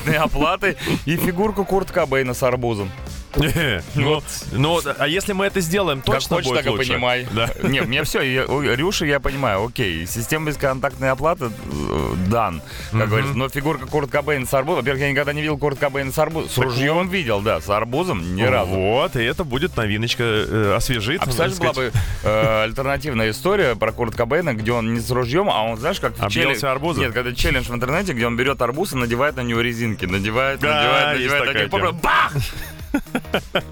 бесконтактной 0.06 0.18
оплаты 0.18 0.78
и 1.06 1.18
фигурку 1.18 1.66
Курт 1.66 1.92
Кобейна 1.92 2.34
с 2.34 2.44
арбузом. 2.44 2.90
Ну, 3.96 4.22
ну, 4.52 4.82
а 4.98 5.08
если 5.08 5.34
мы 5.34 5.46
это 5.46 5.60
сделаем, 5.62 6.02
точно 6.02 6.38
как 6.38 6.46
хочешь, 6.46 6.48
будет 6.48 6.58
так 6.58 6.66
и 6.66 6.70
лучше. 6.70 6.90
понимай. 6.94 7.28
Да. 7.32 7.50
Не, 7.68 7.82
мне 7.82 8.04
все, 8.04 8.22
Рюши 8.22 9.06
я 9.08 9.20
понимаю, 9.20 9.66
окей. 9.66 10.06
Система 10.08 10.48
бесконтактной 10.50 11.12
оплаты 11.12 11.46
э, 11.46 12.14
дан, 12.28 12.62
как 12.92 13.10
говорится. 13.10 13.34
Но 13.36 13.50
фигурка 13.50 13.86
Курт 13.88 14.10
Кобейн 14.12 14.48
с 14.48 14.54
арбузом, 14.54 14.80
во-первых, 14.82 15.02
я 15.02 15.12
никогда 15.12 15.34
не 15.34 15.42
видел 15.42 15.58
Курт 15.58 15.80
Кобейн 15.80 16.12
с 16.14 16.18
арбузом. 16.18 16.50
С 16.50 16.58
ружьем 16.58 17.10
видел, 17.10 17.42
да, 17.42 17.62
с 17.62 17.70
арбузом 17.70 18.36
ни 18.36 18.44
разу. 18.44 18.72
Вот, 18.72 19.16
и 19.16 19.24
это 19.24 19.44
будет 19.44 19.76
новиночка, 19.78 20.24
э, 20.24 20.74
освежит. 20.76 21.22
А 21.22 21.26
представляешь, 21.26 21.58
так 21.58 21.74
была 21.76 21.86
бы 21.86 21.92
э, 22.24 22.64
альтернативная 22.64 23.32
история 23.32 23.76
про 23.76 23.92
Курт 23.92 24.16
Кобейна, 24.16 24.54
где 24.54 24.72
он 24.72 24.94
не 24.94 25.00
с 25.00 25.10
ружьем, 25.12 25.50
а 25.50 25.64
он, 25.64 25.78
знаешь, 25.78 26.00
как 26.00 26.14
Объелся 26.20 26.62
челлен- 26.62 26.72
арбузом? 26.72 27.04
Нет, 27.04 27.14
когда 27.14 27.34
челлендж 27.34 27.66
в 27.68 27.74
интернете, 27.76 28.14
где 28.14 28.26
он 28.28 28.36
берет 28.38 28.62
арбуз 28.62 28.94
и 28.94 28.96
надевает 28.96 29.36
на 29.36 29.42
него 29.42 29.62
резинки. 29.62 30.06
Надевает, 30.06 30.60
Да, 30.60 31.14
надевает, 31.14 31.46
надевает, 31.48 31.72
тема. 31.72 31.92
бах! 31.92 32.34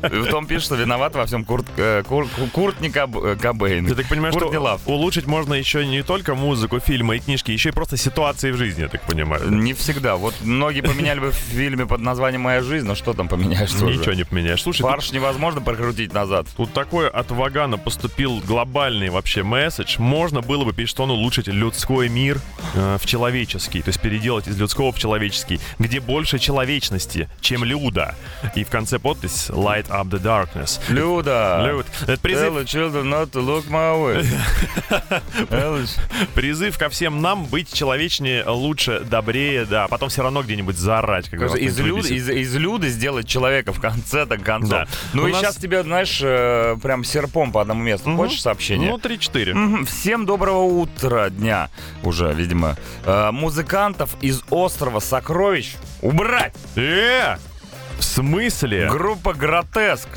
В 0.02 0.26
том 0.28 0.46
пишет, 0.46 0.66
что 0.66 0.76
виноват 0.76 1.16
во 1.16 1.26
всем 1.26 1.44
Курт, 1.46 1.66
э, 1.78 2.04
Кур- 2.08 2.28
Ку- 2.28 2.48
Курт 2.48 2.82
не 2.82 2.90
Коб- 2.90 3.40
Кобейн. 3.40 3.88
Я 3.88 3.96
так 3.96 4.08
понимаю, 4.08 4.34
Курт 4.34 4.46
что 4.46 4.52
не 4.54 4.58
Лав. 4.58 4.82
улучшить 4.86 5.26
можно 5.28 5.54
еще 5.54 5.86
не 5.86 6.04
только 6.04 6.36
музыку, 6.36 6.80
фильмы 6.80 7.18
и 7.18 7.20
книжки, 7.20 7.52
еще 7.52 7.70
и 7.70 7.72
просто 7.72 7.98
ситуации 7.98 8.52
в 8.52 8.58
жизни, 8.58 8.82
я 8.82 8.88
так 8.90 9.02
понимаю. 9.04 9.50
Не 9.52 9.74
всегда. 9.74 10.16
Вот 10.16 10.34
многие 10.42 10.82
поменяли 10.82 11.20
бы 11.20 11.32
в 11.32 11.36
фильме 11.36 11.86
под 11.86 12.02
названием 12.02 12.42
«Моя 12.42 12.62
жизнь», 12.62 12.86
но 12.88 12.96
что 12.96 13.14
там 13.14 13.28
поменяешь? 13.28 13.72
Ничего 13.74 14.14
не 14.14 14.24
поменяешь. 14.24 14.62
Слушай, 14.62 14.82
тут, 14.82 14.92
Фарш 14.92 15.12
невозможно 15.12 15.62
прокрутить 15.62 16.14
назад. 16.14 16.48
тут 16.56 16.74
такой 16.74 17.10
от 17.10 17.32
Вагана 17.32 17.78
поступил 17.78 18.40
глобальный 18.42 19.10
вообще 19.10 19.44
месседж. 19.44 19.96
Можно 20.00 20.42
было 20.42 20.64
бы, 20.66 20.74
пишет 20.74 21.00
он, 21.00 21.12
улучшить 21.12 21.48
людской 21.48 22.10
мир 22.10 22.40
э, 22.76 22.98
в 23.00 23.06
человеческий. 23.06 23.82
То 23.82 23.90
есть 23.90 24.00
переделать 24.02 24.48
из 24.48 24.58
людского 24.60 24.92
в 24.92 25.00
человеческий, 25.00 25.60
где 25.80 26.00
больше 26.00 26.40
человечности, 26.40 27.30
чем 27.42 27.64
люда. 27.64 28.16
И 28.56 28.64
в 28.64 28.70
конце 28.70 29.00
подпись 29.14 29.50
Light 29.50 29.88
up 29.90 30.10
the 30.10 30.22
darkness. 30.22 30.80
Люда! 30.90 31.64
Люд. 31.68 31.86
Это 32.08 32.18
призыв 32.22 32.54
the 32.54 32.66
children 32.66 33.10
not 33.10 33.32
to 33.32 33.42
look 33.42 33.68
my 33.70 33.96
way. 33.96 34.26
Призыв 36.36 36.78
ко 36.78 36.90
всем 36.90 37.22
нам 37.22 37.46
быть 37.46 37.72
человечнее, 37.72 38.44
лучше, 38.46 39.02
добрее, 39.02 39.66
да. 39.66 39.88
Потом 39.88 40.10
все 40.10 40.24
равно 40.24 40.44
где-нибудь 40.44 40.78
заорать, 40.78 41.30
когда 41.30 41.48
вас 41.48 41.58
Из, 41.58 41.80
люд, 41.80 42.06
из, 42.06 42.30
из 42.30 42.56
люды 42.56 42.90
сделать 42.90 43.28
человека 43.28 43.74
в 43.74 43.80
конце 43.80 44.26
так 44.26 44.44
концов. 44.44 44.72
Да. 44.72 44.88
Ну 45.14 45.24
У 45.24 45.28
и 45.28 45.32
нас- 45.32 45.42
сейчас 45.42 45.56
тебе, 45.58 45.84
знаешь, 45.84 46.20
э, 46.22 46.76
прям 46.82 47.04
серпом 47.04 47.52
по 47.52 47.62
одному 47.62 47.82
месту. 47.84 48.10
Мгм. 48.10 48.18
Хочешь 48.18 48.42
сообщение? 48.42 48.90
Ну, 48.90 48.98
3-4. 48.98 49.54
Мгм. 49.54 49.86
Всем 49.86 50.26
доброго 50.26 50.64
утра, 50.64 51.30
дня 51.30 51.70
уже, 52.04 52.34
видимо. 52.34 52.78
Э, 53.06 53.32
музыкантов 53.32 54.16
из 54.22 54.42
острова 54.50 55.00
Сокровищ 55.00 55.76
убрать. 56.02 56.54
Э! 56.76 57.38
В 58.04 58.06
смысле? 58.06 58.90
Группа 58.92 59.34
Гротеск. 59.34 60.10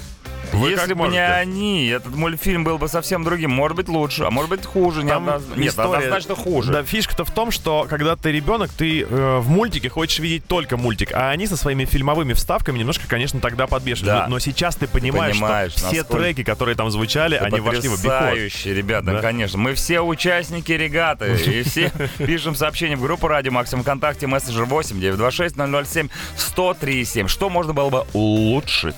Вы 0.57 0.71
Если 0.71 0.95
бы 0.95 1.09
не 1.09 1.19
они, 1.25 1.87
этот 1.89 2.15
мультфильм 2.15 2.65
был 2.65 2.79
бы 2.79 2.89
совсем 2.89 3.25
другим. 3.25 3.51
Может 3.51 3.77
быть 3.77 3.89
лучше, 3.89 4.25
а 4.25 4.31
может 4.31 4.51
быть 4.51 4.65
хуже. 4.65 5.03
Не 5.03 5.11
Там 5.11 5.29
одноз- 5.29 5.57
Нет, 5.59 5.79
однозначно 5.79 6.35
хуже. 6.35 6.73
Да, 6.73 6.83
фишка-то 6.83 7.25
в 7.25 7.31
том, 7.31 7.51
что 7.51 7.87
когда 7.89 8.17
ты 8.17 8.33
ребенок, 8.33 8.71
ты 8.73 9.03
э, 9.03 9.39
в 9.39 9.49
мультике 9.49 9.89
хочешь 9.89 10.19
видеть 10.19 10.47
только 10.47 10.77
мультик, 10.77 11.13
а 11.13 11.31
они 11.31 11.47
со 11.47 11.57
своими 11.57 11.85
фильмовыми 11.85 12.33
вставками 12.33 12.79
немножко, 12.79 13.07
конечно, 13.09 13.41
тогда 13.41 13.67
подбешивали. 13.67 14.11
Да. 14.11 14.27
Но, 14.29 14.39
сейчас 14.39 14.77
ты 14.77 14.87
понимаешь, 14.87 15.35
понимаешь, 15.37 15.73
что 15.73 15.89
все 15.89 15.99
насколько- 15.99 16.23
треки, 16.23 16.43
которые 16.45 16.75
там 16.77 16.91
звучали, 16.91 17.37
Это 17.37 17.47
они 17.47 17.61
вошли 17.61 17.89
в 17.89 17.95
обиход. 17.95 18.39
ребята, 18.65 19.13
Да. 19.13 19.21
конечно. 19.21 19.59
Мы 19.59 19.75
все 19.75 20.01
участники 20.01 20.73
регаты. 20.73 21.37
И 21.47 21.63
все 21.63 21.91
пишем 22.19 22.55
сообщение 22.55 22.97
в 22.97 23.03
группу 23.03 23.29
Радио 23.29 23.53
Максим 23.53 23.83
ВКонтакте, 23.83 24.27
мессенджер 24.27 24.65
8 24.65 25.01
926 25.01 25.57
007 25.57 26.09
103,7. 26.37 27.29
Что 27.29 27.49
можно 27.51 27.73
было 27.73 27.91
бы 27.91 28.05
улучшить? 28.13 28.95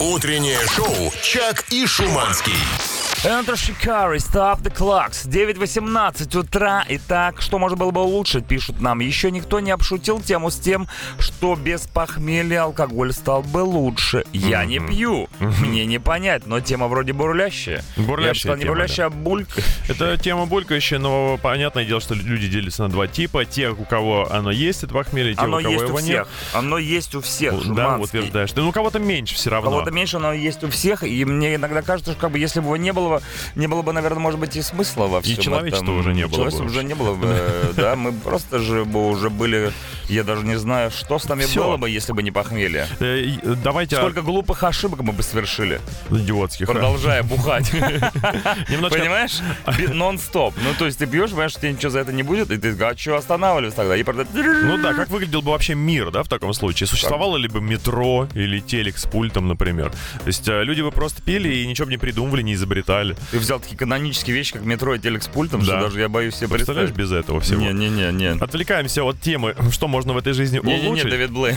Утреннее 0.00 0.58
шоу 0.74 0.91
«Чак 1.22 1.64
и 1.70 1.86
Шуманский». 1.86 2.91
Enter 3.24 3.54
Shikari, 3.54 4.18
Stop 4.18 4.62
the 4.62 4.70
Clocks. 4.76 5.28
9.18 5.28 6.36
утра. 6.38 6.84
Итак, 6.88 7.40
что 7.40 7.60
можно 7.60 7.76
было 7.76 7.92
бы 7.92 8.00
улучшить, 8.00 8.44
пишут 8.46 8.80
нам. 8.80 8.98
Еще 8.98 9.30
никто 9.30 9.60
не 9.60 9.70
обшутил 9.70 10.20
тему 10.20 10.50
с 10.50 10.56
тем, 10.58 10.88
что 11.20 11.54
без 11.54 11.82
похмелья 11.82 12.64
алкоголь 12.64 13.12
стал 13.12 13.42
бы 13.44 13.58
лучше. 13.58 14.24
Я 14.32 14.64
не 14.64 14.80
пью. 14.80 15.28
Мне 15.38 15.86
не 15.86 16.00
понять, 16.00 16.46
но 16.46 16.58
тема 16.58 16.88
вроде 16.88 17.12
бурлящая. 17.12 17.84
Я 17.96 18.02
бы 18.02 18.08
Бурлящая 18.08 18.34
сказал, 18.40 18.56
не 18.56 18.62
тема, 18.62 18.72
бурлящая, 18.74 19.06
а 19.06 19.10
булька. 19.10 19.62
Это 19.88 20.16
тема 20.18 20.46
булькающая, 20.46 20.98
но 20.98 21.38
понятное 21.40 21.84
дело, 21.84 22.00
что 22.00 22.14
люди 22.14 22.48
делятся 22.48 22.82
на 22.82 22.88
два 22.88 23.06
типа. 23.06 23.44
Те, 23.44 23.70
у 23.70 23.84
кого 23.84 24.26
оно 24.32 24.50
есть, 24.50 24.82
это 24.82 24.94
похмелье, 24.94 25.34
те, 25.34 25.40
Оно 25.42 25.58
у 25.58 25.60
кого 25.60 25.70
есть 25.72 25.84
у 25.84 25.86
его 25.88 25.98
всех. 25.98 26.08
нет. 26.08 26.28
Оно 26.54 26.78
есть 26.78 27.14
у 27.14 27.20
всех. 27.20 27.72
Да, 27.72 27.98
утверждаешь. 27.98 28.50
Да, 28.52 28.62
ну 28.62 28.70
у 28.70 28.72
кого-то 28.72 28.98
меньше 28.98 29.36
все 29.36 29.48
У 29.48 29.52
равно. 29.52 29.70
кого-то 29.70 29.92
меньше, 29.92 30.18
но 30.18 30.32
есть 30.32 30.64
у 30.64 30.68
всех. 30.70 31.04
И 31.04 31.24
мне 31.24 31.54
иногда 31.54 31.82
кажется, 31.82 32.10
что 32.12 32.20
как 32.20 32.32
бы 32.32 32.40
если 32.40 32.58
бы 32.58 32.66
его 32.66 32.76
не 32.76 32.92
было, 32.92 33.11
бы- 33.18 33.22
не 33.54 33.66
было 33.66 33.82
бы, 33.82 33.92
наверное, 33.92 34.20
может 34.20 34.40
быть, 34.40 34.56
и 34.56 34.62
смысла 34.62 35.06
во 35.06 35.20
всем 35.20 35.36
человечества 35.36 35.84
этом. 35.84 35.98
уже 35.98 36.14
не 36.14 36.26
было 36.26 36.50
бы 36.50 36.64
уже 36.64 36.84
не 36.84 36.94
было 36.94 37.14
бы. 37.14 37.72
Да, 37.76 37.96
мы 37.96 38.12
просто 38.12 38.58
же 38.58 38.84
бы 38.84 39.08
уже 39.08 39.30
были 39.30 39.72
Я 40.08 40.24
даже 40.24 40.44
не 40.44 40.56
знаю, 40.58 40.90
что 40.90 41.18
с 41.18 41.28
нами 41.28 41.44
было 41.54 41.76
бы, 41.76 41.88
если 41.88 42.12
бы 42.12 42.22
не 42.22 42.30
похмелье. 42.30 42.86
Э, 43.00 43.20
и, 43.20 43.38
э, 43.42 43.54
Давайте... 43.62 43.96
Сколько 43.96 44.22
глупых 44.22 44.62
ошибок 44.62 45.00
мы 45.00 45.12
бы 45.12 45.22
совершили, 45.22 45.80
идиотских. 46.10 46.66
продолжая 46.66 47.22
бухать. 47.22 47.70
Понимаешь? 48.90 49.40
Нон-стоп. 49.94 50.54
Ну, 50.62 50.74
то 50.78 50.86
есть 50.86 50.98
ты 50.98 51.06
пьешь, 51.06 51.30
понимаешь, 51.30 51.52
что 51.52 51.60
тебе 51.60 51.72
ничего 51.72 51.90
за 51.90 52.00
это 52.00 52.12
не 52.12 52.22
будет, 52.22 52.50
и 52.50 52.58
ты, 52.58 52.76
а 52.84 52.96
что 52.96 53.16
останавливаться 53.16 53.78
тогда? 53.78 53.96
И. 53.96 54.04
Ну 54.04 54.78
да, 54.78 54.94
как 54.94 55.08
выглядел 55.08 55.42
бы 55.42 55.50
вообще 55.52 55.74
мир, 55.74 56.10
да, 56.10 56.22
в 56.22 56.28
таком 56.28 56.52
случае? 56.52 56.86
Существовало 56.86 57.36
ли 57.36 57.48
бы 57.48 57.60
метро 57.60 58.28
или 58.34 58.60
телек 58.60 58.98
с 58.98 59.06
пультом, 59.06 59.48
например? 59.48 59.90
То 59.90 60.26
есть 60.26 60.46
э, 60.48 60.62
люди 60.64 60.82
бы 60.82 60.90
просто 60.90 61.22
пили 61.22 61.48
и 61.54 61.66
ничего 61.66 61.86
бы 61.86 61.92
не 61.92 61.98
придумывали, 61.98 62.42
не 62.42 62.54
изобретали. 62.54 63.01
Ты 63.30 63.38
взял 63.38 63.60
такие 63.60 63.76
канонические 63.76 64.34
вещи, 64.36 64.52
как 64.54 64.62
метро 64.64 64.94
и 64.94 64.98
телек 64.98 65.22
с 65.22 65.28
пультом, 65.28 65.60
Да. 65.60 65.66
что 65.66 65.80
даже 65.82 66.00
я 66.00 66.08
боюсь 66.08 66.34
себе 66.36 66.48
Представляешь, 66.48 66.90
представить. 66.90 67.12
без 67.12 67.18
этого 67.24 67.40
всего? 67.40 67.60
Не-не-не, 67.60 68.12
не. 68.12 68.28
Отвлекаемся 68.42 69.02
от 69.04 69.20
темы, 69.20 69.54
что 69.70 69.88
можно 69.88 70.12
в 70.12 70.16
этой 70.18 70.32
жизни 70.32 70.60
Не-не-не, 70.62 70.86
улучшить. 70.88 71.10
Дэвид 71.10 71.30
Блейн. 71.30 71.56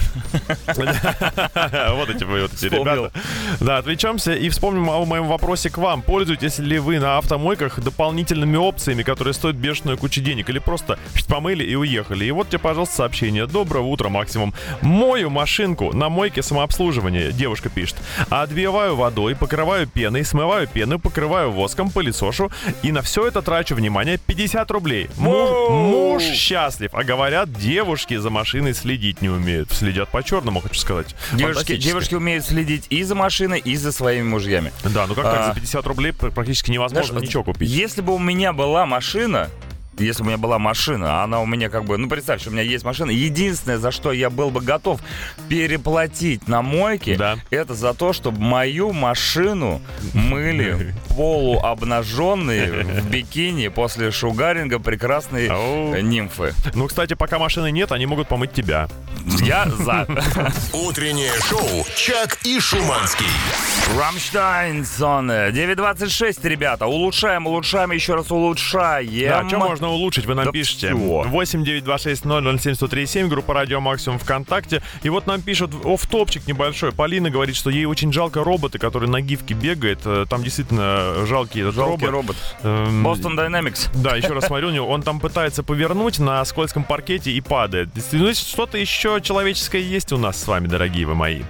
Вот 1.96 2.10
эти 2.10 2.24
вот 2.24 2.54
эти 2.54 2.66
ребята. 2.66 3.12
Да, 3.60 3.78
отвлечемся 3.78 4.34
и 4.34 4.50
вспомним 4.50 4.90
о 4.90 5.04
моем 5.06 5.28
вопросе 5.28 5.70
к 5.70 5.78
вам. 5.78 6.02
Пользуетесь 6.02 6.60
ли 6.60 6.80
вы 6.80 7.00
на 7.00 7.18
автомойках 7.18 7.80
дополнительными 7.80 8.58
опциями, 8.58 9.04
которые 9.04 9.34
стоят 9.34 9.56
бешеную 9.56 9.98
кучу 9.98 10.22
денег, 10.22 10.50
или 10.50 10.60
просто 10.60 10.98
помыли 11.28 11.64
и 11.64 11.76
уехали? 11.76 12.26
И 12.26 12.32
вот 12.32 12.50
тебе, 12.50 12.60
пожалуйста, 12.60 12.96
сообщение. 12.96 13.46
Доброе 13.48 13.82
утро, 13.82 14.10
максимум. 14.10 14.54
Мою 14.82 15.30
машинку 15.30 15.94
на 15.94 16.10
мойке 16.10 16.42
самообслуживания, 16.44 17.32
девушка 17.32 17.70
пишет. 17.70 17.98
Отбиваю 18.30 18.96
водой, 18.96 19.36
покрываю 19.36 19.88
пеной, 19.88 20.24
смываю 20.24 20.68
пену, 20.68 21.00
покрываю 21.00 21.35
воском, 21.44 21.90
пылесошу. 21.92 22.52
И 22.84 22.92
на 22.92 23.02
все 23.02 23.28
это 23.28 23.42
трачу, 23.42 23.76
внимание, 23.76 24.18
50 24.18 24.70
рублей. 24.72 25.10
Муж, 25.18 25.70
муж 25.70 26.24
счастлив. 26.24 26.90
А 26.94 27.04
говорят, 27.04 27.52
девушки 27.54 28.18
за 28.18 28.30
машиной 28.30 28.74
следить 28.74 29.22
не 29.22 29.30
умеют. 29.30 29.72
Следят 29.72 30.10
по-черному, 30.10 30.60
хочу 30.62 30.80
сказать. 30.80 31.16
Девушки, 31.34 31.76
девушки 31.78 32.16
умеют 32.16 32.46
следить 32.46 32.86
и 32.90 33.04
за 33.04 33.16
машиной, 33.16 33.60
и 33.60 33.76
за 33.76 33.92
своими 33.92 34.28
мужьями. 34.28 34.72
Да, 34.84 35.08
ну 35.08 35.16
как 35.16 35.26
так 35.26 35.40
А. 35.40 35.48
за 35.50 35.54
50 35.56 35.86
рублей 35.88 36.14
пр- 36.14 36.32
практически 36.32 36.72
невозможно 36.72 37.14
Знаешь, 37.14 37.28
ничего 37.28 37.44
купить. 37.44 37.70
Если 37.70 38.02
бы 38.02 38.14
у 38.16 38.20
меня 38.20 38.54
была 38.54 38.86
машина, 38.86 39.50
если 39.98 40.22
бы 40.24 40.28
у 40.28 40.30
меня 40.32 40.38
была 40.38 40.60
машина, 40.60 41.22
а 41.22 41.24
она 41.24 41.40
у 41.42 41.46
меня 41.46 41.70
как 41.70 41.86
бы, 41.86 41.98
ну 41.98 42.08
представь, 42.10 42.42
что 42.42 42.50
у 42.50 42.54
меня 42.54 42.64
есть 42.64 42.84
машина, 42.84 43.12
единственное, 43.12 43.78
за 43.78 43.92
что 43.92 44.12
я 44.12 44.30
был 44.30 44.50
бы 44.50 44.62
готов 44.62 45.00
переплатить 45.50 46.48
на 46.48 46.62
мойке, 46.62 47.16
Да. 47.16 47.38
это 47.50 47.74
за 47.74 47.94
то, 47.94 48.14
чтобы 48.14 48.40
мою 48.42 48.92
машину 48.94 49.82
мыли 50.14 50.94
полуобнаженные 51.16 52.84
в 52.84 53.10
бикини 53.10 53.68
после 53.70 54.12
шугаринга 54.12 54.80
прекрасные 54.80 55.50
Ау. 55.52 55.96
нимфы. 56.02 56.54
Ну, 56.74 56.88
кстати, 56.88 57.14
пока 57.14 57.40
машины 57.40 57.72
нет, 57.72 57.92
они 57.92 58.06
могут 58.06 58.28
помыть 58.28 58.52
тебя. 58.54 58.88
Я 59.42 59.66
за. 59.70 60.06
Утреннее 60.74 61.32
шоу 61.50 61.86
«Чак 61.96 62.38
и 62.44 62.60
Шуманский». 62.60 63.26
Рамштайн, 63.98 64.86
Сонне. 64.86 65.50
9.26, 65.52 66.40
ребята. 66.48 66.86
Улучшаем, 66.88 67.48
улучшаем, 67.48 67.92
еще 67.92 68.16
раз 68.16 68.30
улучшаем. 68.32 69.30
Да, 69.30 69.48
что 69.48 69.58
можно 69.60 69.85
улучшить, 69.90 70.26
вы 70.26 70.36
нам 70.36 70.46
Да 70.46 70.52
пишите. 70.52 70.88
всё. 70.90 71.24
8 71.24 71.64
926 71.64 72.24
007 72.62 72.74
137, 72.76 73.28
группа 73.28 73.54
Радио 73.54 73.80
Максимум 73.80 74.20
ВКонтакте. 74.20 74.82
И 75.04 75.10
вот 75.10 75.28
нам 75.28 75.42
пишут 75.42 75.72
оф 75.84 76.06
топчик 76.08 76.48
небольшой. 76.48 76.92
Полина 76.92 77.30
говорит, 77.30 77.56
что 77.56 77.70
ей 77.70 77.86
очень 77.86 78.12
жалко 78.14 78.44
робота, 78.44 78.80
который 78.80 79.10
на 79.10 79.22
гифке 79.22 79.54
бегает. 79.54 80.00
Э, 80.06 80.26
Там 80.30 80.44
действительно 80.44 81.26
жалкий 81.26 81.62
этот 81.62 81.76
Жалкий 81.76 82.08
робот. 82.08 82.36
робот. 82.36 82.58
Эм, 82.64 83.06
Boston 83.08 83.36
Dynamics. 83.38 83.90
Да, 83.94 84.16
еще 84.16 84.30
раз 84.34 84.46
смотрю, 84.46 84.68
у 84.70 84.72
него- 84.72 84.88
он 84.88 85.02
там 85.02 85.20
пытается 85.20 85.64
повернуть 85.64 86.20
на 86.20 86.44
скользком 86.46 86.84
паркете 86.84 87.32
и 87.32 87.42
падает. 87.42 87.90
Ну, 88.12 88.34
что-то 88.34 88.78
еще 88.78 89.20
человеческое 89.22 89.82
есть 89.82 90.12
у 90.12 90.18
нас 90.18 90.42
с 90.42 90.48
вами, 90.48 90.68
дорогие 90.68 91.06
вы 91.06 91.16
мои. 91.16 91.42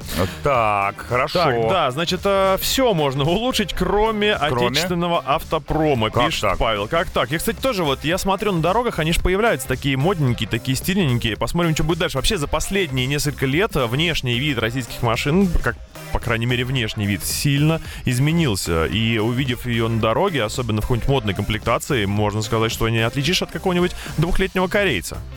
Так, 0.44 1.06
хорошо. 1.08 1.40
Так, 1.40 1.70
да, 1.70 1.92
значит, 1.92 2.22
все 2.62 2.94
можно 2.94 3.24
улучшить, 3.24 3.74
кроме, 3.74 4.36
Кроме? 4.36 4.68
отечественного 4.68 5.24
автопрома, 5.26 6.10
Как 6.10 6.26
пишет 6.28 6.42
так? 6.42 6.58
Павел. 6.58 6.88
Как 6.88 7.10
так? 7.10 7.32
Я, 7.32 7.38
кстати, 7.38 7.58
тоже 7.62 7.84
вот, 7.84 8.04
я 8.04 8.18
смотрю 8.26 8.54
на 8.54 8.62
дорогах, 8.62 8.98
они 8.98 9.12
же 9.12 9.20
появляются 9.20 9.68
такие 9.68 9.98
модненькие, 9.98 10.50
такие 10.50 10.76
стильненькие. 10.76 11.38
Посмотрим, 11.38 11.76
что 11.76 11.84
будет 11.84 12.00
дальше. 12.00 12.18
Вообще, 12.18 12.38
за 12.38 12.48
последние 12.48 13.06
несколько 13.06 13.46
лет 13.46 13.76
внешний 13.76 14.40
вид 14.40 14.58
российских 14.58 15.04
машин, 15.04 15.48
как 15.62 15.76
по 16.16 16.20
крайней 16.20 16.46
мере, 16.46 16.64
внешний 16.64 17.06
вид 17.06 17.26
сильно 17.26 17.82
изменился. 18.06 18.86
И 18.86 19.18
увидев 19.18 19.66
ее 19.66 19.90
на 19.90 20.00
дороге, 20.00 20.44
особенно 20.44 20.80
в 20.80 20.86
какой-нибудь 20.86 21.10
модной 21.10 21.34
комплектации, 21.34 22.06
можно 22.06 22.42
сказать, 22.42 22.72
что 22.72 22.88
не 22.88 23.00
отличишь 23.00 23.42
от 23.42 23.52
какого-нибудь 23.52 23.92
двухлетнего 24.18 24.68
корейца. 24.68 25.18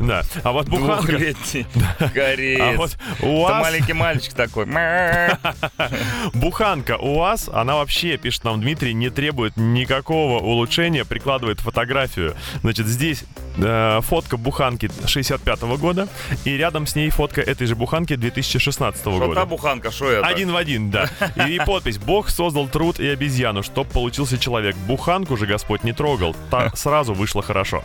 Да. 0.00 0.22
А 0.42 0.50
вот 0.50 0.66
буханка... 0.68 1.12
Двухлетний 1.12 1.64
кореец. 2.14 2.60
А 2.60 2.76
вот 2.76 2.96
Это 3.18 3.26
УАЗ... 3.26 3.62
маленький 3.62 3.92
мальчик 3.92 4.32
такой. 4.32 4.66
Буханка 6.34 6.96
УАЗ, 6.98 7.50
она 7.52 7.76
вообще, 7.76 8.16
пишет 8.16 8.42
нам 8.42 8.60
Дмитрий, 8.60 8.94
не 8.94 9.10
требует 9.10 9.56
никакого 9.56 10.40
улучшения, 10.40 11.04
прикладывает 11.04 11.60
фотографию. 11.60 12.31
Значит, 12.62 12.86
здесь 12.86 13.24
э, 13.56 14.00
фотка 14.02 14.36
буханки 14.36 14.90
65 15.06 15.62
года, 15.78 16.08
и 16.44 16.56
рядом 16.56 16.86
с 16.86 16.94
ней 16.94 17.10
фотка 17.10 17.40
этой 17.40 17.66
же 17.66 17.74
буханки 17.74 18.14
2016 18.16 19.00
Что 19.00 19.18
та 19.18 19.26
года. 19.26 19.44
буханка, 19.46 19.90
что 19.90 20.10
это? 20.10 20.26
Один 20.26 20.52
в 20.52 20.56
один, 20.56 20.90
да. 20.90 21.08
И, 21.46 21.54
и 21.56 21.58
подпись 21.64 21.98
«Бог 21.98 22.28
создал 22.30 22.68
труд 22.68 23.00
и 23.00 23.06
обезьяну, 23.08 23.62
чтоб 23.62 23.88
получился 23.88 24.38
человек. 24.38 24.76
Буханку 24.86 25.36
же 25.36 25.46
Господь 25.46 25.84
не 25.84 25.92
трогал. 25.92 26.34
Та 26.50 26.70
сразу 26.74 27.14
вышло 27.14 27.42
хорошо». 27.42 27.82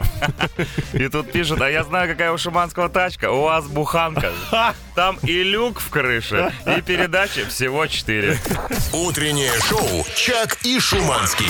И 0.93 1.07
тут 1.09 1.31
пишет, 1.31 1.61
а 1.61 1.69
я 1.69 1.83
знаю, 1.83 2.09
какая 2.09 2.31
у 2.31 2.37
Шиманского 2.37 2.89
тачка. 2.89 3.31
У 3.31 3.41
вас 3.41 3.65
буханка. 3.67 4.31
Там 4.95 5.17
и 5.23 5.43
люк 5.43 5.79
в 5.79 5.89
крыше, 5.89 6.51
и 6.77 6.81
передачи 6.81 7.45
всего 7.45 7.85
4. 7.87 8.37
Утреннее 8.93 9.51
шоу 9.69 10.05
«Чак 10.15 10.57
и 10.63 10.79
Шуманский». 10.79 11.45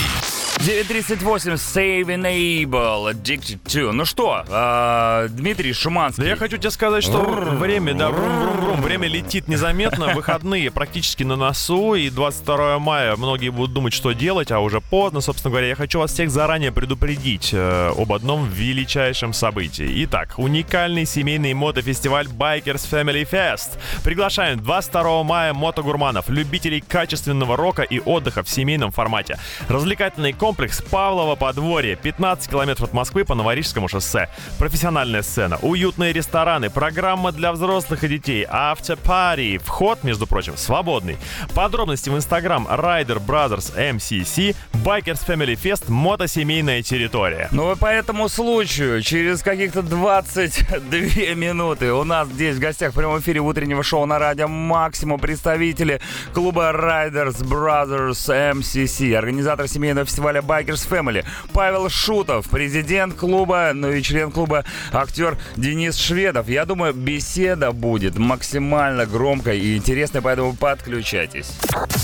9.38, 0.60 1.54
Save 1.54 2.08
Enable, 2.08 3.12
Addicted 3.12 3.60
to. 3.66 3.92
Ну 3.92 4.06
что, 4.06 4.44
а, 4.50 5.28
Дмитрий 5.30 5.72
Шиманский. 5.72 6.24
Да 6.24 6.30
я 6.30 6.36
хочу 6.36 6.58
тебе 6.58 6.72
сказать, 6.72 7.04
что 7.04 7.20
время, 7.22 7.94
да, 7.94 8.10
время 8.10 9.08
летит 9.08 9.48
незаметно, 9.48 10.08
выходные 10.16 10.72
практически 10.72 11.24
на 11.24 11.36
носу, 11.36 11.94
и 11.94 12.10
22 12.10 12.80
мая 12.80 13.16
многие 13.16 13.50
будут 13.50 13.74
думать, 13.74 13.94
что 13.94 14.14
делать, 14.14 14.52
а 14.52 14.60
уже 14.60 14.82
поздно, 14.82 15.22
собственно 15.22 15.52
говоря. 15.52 15.68
Я 15.68 15.76
хочу 15.76 16.00
вас 16.00 16.12
всех 16.12 16.32
заранее 16.32 16.72
предупредить 16.72 17.52
э, 17.54 17.94
об 17.96 18.12
одном 18.12 18.50
величайшем 18.50 19.34
событии. 19.34 20.04
Итак, 20.06 20.34
уникальный 20.38 21.06
семейный 21.06 21.54
мотофестиваль 21.54 22.26
Bikers 22.28 22.90
Family 22.90 23.30
Fest. 23.30 23.78
Приглашаем 24.04 24.60
22 24.60 25.24
мая 25.24 25.54
мотогурманов, 25.54 26.30
любителей 26.30 26.82
качественного 26.82 27.56
рока 27.56 27.84
и 27.84 28.00
отдыха 28.00 28.42
в 28.44 28.50
семейном 28.50 28.92
формате. 28.92 29.38
Развлекательный 29.68 30.34
комплекс 30.48 30.82
Павлово 30.82 31.36
подворье, 31.36 31.98
15 31.98 32.50
километров 32.50 32.88
от 32.88 32.94
Москвы 32.94 33.26
по 33.26 33.36
Новорижскому 33.36 33.90
шоссе. 33.90 34.30
Профессиональная 34.58 35.22
сцена, 35.22 35.58
уютные 35.62 36.14
рестораны, 36.14 36.70
программа 36.70 37.34
для 37.34 37.52
взрослых 37.52 38.06
и 38.06 38.08
детей, 38.08 38.48
автопари. 38.50 39.58
Вход, 39.58 40.06
между 40.06 40.26
прочим, 40.26 40.56
свободный. 40.56 41.18
Подробности 41.54 42.10
в 42.10 42.16
инстаграм 42.16 42.66
Rider 42.66 43.22
Brothers 43.22 43.76
MCC, 43.76 44.56
Bikers 44.86 45.20
Family 45.28 45.60
Fest, 45.62 45.92
мотосемейная 45.92 46.82
территория. 46.82 47.50
Ну 47.52 47.74
и 47.74 47.76
по 47.76 47.88
этому 47.88 48.30
случаю, 48.30 49.02
через 49.02 49.42
каких-то 49.42 49.82
22 49.82 51.00
минуты 51.36 51.92
у 51.92 52.06
нас 52.06 52.30
здесь 52.30 52.56
в 52.56 52.60
гостях 52.60 52.94
в 52.94 52.96
прямом 52.96 53.20
эфире 53.20 53.42
утреннего 53.42 53.84
шоу 53.84 54.06
на 54.06 54.18
радио 54.18 54.48
Максимум 54.48 55.20
представители 55.20 56.00
клуба 56.34 56.72
Riders 56.72 57.44
Brothers 57.44 58.30
MCC, 58.54 59.14
организатор 59.14 59.68
семейного 59.68 60.06
фестиваля 60.06 60.37
Bikers 60.40 60.88
Family, 60.90 61.26
Павел 61.54 61.90
Шутов, 61.90 62.50
президент 62.50 63.16
клуба, 63.16 63.72
ну 63.74 63.92
и 63.92 64.02
член 64.02 64.32
клуба 64.32 64.66
актер 64.92 65.38
Денис 65.56 65.98
Шведов. 65.98 66.48
Я 66.50 66.66
думаю, 66.66 66.94
беседа 66.94 67.72
будет 67.72 68.18
максимально 68.18 69.06
громкой 69.06 69.60
и 69.60 69.78
интересной, 69.78 70.22
поэтому 70.22 70.56
подключайтесь. 70.56 71.52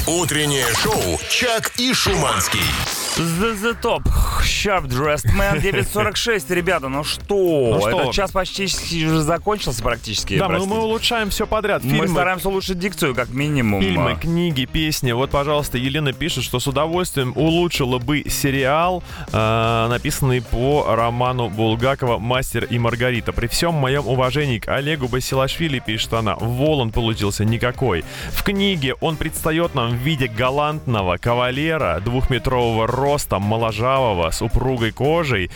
Утреннее 0.07 0.67
шоу 0.75 1.19
«Чак 1.29 1.71
и 1.77 1.93
Шуманский». 1.93 3.03
The, 3.16 3.53
the 3.61 3.76
Top, 3.80 4.01
Sharp 4.41 4.88
Dressed 4.88 5.28
Man, 5.38 5.61
9.46, 5.61 6.51
ребята, 6.51 6.89
ну 6.89 7.03
что? 7.03 7.36
Ну 7.36 7.80
что? 7.80 7.89
Этот 7.89 8.11
час 8.11 8.32
почти 8.32 8.64
уже 9.05 9.22
закончился 9.22 9.84
практически, 9.84 10.36
Да, 10.39 10.45
мы, 10.47 10.55
простите. 10.55 10.76
мы 10.76 10.82
улучшаем 10.82 11.30
все 11.30 11.45
подряд. 11.45 11.84
Мы 11.84 11.91
Фильмы, 11.91 12.07
стараемся 12.07 12.49
улучшить 12.49 12.80
дикцию, 12.80 13.14
как 13.14 13.30
минимум. 13.30 13.84
Фильмы, 13.84 14.18
книги, 14.20 14.66
песни. 14.66 15.11
Вот, 15.11 15.30
пожалуйста, 15.30 15.78
Елена 15.78 16.11
пишет, 16.11 16.43
что 16.43 16.59
с 16.59 16.66
удовольствием 16.66 17.34
улучшила 17.36 17.99
бы 17.99 18.24
сериал, 18.28 19.03
э, 19.32 19.88
написанный 19.89 20.41
по 20.41 20.95
роману 20.95 21.49
Булгакова 21.49 22.18
«Мастер 22.18 22.64
и 22.64 22.80
Маргарита». 22.80 23.32
При 23.32 23.45
всем 23.45 23.76
моем 23.76 24.07
уважении 24.07 24.57
к 24.57 24.68
Олегу 24.70 25.07
Басилашвили, 25.07 25.78
пишет 25.78 26.14
она, 26.14 26.36
Волан 26.39 26.91
получился 26.91 27.45
никакой. 27.45 28.03
В 28.32 28.41
книге 28.43 28.95
он 29.01 29.18
предстает 29.18 29.76
нам 29.76 29.91
в 29.91 29.97
виде 29.97 30.28
галантного 30.28 31.18
кавалера, 31.18 31.99
двухметрового 32.03 32.88
роста, 32.88 33.03
моложавого, 33.43 34.30
с 34.32 34.41
упругой 34.41 34.91
кожей, 34.91 35.51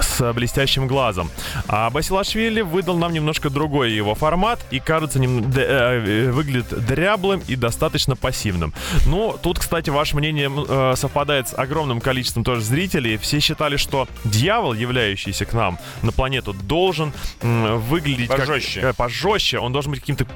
с 0.00 0.32
блестящим 0.32 0.86
глазом. 0.86 1.30
А 1.68 1.90
Басилашвили 1.90 2.60
выдал 2.60 2.96
нам 2.96 3.12
немножко 3.12 3.50
другой 3.50 3.92
его 3.92 4.14
формат 4.14 4.60
и, 4.70 4.78
кажется, 4.80 5.18
нем- 5.18 5.50
д- 5.50 5.62
э, 5.62 6.30
выглядит 6.30 6.68
дряблым 6.86 7.42
и 7.48 7.56
достаточно 7.56 8.16
пассивным. 8.16 8.72
Ну, 9.06 9.38
тут, 9.42 9.58
кстати, 9.58 9.90
ваше 9.90 10.16
мнение 10.16 10.50
э, 10.68 10.94
совпадает 10.96 11.48
с 11.48 11.54
огромным 11.58 12.00
количеством 12.00 12.44
тоже 12.44 12.62
зрителей. 12.62 13.16
Все 13.16 13.40
считали, 13.40 13.76
что 13.76 14.08
дьявол, 14.24 14.74
являющийся 14.74 15.44
к 15.44 15.52
нам 15.52 15.78
на 16.02 16.12
планету, 16.12 16.52
должен 16.52 17.12
м, 17.42 17.78
выглядеть 17.80 18.28
как- 18.28 18.38
Пожестче. 18.46 18.80
э, 18.80 18.92
пожестче. 18.92 19.58
Он 19.58 19.72
должен 19.72 19.90
быть 19.92 20.00
каким-то 20.00 20.26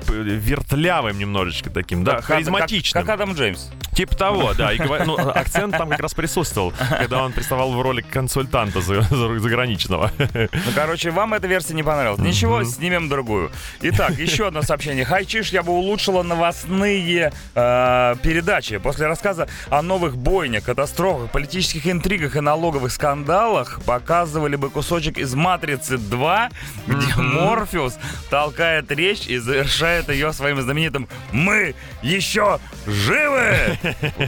вертлявым 0.40 1.18
немножечко 1.18 1.70
таким, 1.70 2.04
да, 2.04 2.16
Как- 2.16 2.24
харизматичным. 2.26 3.02
Как, 3.04 3.06
как 3.18 3.20
Адам 3.20 3.34
Джеймс. 3.36 3.68
Типа 3.94 4.14
того, 4.16 4.52
да. 4.54 4.72
И 4.72 4.78
ну, 4.78 5.16
акцент 5.34 5.76
там 5.76 5.88
как 5.88 6.00
раз 6.00 6.14
присутствовал, 6.56 6.72
когда 6.98 7.22
он 7.22 7.32
приставал 7.32 7.72
в 7.72 7.80
роли 7.82 8.00
консультанта 8.02 8.80
за- 8.80 9.02
за- 9.02 9.38
заграничного. 9.38 10.10
Ну, 10.18 10.48
короче, 10.74 11.10
вам 11.10 11.34
эта 11.34 11.46
версия 11.46 11.74
не 11.74 11.82
понравилась. 11.82 12.18
Ничего, 12.20 12.64
снимем 12.64 13.08
другую. 13.08 13.50
Итак, 13.82 14.18
еще 14.18 14.48
одно 14.48 14.62
сообщение. 14.62 15.04
Хайчиш, 15.04 15.50
я 15.52 15.62
бы 15.62 15.72
улучшила 15.72 16.22
новостные 16.22 17.32
э, 17.54 18.14
передачи. 18.22 18.78
После 18.78 19.06
рассказа 19.06 19.48
о 19.70 19.82
новых 19.82 20.16
бойнях, 20.16 20.64
катастрофах, 20.64 21.30
политических 21.30 21.86
интригах 21.86 22.36
и 22.36 22.40
налоговых 22.40 22.92
скандалах 22.92 23.80
показывали 23.84 24.56
бы 24.56 24.70
кусочек 24.70 25.18
из 25.18 25.34
«Матрицы 25.34 25.94
2», 25.96 26.50
где 26.86 27.14
Морфеус 27.16 27.98
толкает 28.30 28.90
речь 28.90 29.26
и 29.26 29.38
завершает 29.38 30.08
ее 30.08 30.32
своим 30.32 30.60
знаменитым 30.60 31.08
«Мы 31.32 31.74
еще 32.02 32.58
живы!» 32.86 33.78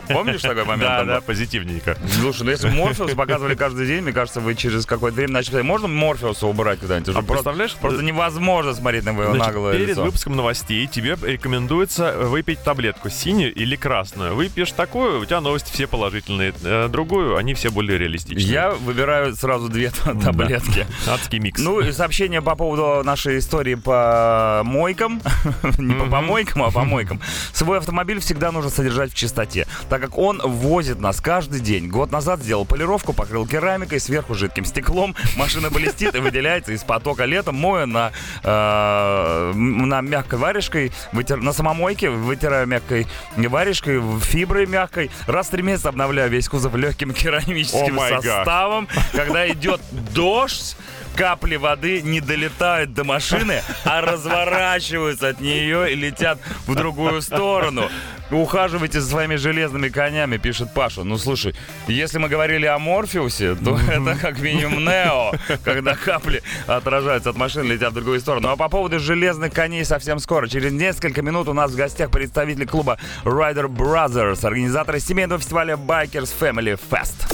Помнишь 0.08 0.42
такой 0.42 0.64
момент? 0.64 0.82
Да, 0.82 1.04
да, 1.04 1.20
позитивненько. 1.20 1.96
Слушай, 2.20 2.42
ну 2.44 2.50
если 2.50 2.68
Морфеус 2.70 3.12
показывали 3.14 3.54
каждый 3.54 3.86
день, 3.86 4.02
мне 4.02 4.12
кажется, 4.12 4.40
вы 4.40 4.54
через 4.54 4.86
какое-то 4.86 5.16
время 5.16 5.32
начали 5.34 5.60
можно 5.62 5.88
Морфеуса 5.88 6.46
убрать 6.46 6.80
куда-нибудь? 6.80 7.08
А 7.10 7.12
просто, 7.14 7.32
представляешь, 7.34 7.74
просто 7.76 8.02
невозможно 8.02 8.74
смотреть 8.74 9.04
на 9.04 9.10
его 9.10 9.34
наглое 9.34 9.72
перед 9.74 9.88
лицо. 9.90 10.02
выпуском 10.04 10.36
новостей 10.36 10.86
тебе 10.86 11.16
рекомендуется 11.22 12.12
выпить 12.18 12.62
таблетку 12.62 13.08
синюю 13.10 13.54
или 13.54 13.76
красную. 13.76 14.34
Выпьешь 14.34 14.72
такую, 14.72 15.20
у 15.20 15.24
тебя 15.24 15.40
новости 15.40 15.72
все 15.72 15.86
положительные. 15.86 16.52
Э, 16.62 16.88
Другую, 16.88 17.36
они 17.36 17.54
все 17.54 17.70
более 17.70 17.98
реалистичные. 17.98 18.46
Я 18.46 18.70
выбираю 18.70 19.34
сразу 19.36 19.68
две 19.68 19.90
та- 20.04 20.14
таблетки. 20.14 20.86
Адский 21.08 21.38
микс. 21.38 21.60
Ну 21.60 21.80
и 21.80 21.92
сообщение 21.92 22.42
по 22.42 22.54
поводу 22.56 23.04
нашей 23.04 23.38
истории 23.38 23.74
по 23.74 24.62
мойкам. 24.64 25.20
Не 25.78 25.94
по 25.94 26.06
помойкам, 26.06 26.62
а 26.62 26.70
по 26.70 26.84
мойкам. 26.84 27.20
Свой 27.52 27.78
автомобиль 27.78 28.20
всегда 28.20 28.52
нужно 28.52 28.70
содержать 28.70 29.12
в 29.12 29.14
чистоте, 29.14 29.66
так 29.88 30.00
как 30.00 30.18
он 30.18 30.40
возит 30.44 31.00
нас 31.00 31.20
каждый 31.20 31.60
день. 31.60 31.88
Год 31.88 32.07
назад 32.11 32.40
сделал 32.40 32.64
полировку, 32.64 33.12
покрыл 33.12 33.46
керамикой, 33.46 34.00
сверху 34.00 34.34
жидким 34.34 34.64
стеклом. 34.64 35.14
Машина 35.36 35.70
блестит 35.70 36.14
и 36.14 36.18
выделяется 36.18 36.72
из 36.72 36.82
потока 36.82 37.24
летом. 37.24 37.56
Мою 37.56 37.86
на, 37.86 38.12
э, 38.42 39.52
на 39.54 40.00
мягкой 40.00 40.38
варежкой, 40.38 40.92
вытер- 41.12 41.40
на 41.42 41.52
самомойке, 41.52 42.11
вытираю 42.11 42.66
мягкой 42.66 43.06
варежкой, 43.36 44.00
фиброй 44.20 44.66
мягкой. 44.66 45.11
Раз 45.26 45.48
в 45.48 45.50
три 45.50 45.62
месяца 45.62 45.88
обновляю 45.88 46.30
весь 46.30 46.48
кузов 46.48 46.74
легким 46.74 47.12
керамическим 47.14 47.98
Oh 47.98 48.22
составом. 48.22 48.88
Когда 49.12 49.48
идет 49.48 49.80
дождь, 50.14 50.76
капли 51.18 51.56
воды 51.56 52.00
не 52.00 52.20
долетают 52.20 52.94
до 52.94 53.02
машины, 53.02 53.60
а 53.84 54.00
разворачиваются 54.00 55.30
от 55.30 55.40
нее 55.40 55.92
и 55.92 55.96
летят 55.96 56.38
в 56.68 56.76
другую 56.76 57.22
сторону. 57.22 57.88
Ухаживайте 58.30 59.00
за 59.00 59.10
своими 59.10 59.34
железными 59.34 59.88
конями, 59.88 60.36
пишет 60.36 60.72
Паша. 60.72 61.02
Ну 61.02 61.18
слушай, 61.18 61.56
если 61.88 62.18
мы 62.18 62.28
говорили 62.28 62.66
о 62.66 62.78
Морфеусе, 62.78 63.56
то 63.56 63.76
это 63.90 64.16
как 64.20 64.38
минимум 64.38 64.84
Нео, 64.84 65.32
когда 65.64 65.96
капли 65.96 66.42
отражаются 66.68 67.30
от 67.30 67.36
машины, 67.36 67.72
летят 67.72 67.90
в 67.90 67.94
другую 67.94 68.20
сторону. 68.20 68.50
А 68.50 68.56
по 68.56 68.68
поводу 68.68 69.00
железных 69.00 69.52
коней 69.52 69.84
совсем 69.84 70.20
скоро. 70.20 70.46
Через 70.46 70.70
несколько 70.70 71.20
минут 71.22 71.48
у 71.48 71.52
нас 71.52 71.72
в 71.72 71.76
гостях 71.76 72.12
представители 72.12 72.64
клуба 72.64 72.98
Rider 73.24 73.66
Brothers, 73.66 74.46
организаторы 74.46 75.00
семейного 75.00 75.40
фестиваля 75.40 75.74
Bikers 75.74 76.30
Family 76.38 76.78
Fest. 76.90 77.26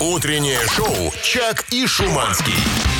Утреннее 0.00 0.60
шоу 0.76 1.10
«Чак 1.22 1.64
и 1.70 1.86
Шуманский». 1.86 2.99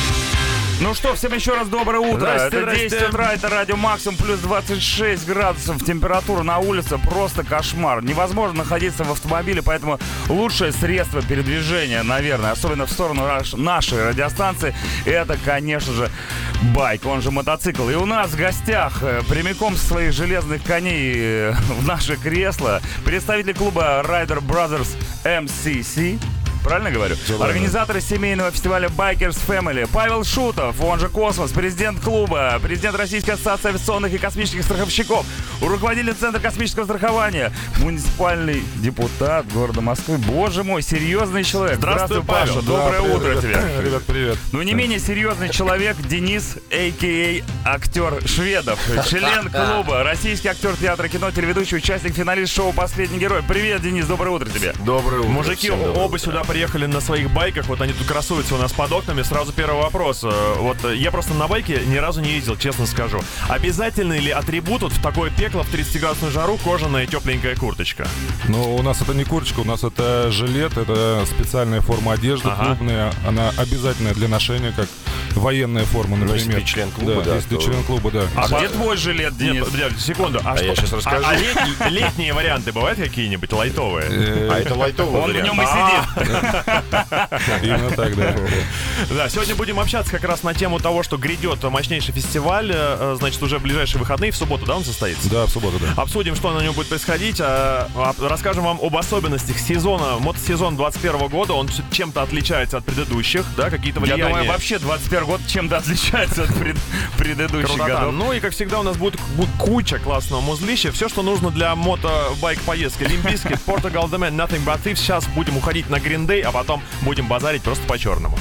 Ну 0.82 0.94
что, 0.94 1.14
всем 1.14 1.34
еще 1.34 1.54
раз 1.54 1.68
доброе 1.68 1.98
утро. 2.00 2.20
Здрасте, 2.38 2.56
это 2.56 2.70
10 2.74 2.88
здрасте. 2.88 3.08
утра, 3.08 3.32
это 3.34 3.48
радио 3.50 3.76
Максимум, 3.76 4.16
плюс 4.16 4.38
26 4.40 5.26
градусов. 5.26 5.84
Температура 5.84 6.42
на 6.42 6.56
улице 6.58 6.96
просто 6.96 7.44
кошмар. 7.44 8.02
Невозможно 8.02 8.60
находиться 8.60 9.04
в 9.04 9.12
автомобиле, 9.12 9.60
поэтому 9.60 10.00
лучшее 10.28 10.72
средство 10.72 11.20
передвижения, 11.20 12.02
наверное, 12.02 12.52
особенно 12.52 12.86
в 12.86 12.90
сторону 12.90 13.26
наш- 13.26 13.52
нашей 13.52 14.08
радиостанции, 14.08 14.74
это, 15.04 15.36
конечно 15.44 15.92
же, 15.92 16.10
байк, 16.74 17.04
он 17.04 17.20
же 17.20 17.30
мотоцикл. 17.30 17.86
И 17.90 17.94
у 17.94 18.06
нас 18.06 18.30
в 18.30 18.36
гостях 18.38 19.02
э, 19.02 19.20
прямиком 19.28 19.76
со 19.76 19.86
своих 19.86 20.14
железных 20.14 20.62
коней 20.64 21.12
э, 21.14 21.52
в 21.78 21.86
наше 21.86 22.16
кресло 22.16 22.80
представитель 23.04 23.54
клуба 23.54 24.02
Rider 24.02 24.40
Brothers 24.40 24.96
MCC. 25.24 26.18
Правильно 26.62 26.90
говорю? 26.90 27.16
Организаторы 27.40 28.00
семейного 28.00 28.50
фестиваля 28.50 28.88
Bikers 28.88 29.38
Family 29.46 29.88
Павел 29.92 30.24
Шутов, 30.24 30.80
он 30.80 31.00
же 31.00 31.08
Космос, 31.08 31.52
президент 31.52 32.00
клуба, 32.00 32.58
президент 32.62 32.96
Российской 32.96 33.30
ассоциации 33.30 33.68
авиационных 33.68 34.12
и 34.12 34.18
космических 34.18 34.62
страховщиков, 34.62 35.24
руководитель 35.60 36.14
Центра 36.14 36.40
космического 36.40 36.84
страхования, 36.84 37.52
муниципальный 37.78 38.62
депутат 38.76 39.50
города 39.52 39.80
Москвы. 39.80 40.18
Боже 40.18 40.64
мой, 40.64 40.82
серьезный 40.82 41.44
человек. 41.44 41.78
Здравствуй, 41.78 42.22
Паша. 42.22 42.54
Павел. 42.54 42.62
Доброе 42.62 43.00
привет, 43.00 43.16
утро 43.16 43.40
тебе. 43.40 43.82
Ребят, 43.82 44.02
привет. 44.04 44.38
Ну, 44.52 44.62
не 44.62 44.74
менее 44.74 44.98
серьезный 44.98 45.48
человек 45.48 45.96
Денис, 46.08 46.56
а.к.а. 46.70 47.74
актер 47.74 48.26
Шведов, 48.26 48.78
член 49.08 49.50
клуба, 49.50 50.02
российский 50.02 50.48
актер 50.48 50.76
театра 50.76 51.08
кино, 51.08 51.30
телеведущий, 51.30 51.78
участник, 51.78 52.14
финалист 52.14 52.52
шоу 52.52 52.72
«Последний 52.72 53.18
герой». 53.18 53.42
Привет, 53.46 53.82
Денис, 53.82 54.06
доброе 54.06 54.30
утро 54.30 54.48
тебе. 54.48 54.74
Доброе 54.84 55.20
утро. 55.20 55.30
Мужики 55.30 55.70
оба 55.70 56.18
сюда 56.18 56.44
приехали 56.50 56.86
на 56.86 57.00
своих 57.00 57.30
байках, 57.30 57.66
вот 57.66 57.80
они 57.80 57.92
тут 57.92 58.08
красуются 58.08 58.56
у 58.56 58.58
нас 58.58 58.72
под 58.72 58.90
окнами. 58.90 59.22
Сразу 59.22 59.52
первый 59.52 59.80
вопрос. 59.80 60.24
Э, 60.24 60.54
Вот 60.58 60.84
э, 60.84 60.96
я 60.96 61.12
просто 61.12 61.32
на 61.32 61.46
байке 61.46 61.80
ни 61.86 61.94
разу 61.96 62.20
не 62.20 62.32
ездил, 62.32 62.56
честно 62.56 62.86
скажу. 62.86 63.20
Обязательный 63.48 64.18
ли 64.18 64.32
атрибут 64.32 64.82
вот 64.82 64.92
в 64.92 65.00
такое 65.00 65.30
пекло 65.30 65.62
в 65.62 65.72
30-градусную 65.72 66.32
жару 66.32 66.58
кожаная 66.64 67.06
тепленькая 67.06 67.54
курточка? 67.54 68.08
Но 68.48 68.74
у 68.74 68.82
нас 68.82 69.00
это 69.00 69.14
не 69.14 69.22
курточка, 69.24 69.60
у 69.60 69.64
нас 69.64 69.84
это 69.84 70.32
жилет, 70.32 70.76
это 70.76 71.24
специальная 71.26 71.82
форма 71.82 72.14
одежды 72.14 72.48
Ага. 72.48 72.64
клубная. 72.74 73.12
Она 73.24 73.50
обязательная 73.56 74.12
для 74.14 74.26
ношения, 74.26 74.72
как 74.76 74.88
военная 75.36 75.84
форма, 75.84 76.16
например. 76.16 76.36
если 76.38 76.52
ты 76.52 76.62
член 76.64 76.90
клуба, 76.90 77.22
да, 77.22 77.36
если 77.36 77.50
ты 77.50 77.54
то- 77.56 77.62
член 77.62 77.84
клуба, 77.84 78.10
да. 78.10 78.22
А 78.34 78.48
где 78.48 78.68
твой 78.68 78.96
жилет, 78.96 79.38
Нет, 79.38 79.64
подожди, 79.70 80.00
секунду. 80.00 80.40
А, 80.44 80.56
что- 80.56 80.66
я 80.66 80.74
щас 80.74 80.92
расскажу. 80.92 81.24
А, 81.24 81.30
а 81.30 81.36
летние, 81.36 81.90
летние 81.90 82.32
варианты 82.32 82.72
бывают 82.72 82.98
какие-нибудь 82.98 83.52
лайтовые? 83.52 84.06
А 84.50 84.58
это 84.58 84.74
лайтовый 84.74 85.20
Он 85.22 85.30
в 85.30 85.34
нем 85.40 85.62
и 85.62 85.66
сидит. 85.66 86.39
Именно 87.62 87.90
так, 87.90 88.16
да. 88.16 88.34
Да, 89.10 89.28
сегодня 89.28 89.54
будем 89.54 89.78
общаться 89.80 90.10
как 90.10 90.24
раз 90.24 90.42
на 90.42 90.54
тему 90.54 90.78
того, 90.78 91.02
что 91.02 91.16
грядет 91.16 91.62
мощнейший 91.64 92.14
фестиваль. 92.14 92.70
э, 92.74 93.16
Значит, 93.18 93.42
уже 93.42 93.58
в 93.58 93.62
ближайшие 93.62 93.98
выходные, 94.00 94.30
в 94.32 94.36
субботу, 94.36 94.66
да, 94.66 94.76
он 94.76 94.84
состоится? 94.84 95.28
Да, 95.30 95.46
в 95.46 95.50
субботу, 95.50 95.78
да. 95.78 96.00
Обсудим, 96.02 96.34
что 96.36 96.52
на 96.52 96.62
нем 96.62 96.72
будет 96.74 96.88
происходить. 96.88 97.40
а, 97.40 97.88
а, 97.94 98.14
Расскажем 98.20 98.64
вам 98.64 98.78
об 98.82 98.96
особенностях 98.96 99.58
сезона, 99.58 100.18
мотосезон 100.18 100.76
21 100.76 101.28
года. 101.28 101.54
Он 101.54 101.68
чем-то 101.90 102.22
отличается 102.22 102.78
от 102.78 102.84
предыдущих, 102.84 103.44
да, 103.56 103.70
какие-то 103.70 104.00
Я 104.00 104.14
влияния. 104.14 104.28
думаю, 104.34 104.48
вообще 104.48 104.78
21 104.78 105.24
год 105.26 105.40
чем-то 105.46 105.76
отличается 105.78 106.44
от 106.44 106.54
пред- 106.54 106.76
предыдущих 107.18 107.68
Крутота. 107.76 107.94
годов. 108.00 108.12
Ну 108.14 108.32
и, 108.32 108.40
как 108.40 108.52
всегда, 108.52 108.80
у 108.80 108.82
нас 108.82 108.96
будет 108.96 109.16
ку- 109.20 109.46
куча 109.58 109.98
классного 109.98 110.40
музлища. 110.40 110.92
Все, 110.92 111.08
что 111.08 111.22
нужно 111.22 111.50
для 111.50 111.74
мотобайк 111.74 112.60
поездки. 112.62 113.04
Limp 113.04 113.24
Bizkit, 113.24 113.58
Portugal 113.66 114.08
The 114.10 114.18
Man, 114.18 114.36
Nothing 114.36 114.64
But 114.64 114.82
Thieves. 114.82 114.96
Сейчас 114.96 115.26
будем 115.28 115.56
уходить 115.56 115.88
на 115.90 115.96
Green 115.96 116.26
Day, 116.30 116.42
а 116.42 116.52
потом 116.52 116.80
будем 117.02 117.26
базарить 117.26 117.62
просто 117.62 117.84
по-черному. 117.88 118.38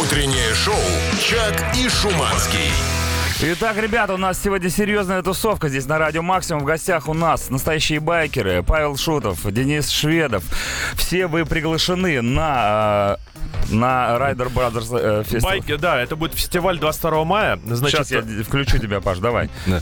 Утреннее 0.00 0.54
шоу 0.54 0.76
«Чак 1.20 1.76
и 1.76 1.88
Шуманский». 1.88 2.70
Итак, 3.44 3.76
ребята, 3.76 4.14
у 4.14 4.18
нас 4.18 4.40
сегодня 4.40 4.70
серьезная 4.70 5.20
тусовка 5.20 5.68
здесь 5.68 5.86
на 5.86 5.98
Радио 5.98 6.22
Максимум. 6.22 6.62
В 6.62 6.64
гостях 6.64 7.08
у 7.08 7.12
нас 7.12 7.50
настоящие 7.50 7.98
байкеры. 7.98 8.62
Павел 8.62 8.96
Шутов, 8.96 9.52
Денис 9.52 9.90
Шведов. 9.90 10.44
Все 10.94 11.26
вы 11.26 11.44
приглашены 11.44 12.22
на 12.22 13.18
на 13.70 14.16
Rider 14.18 14.52
Brothers 14.52 14.88
э, 14.92 15.22
фестиваль. 15.24 15.60
Байки, 15.60 15.76
да, 15.76 16.00
это 16.00 16.16
будет 16.16 16.34
фестиваль 16.34 16.78
22 16.78 17.24
мая. 17.24 17.60
Значит, 17.64 18.06
Сейчас 18.06 18.10
я 18.10 18.22
включу 18.44 18.78
тебя, 18.78 19.00
Паш, 19.00 19.18
давай. 19.18 19.50
Да. 19.66 19.80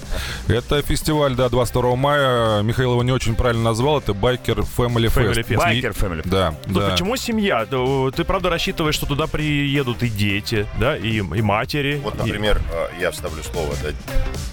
Это 0.48 0.82
фестиваль, 0.82 1.34
да, 1.34 1.48
22 1.48 1.96
мая. 1.96 2.62
Михаил 2.62 2.92
его 2.92 3.02
не 3.02 3.12
очень 3.12 3.34
правильно 3.34 3.64
назвал. 3.64 3.98
Это 3.98 4.14
Байкер 4.14 4.60
Family 4.60 5.06
Family 5.06 5.44
Fest. 5.44 5.48
Fest. 5.48 5.56
Байкер 5.56 5.90
Family. 5.92 6.22
Да, 6.24 6.54
да. 6.66 6.90
почему 6.90 7.16
семья? 7.16 7.66
Ты 7.66 8.24
правда 8.24 8.50
рассчитываешь, 8.50 8.94
что 8.94 9.06
туда 9.06 9.26
приедут 9.26 10.02
и 10.02 10.08
дети, 10.08 10.66
да, 10.78 10.96
и, 10.96 11.16
и 11.16 11.42
матери. 11.42 12.00
Вот, 12.02 12.18
например, 12.18 12.60
э, 12.72 13.00
я 13.00 13.10
вставлю 13.10 13.42
слово. 13.52 13.74
да. 13.82 13.90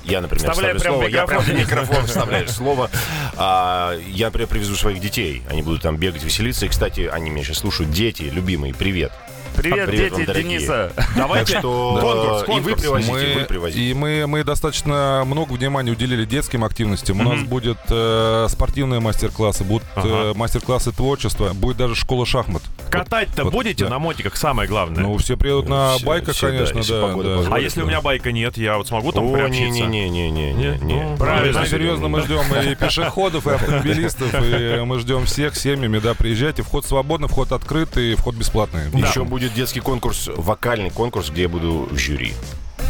Я, 0.04 0.22
например, 0.22 0.50
Вставляй 0.52 0.74
вставлю 0.76 0.80
прям 0.80 0.94
слово. 0.94 1.08
Я 1.08 1.26
прям 1.28 1.42
микрофон. 1.42 1.56
в 1.56 1.60
микрофон 1.60 2.06
вставляю 2.08 2.48
слово. 2.50 2.90
А, 3.36 3.98
Я, 4.08 4.28
например, 4.28 4.48
привезу 4.48 4.76
своих 4.76 5.00
детей. 5.02 5.44
Они 5.50 5.62
будут 5.62 5.82
там 5.82 5.98
бегать, 5.98 6.24
веселиться. 6.24 6.66
И, 6.66 6.70
кстати, 6.70 7.10
они 7.12 7.30
меня 7.30 7.44
сейчас 7.44 7.58
слушают. 7.60 7.92
Дети, 7.92 8.24
любимые, 8.24 8.74
привет. 8.74 9.12
Привет, 9.58 9.88
Привет 9.90 10.12
вам, 10.12 10.20
дети 10.20 10.28
дорогие. 10.28 10.60
Диниса. 10.60 10.92
Давайте 11.16 11.54
Так 11.54 11.62
что 11.62 11.98
конкурс, 12.00 12.42
э, 12.42 12.46
конкурс. 12.46 12.58
и 12.58 12.62
вы 12.62 12.76
привозите, 12.82 13.12
вы 13.14 13.40
Мы, 13.42 13.46
привозите. 13.46 13.80
и 13.82 13.94
мы, 13.94 14.28
мы 14.28 14.44
достаточно 14.44 15.24
много 15.26 15.54
внимания 15.54 15.92
уделили 15.92 16.26
детским 16.26 16.64
активностям. 16.64 17.20
У 17.20 17.24
нас 17.24 17.42
будет 17.44 17.78
э, 17.90 18.46
спортивные 18.50 19.00
мастер-классы, 19.00 19.64
будут 19.64 19.88
э, 19.96 20.02
Ага. 20.30 20.34
мастер-классы 20.38 20.92
творчества, 20.92 21.54
будет 21.54 21.78
даже 21.78 21.96
школа 21.96 22.26
шахмат. 22.26 22.62
Катать-то 22.92 23.46
Вот, 23.46 23.54
будете 23.54 23.86
да. 23.86 23.90
на 23.90 24.00
мотиках, 24.00 24.38
самое 24.38 24.70
главное. 24.70 25.02
Ну, 25.04 25.18
все 25.18 25.36
приедут 25.36 25.68
на 25.70 25.96
Все- 25.98 26.06
байках, 26.06 26.36
все, 26.36 26.48
да, 26.48 26.54
конечно, 26.54 26.78
если 26.78 26.94
да. 26.94 27.02
да. 27.02 27.08
позволит. 27.08 27.48
а 27.52 27.60
если 27.60 27.82
у 27.82 27.86
меня 27.88 28.02
байка 28.02 28.32
нет, 28.32 28.58
я 28.58 28.78
вот 28.78 28.88
смогу 28.88 29.12
там 29.12 29.26
О, 29.28 29.34
приобщиться? 29.34 29.82
не-не-не-не-не. 29.82 30.54
Нет? 30.54 30.82
Ну, 30.82 31.18
правильно. 31.18 31.62
Ну, 31.62 31.66
серьезно, 31.66 32.08
мы 32.08 32.22
ждем 32.22 32.42
и 32.64 32.76
пешеходов, 32.80 33.48
и 33.48 33.52
автомобилистов, 33.52 34.34
и 34.36 34.82
мы 34.86 35.00
ждем 35.00 35.26
всех 35.26 35.56
семьями, 35.56 35.98
да, 36.00 36.14
приезжайте, 36.14 36.62
вход 36.62 36.86
свободный, 36.86 37.28
вход 37.28 37.52
открытый, 37.52 38.16
вход 38.16 38.36
бесплатный. 38.36 38.90
Еще 38.94 39.24
будет 39.24 39.47
детский 39.54 39.80
конкурс, 39.80 40.30
вокальный 40.36 40.90
конкурс, 40.90 41.30
где 41.30 41.44
я 41.44 41.50
буду 41.50 41.88
в 41.92 41.98
жюри. 41.98 42.34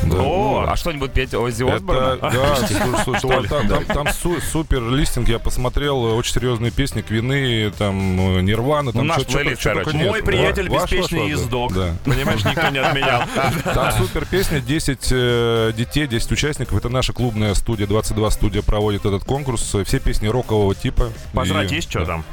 Да. 0.03 0.18
О, 0.20 0.66
а 0.68 0.76
что-нибудь 0.76 1.12
петь 1.12 1.34
Оззи 1.34 1.64
Это, 1.64 1.76
Осборна? 1.76 2.18
да, 2.18 3.47
там, 3.49 3.68
там- 3.68 3.86
там 3.86 4.08
су- 4.14 4.39
супер 4.41 4.82
листинг, 4.89 5.28
я 5.28 5.39
посмотрел, 5.39 6.03
очень 6.03 6.34
серьезные 6.34 6.72
песни, 6.72 7.01
Квины, 7.01 7.72
там, 7.78 8.38
э, 8.38 8.41
Нирвана, 8.41 8.91
Ну, 8.93 8.99
там, 8.99 9.08
наш 9.08 9.26
плейлист, 9.26 9.64
короче. 9.64 9.97
Мой 9.97 10.22
приятель 10.22 10.70
беспечный 10.70 11.30
ездок. 11.30 11.74
Понимаешь, 12.05 12.43
никто 12.45 12.70
не 12.70 12.80
отменял. 12.80 13.24
Там 13.64 13.91
супер 13.93 14.26
песня, 14.26 14.60
10 14.60 15.08
э, 15.12 15.74
детей, 15.76 16.08
10 16.08 16.32
участников. 16.32 16.78
Это 16.78 16.89
наша 16.89 17.14
клубная 17.14 17.53
студия, 17.53 17.88
22 17.88 18.32
студия 18.32 18.62
проводит 18.62 19.05
этот 19.05 19.24
конкурс. 19.24 19.76
Все 19.86 19.99
песни 19.99 20.28
рокового 20.28 20.76
типа. 20.76 21.10
Пожрать 21.34 21.72
есть 21.72 21.89
что 21.89 22.05
там? 22.05 22.24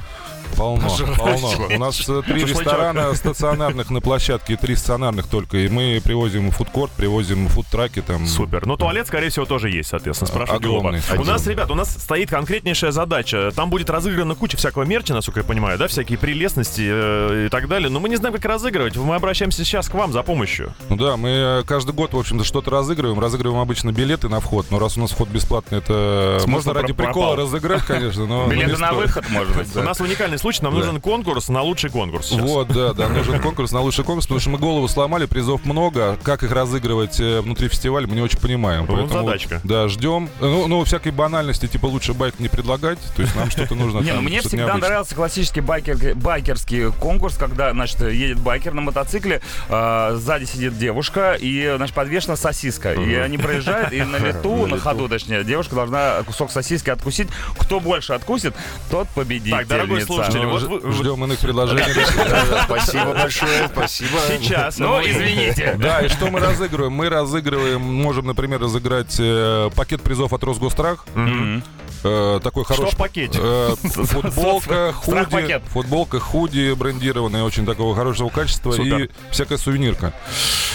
Полно, 0.57 0.88
полно. 1.16 1.50
У 1.74 1.78
нас 1.78 2.09
э, 2.09 2.22
три 2.26 2.44
ресторана 2.44 3.14
стационарных 3.14 3.90
на 3.90 4.00
площадке, 4.00 4.57
три 4.57 4.76
стационарных 4.76 5.26
только. 5.26 5.59
И 5.59 5.68
мы 5.68 6.00
привозим 6.02 6.50
фудкорт, 6.50 6.92
привозим 6.92 7.48
фудтраки 7.48 8.00
там. 8.02 8.26
Супер. 8.26 8.66
Ну, 8.66 8.76
туалет, 8.76 9.07
скорее 9.07 9.30
всего, 9.30 9.44
тоже 9.44 9.70
есть, 9.70 9.90
соответственно. 9.90 10.28
Спрашивать 10.28 10.62
глупо. 10.62 10.88
Огромный. 10.88 11.02
У 11.18 11.24
нас, 11.24 11.46
ребят, 11.46 11.70
у 11.70 11.74
нас 11.74 11.90
стоит 11.90 12.30
конкретнейшая 12.30 12.92
задача. 12.92 13.50
Там 13.55 13.70
будет 13.70 13.90
разыграна 13.90 14.34
куча 14.34 14.57
всякого 14.57 14.84
мерча, 14.84 15.14
насколько 15.14 15.40
я 15.40 15.44
понимаю, 15.44 15.78
да, 15.78 15.88
всякие 15.88 16.18
прелестности 16.18 16.82
э, 16.84 17.46
и 17.46 17.48
так 17.48 17.68
далее. 17.68 17.88
Но 17.90 18.00
мы 18.00 18.09
не 18.09 18.16
знаем, 18.16 18.34
как 18.34 18.44
разыгрывать. 18.44 18.96
Мы 18.96 19.14
обращаемся 19.14 19.64
сейчас 19.64 19.88
к 19.88 19.94
вам 19.94 20.12
за 20.12 20.22
помощью. 20.22 20.74
Ну 20.88 20.96
да, 20.96 21.16
мы 21.16 21.28
э, 21.28 21.62
каждый 21.66 21.94
год, 21.94 22.12
в 22.12 22.18
общем-то, 22.18 22.44
что-то 22.44 22.70
разыгрываем. 22.70 23.18
Разыгрываем 23.18 23.61
обычно 23.61 23.92
билеты 23.92 24.28
на 24.28 24.40
вход. 24.40 24.66
Но 24.70 24.78
раз 24.78 24.96
у 24.96 25.00
нас 25.00 25.11
вход 25.11 25.28
бесплатный, 25.28 25.78
это 25.78 26.38
Смысл 26.40 26.50
можно 26.50 26.74
ради 26.74 26.92
пропал. 26.92 27.12
прикола 27.14 27.36
разыграть, 27.36 27.82
конечно, 27.84 28.26
но... 28.26 28.44
но 28.44 28.50
Билеты 28.52 28.76
на 28.78 28.92
выход, 28.92 29.28
может 29.30 29.57
быть. 29.57 29.74
У 29.74 29.82
нас 29.82 30.00
уникальный 30.00 30.38
случай, 30.45 30.62
нам 30.62 30.74
Да. 30.74 30.80
нужен 30.80 31.01
конкурс 31.01 31.49
на 31.49 31.62
лучший 31.62 31.88
конкурс. 31.88 32.28
сейчас. 32.28 32.42
Вот, 32.42 32.68
да, 32.68 32.92
да, 32.92 33.09
нужен 33.09 33.40
конкурс 33.40 33.72
на 33.72 33.80
лучший 33.80 34.05
конкурс, 34.05 34.26
потому 34.26 34.40
что 34.40 34.51
мы 34.51 34.59
голову 34.59 34.86
сломали, 34.88 35.24
призов 35.24 35.64
много. 35.64 36.18
Как 36.22 36.42
их 36.42 36.53
разыгрывать 36.53 37.18
э, 37.18 37.40
внутри 37.40 37.68
фестиваля, 37.68 38.07
мы 38.07 38.14
не 38.14 38.20
очень 38.20 38.38
понимаем. 38.38 38.84
Ну, 38.86 38.95
Поэтому, 38.95 39.24
задачка. 39.24 39.61
Да, 39.64 39.88
ждем. 39.88 40.28
Ну, 40.40 40.66
ну, 40.66 40.84
всякой 40.84 41.12
банальности, 41.12 41.66
типа 41.66 41.86
лучше 41.86 42.12
байк 42.12 42.40
не 42.40 42.49
предлагать. 42.49 42.99
То 43.16 43.22
есть 43.22 43.34
нам 43.34 43.51
что-то 43.51 43.74
нужно. 43.74 44.01
Не, 44.01 44.12
ну 44.12 44.20
мне 44.20 44.42
всегда 44.42 44.76
нравился 44.76 45.14
классический 45.14 45.62
байкер, 45.62 46.14
байкерский 46.14 46.92
конкурс, 46.92 47.36
когда, 47.38 47.72
значит, 47.72 48.01
едет 48.03 48.38
байкер 48.38 48.74
на 48.74 48.82
мотоцикле, 48.82 49.40
а, 49.70 50.14
сзади 50.16 50.45
сидит 50.45 50.76
девушка 50.76 51.38
и, 51.40 51.72
значит, 51.76 51.95
подвешена 51.95 52.36
сосиска. 52.36 52.92
И 52.92 53.14
они 53.14 53.38
проезжают, 53.38 53.92
и 53.95 54.03
на 54.03 54.16
лету, 54.18 54.66
на 54.66 54.78
ходу, 54.78 55.09
точнее, 55.09 55.42
девушка 55.42 55.74
должна 55.74 56.22
кусок 56.26 56.51
сосиски 56.51 56.90
откусить. 56.90 57.28
Кто 57.59 57.80
больше 57.80 58.12
откусит, 58.12 58.55
тот 58.90 59.09
победитель. 59.09 59.57
Так, 59.57 59.68
дорогой 59.68 60.03
слушатель, 60.03 60.24
Ну, 60.33 60.49
вот 60.51 60.62
вы- 60.62 60.93
Ждем 60.93 61.25
иных 61.25 61.39
предложений. 61.39 61.83
Спасибо 62.64 63.14
большое, 63.18 63.68
спасибо. 63.72 64.18
сейчас. 64.29 64.79
Ну, 64.79 65.01
извините. 65.01 65.75
Да, 65.79 66.01
и 66.01 66.09
что 66.09 66.31
мы 66.31 66.41
разыгрываем? 66.41 66.93
Мы 66.93 67.09
разыгрываем, 67.09 67.81
можем, 67.81 68.27
например, 68.27 68.61
разыграть 68.61 69.16
э, 69.18 69.70
пакет 69.75 70.03
призов 70.03 70.33
от 70.33 70.43
Росгострах. 70.45 71.05
Мгм. 71.14 71.62
Э, 72.03 72.41
такой 72.43 72.64
Что 72.64 72.74
хороший. 72.74 72.95
в 72.95 72.99
пакете? 72.99 73.39
Э, 73.43 73.74
футболка, 73.82 74.93
худи, 74.93 75.61
футболка, 75.68 76.20
худи 76.20 76.72
брендированная, 76.74 77.43
очень 77.43 77.64
такого 77.66 77.95
хорошего 77.95 78.28
качества 78.28 78.72
Супер. 78.72 79.05
и 79.05 79.11
всякая 79.30 79.59
сувенирка. 79.59 80.12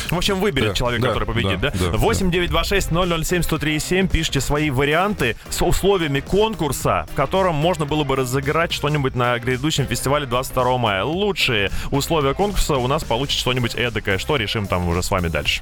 В 0.09 0.17
общем, 0.17 0.39
выберет 0.39 0.69
Да, 0.69 0.73
человек, 0.73 1.01
да, 1.01 1.07
который 1.09 1.25
победит, 1.27 1.59
да? 1.59 1.71
да, 1.71 1.91
да, 1.91 1.97
8 1.97 2.31
926 2.31 2.89
007 3.25 3.43
137 3.43 4.07
пишите 4.07 4.41
свои 4.41 4.71
варианты 4.71 5.35
с 5.49 5.61
условиями 5.61 6.19
конкурса, 6.19 7.05
в 7.11 7.15
котором 7.15 7.53
можно 7.55 7.85
было 7.85 8.03
бы 8.03 8.15
разыграть 8.15 8.71
что-нибудь 8.73 9.13
на 9.15 9.37
грядущем 9.37 9.85
фестивале 9.85 10.25
22 10.25 10.77
мая. 10.79 11.03
Лучшие 11.03 11.69
условия 11.91 12.33
конкурса 12.33 12.77
у 12.77 12.87
нас 12.87 13.03
получит 13.03 13.39
что-нибудь 13.39 13.75
эдакое. 13.75 14.17
Что 14.17 14.35
решим 14.37 14.65
там 14.65 14.87
уже 14.87 15.03
с 15.03 15.11
вами 15.11 15.27
дальше. 15.27 15.61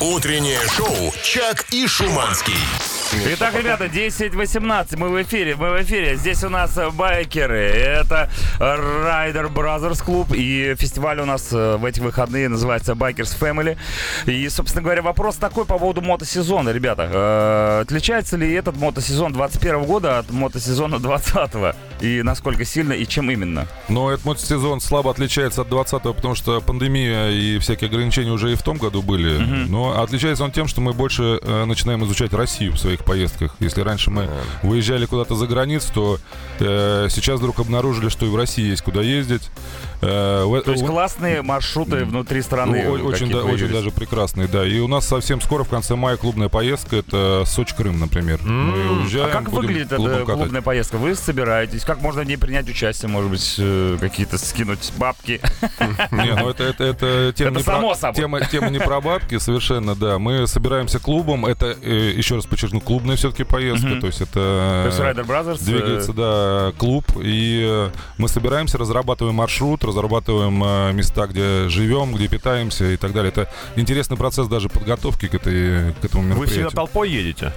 Утреннее 0.00 0.58
шоу 0.76 1.12
«Чак 1.22 1.64
и 1.70 1.86
Шуманский». 1.86 2.54
Итак, 3.34 3.54
ребята, 3.54 3.84
10-18, 3.84 4.83
мы 4.92 5.08
в 5.08 5.22
эфире, 5.22 5.56
мы 5.56 5.70
в 5.70 5.82
эфире. 5.82 6.16
Здесь 6.16 6.44
у 6.44 6.48
нас 6.48 6.76
э, 6.76 6.90
байкеры, 6.90 7.58
это 7.58 8.30
Rider 8.58 9.52
Brothers 9.52 10.02
клуб, 10.04 10.32
и 10.32 10.74
фестиваль 10.78 11.20
у 11.20 11.24
нас 11.24 11.48
э, 11.52 11.76
в 11.76 11.84
эти 11.84 12.00
выходные 12.00 12.48
называется 12.48 12.92
Bikers 12.92 13.38
Family. 13.38 13.76
И, 14.26 14.48
собственно 14.48 14.82
говоря, 14.82 15.02
вопрос 15.02 15.36
такой 15.36 15.64
по 15.64 15.78
поводу 15.78 16.02
мотосезона, 16.02 16.70
ребята. 16.70 17.08
Э, 17.10 17.80
Отличается 17.82 18.36
ли 18.36 18.52
этот 18.52 18.76
мотосезон 18.76 19.32
21 19.32 19.84
года 19.84 20.18
от 20.18 20.30
мотосезона 20.30 20.98
20 20.98 21.74
И 22.00 22.22
насколько 22.22 22.64
сильно, 22.64 22.92
и 22.92 23.06
чем 23.06 23.30
именно? 23.30 23.66
Но 23.88 24.10
этот 24.10 24.24
мотосезон 24.24 24.80
слабо 24.80 25.10
отличается 25.10 25.62
от 25.62 25.68
20-го, 25.68 26.12
потому 26.14 26.34
что 26.34 26.60
пандемия 26.60 27.30
и 27.30 27.58
всякие 27.58 27.88
ограничения 27.88 28.30
уже 28.30 28.52
и 28.52 28.54
в 28.54 28.62
том 28.62 28.76
году 28.76 29.02
были. 29.02 29.38
Но 29.68 30.00
отличается 30.02 30.44
он 30.44 30.52
тем, 30.52 30.68
что 30.68 30.80
мы 30.80 30.92
больше 30.92 31.40
начинаем 31.66 32.04
изучать 32.04 32.32
Россию 32.32 32.72
в 32.72 32.78
своих 32.78 33.04
поездках. 33.04 33.56
Если 33.60 33.80
раньше 33.80 34.10
мы 34.10 34.28
выезжали 34.74 35.06
куда-то 35.06 35.36
за 35.36 35.46
границу, 35.46 35.92
то 35.94 36.18
э, 36.58 37.06
сейчас 37.08 37.38
вдруг 37.38 37.60
обнаружили, 37.60 38.08
что 38.08 38.26
и 38.26 38.28
в 38.28 38.36
России 38.36 38.70
есть 38.70 38.82
куда 38.82 39.02
ездить. 39.02 39.50
Э, 40.04 40.44
в- 40.44 40.60
То 40.62 40.72
есть 40.72 40.84
классные 40.86 41.42
маршруты 41.42 42.04
внутри 42.04 42.42
страны. 42.42 42.84
Ну, 42.86 43.04
очень, 43.06 43.30
да- 43.30 43.42
очень 43.44 43.68
даже 43.68 43.90
прекрасный, 43.90 44.48
да. 44.48 44.66
И 44.66 44.78
у 44.80 44.88
нас 44.88 45.06
совсем 45.06 45.40
скоро, 45.40 45.64
в 45.64 45.68
конце 45.68 45.94
мая, 45.96 46.16
клубная 46.16 46.48
поездка. 46.48 46.96
Это 46.96 47.44
Сочи-Крым, 47.46 47.98
например. 48.00 48.40
Мы 48.42 48.78
М, 48.78 49.00
уезжаем, 49.02 49.28
А 49.28 49.30
как 49.30 49.48
выглядит 49.50 49.92
эта 49.92 50.24
клубная 50.24 50.62
поездка? 50.62 50.96
Вы 50.96 51.14
собираетесь? 51.14 51.84
Как 51.84 52.00
можно 52.00 52.22
в 52.22 52.26
ней 52.26 52.36
принять 52.36 52.68
участие? 52.68 53.08
Может 53.08 53.30
быть, 53.30 53.54
э, 53.58 53.96
какие-то 54.00 54.38
скинуть 54.38 54.92
бабки? 54.96 55.40
Не, 56.10 56.34
ну 56.34 56.48
это, 56.50 56.64
это, 56.64 56.84
это 56.84 57.32
тема, 57.36 57.50
Это 57.50 57.58
не 57.58 57.62
само 57.64 57.88
про, 57.90 57.96
собой. 57.96 58.20
тема, 58.20 58.40
тема 58.46 58.68
не 58.70 58.78
про 58.78 59.00
бабки, 59.00 59.38
совершенно, 59.38 59.94
да. 59.94 60.18
Мы 60.18 60.46
собираемся 60.46 60.98
клубом. 60.98 61.46
Это, 61.46 61.76
э, 61.82 62.12
еще 62.16 62.36
раз 62.36 62.46
подчеркну, 62.46 62.80
клубная 62.80 63.16
все-таки 63.16 63.44
поездка. 63.44 63.88
Мгм. 63.88 64.00
То 64.00 64.06
есть 64.06 64.20
это... 64.20 64.32
То 64.34 64.84
есть 64.86 64.98
Rider 64.98 65.26
Brothers... 65.26 65.58
э, 65.62 65.64
Двигается, 65.64 66.12
да, 66.12 66.72
клуб, 66.78 67.04
и 67.22 67.62
э, 67.64 67.90
мы 68.18 68.28
собираемся, 68.28 68.78
разрабатываем 68.78 69.34
маршрут, 69.36 69.84
разрабатываем 69.94 70.62
э, 70.62 70.92
места, 70.92 71.26
где 71.26 71.68
живем, 71.68 72.14
где 72.14 72.28
питаемся 72.28 72.84
и 72.92 72.96
так 72.96 73.12
далее. 73.12 73.30
Это 73.30 73.48
интересный 73.76 74.16
процесс 74.16 74.48
даже 74.48 74.68
подготовки 74.68 75.28
к, 75.28 75.34
этой, 75.34 75.92
к 75.94 76.04
этому 76.04 76.22
Вы 76.34 76.46
всегда 76.46 76.62
мероприятию. 76.62 76.70
толпой 76.70 77.10
едете? 77.10 77.52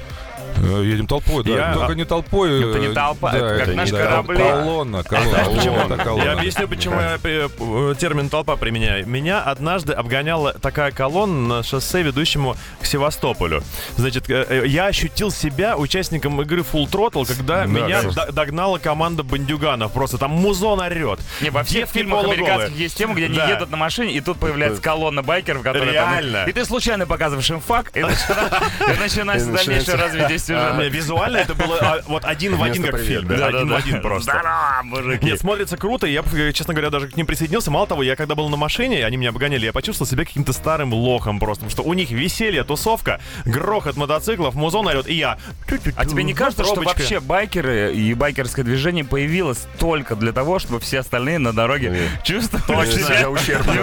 Э, 0.58 0.84
Едем 0.84 1.08
толпой, 1.08 1.44
да. 1.44 1.52
Я- 1.52 1.74
Только 1.74 1.96
не 1.96 2.06
толпой. 2.06 2.50
э, 2.62 2.70
Это 2.70 2.80
не 2.80 2.94
толпа, 2.94 3.32
да, 3.32 3.38
это 3.38 3.58
как 3.60 3.68
не 3.70 3.76
наши 3.76 3.92
толпа, 3.92 4.08
корабли. 4.08 4.38
Колонна, 4.38 5.04
колонна. 5.04 5.38
Почему? 5.56 5.78
Это 5.78 5.98
колонна. 5.98 6.24
Я 6.24 6.32
объясню, 6.34 6.68
почему 6.68 6.96
я 7.00 7.18
э, 7.24 7.96
термин 8.00 8.30
толпа 8.30 8.56
применяю. 8.56 9.08
Меня 9.08 9.42
однажды 9.42 9.94
обгоняла 9.94 10.54
такая 10.54 10.92
колонна 10.92 11.58
на 11.58 11.64
шоссе, 11.64 12.02
ведущему 12.02 12.56
к 12.82 12.86
Севастополю. 12.86 13.64
Значит, 13.98 14.28
я 14.30 14.86
ощутил 14.88 15.32
себя 15.32 15.78
участником 15.78 16.42
игры 16.42 16.62
Full 16.62 16.90
Throttle, 16.90 17.26
когда 17.28 17.60
Да, 17.62 17.66
меня 17.66 18.02
до- 18.04 18.32
догнала 18.32 18.78
команда 18.80 19.24
бандюганов. 19.24 19.92
Просто 19.94 20.18
там 20.18 20.32
музон 20.32 20.80
орет. 20.80 21.20
Не, 21.42 21.50
во 21.50 21.64
всех 21.64 21.82
Девки 21.86 21.98
фильмах 22.00 22.22
полуголые. 22.24 22.46
американских 22.52 22.80
есть 22.80 22.98
тема, 22.98 23.14
где 23.16 23.26
они 23.26 23.36
Да. 23.38 23.50
едут 23.50 23.70
на 23.72 23.78
машине, 23.78 24.14
и 24.14 24.22
тут 24.22 24.38
появляется 24.40 24.82
колонна 24.82 25.22
байкеров, 25.24 25.62
которые 25.62 25.94
там- 25.94 26.14
Реально. 26.14 26.46
И 26.48 26.52
ты 26.52 26.66
случайно 26.66 27.06
показываешь 27.06 27.50
им 27.50 27.60
факт, 27.60 27.96
и 27.96 28.02
начинается 29.00 29.52
дальнейшее 29.52 29.96
развитие 29.98 30.40
сюжет. 30.48 30.78
Не, 30.78 30.90
Визуально 30.90 31.38
это 31.38 31.54
было 31.56 31.78
а, 31.82 32.00
вот 32.08 32.26
один 32.26 32.56
в 32.56 32.64
один, 32.64 32.84
как 32.84 32.96
в 32.96 32.98
привет, 32.98 33.22
фильме. 33.22 33.38
да. 33.38 33.48
Один 33.48 33.70
в 33.70 33.76
один 33.76 34.02
просто. 34.02 34.32
Здорово, 34.32 34.82
мужики. 34.84 35.26
Нет, 35.26 35.40
смотрится 35.40 35.78
круто. 35.78 36.08
и 36.08 36.14
Я, 36.14 36.24
честно 36.54 36.74
говоря, 36.74 36.90
даже 36.90 37.08
к 37.08 37.16
ним 37.18 37.26
присоединился. 37.26 37.72
Мало 37.72 37.88
того, 37.88 38.04
я 38.04 38.16
когда 38.16 38.36
был 38.36 38.50
на 38.50 38.58
машине, 38.58 39.06
они 39.06 39.18
меня 39.18 39.30
обгоняли, 39.30 39.66
я 39.66 39.74
почувствовал 39.74 40.10
себя 40.10 40.26
каким-то 40.26 40.54
старым 40.54 40.94
лохом 40.94 41.40
просто. 41.40 41.66
Потому 41.66 41.72
что 41.72 41.84
у 41.84 41.94
них 41.94 42.12
веселье, 42.12 42.64
тусовка, 42.64 43.20
грохот 43.46 43.96
мотоциклов, 43.98 44.56
музон 44.56 44.88
орет, 44.88 45.08
и 45.08 45.14
я... 45.16 45.38
А 45.96 46.06
тебе 46.06 46.24
не 46.24 46.34
кажется, 46.34 46.64
что 46.64 46.82
вообще 46.82 47.20
байкеры 47.20 47.94
и 47.94 48.14
байкерское 48.14 48.64
движение 48.66 49.04
появилось 49.04 49.68
только 49.80 50.16
для 50.16 50.32
того, 50.32 50.60
чтобы 50.60 50.80
все 50.80 51.00
остальные 51.00 51.40
на 51.40 51.54
дороге 51.54 52.10
чувствовали 52.24 52.90
себя 52.92 53.30
ущербно. 53.30 53.74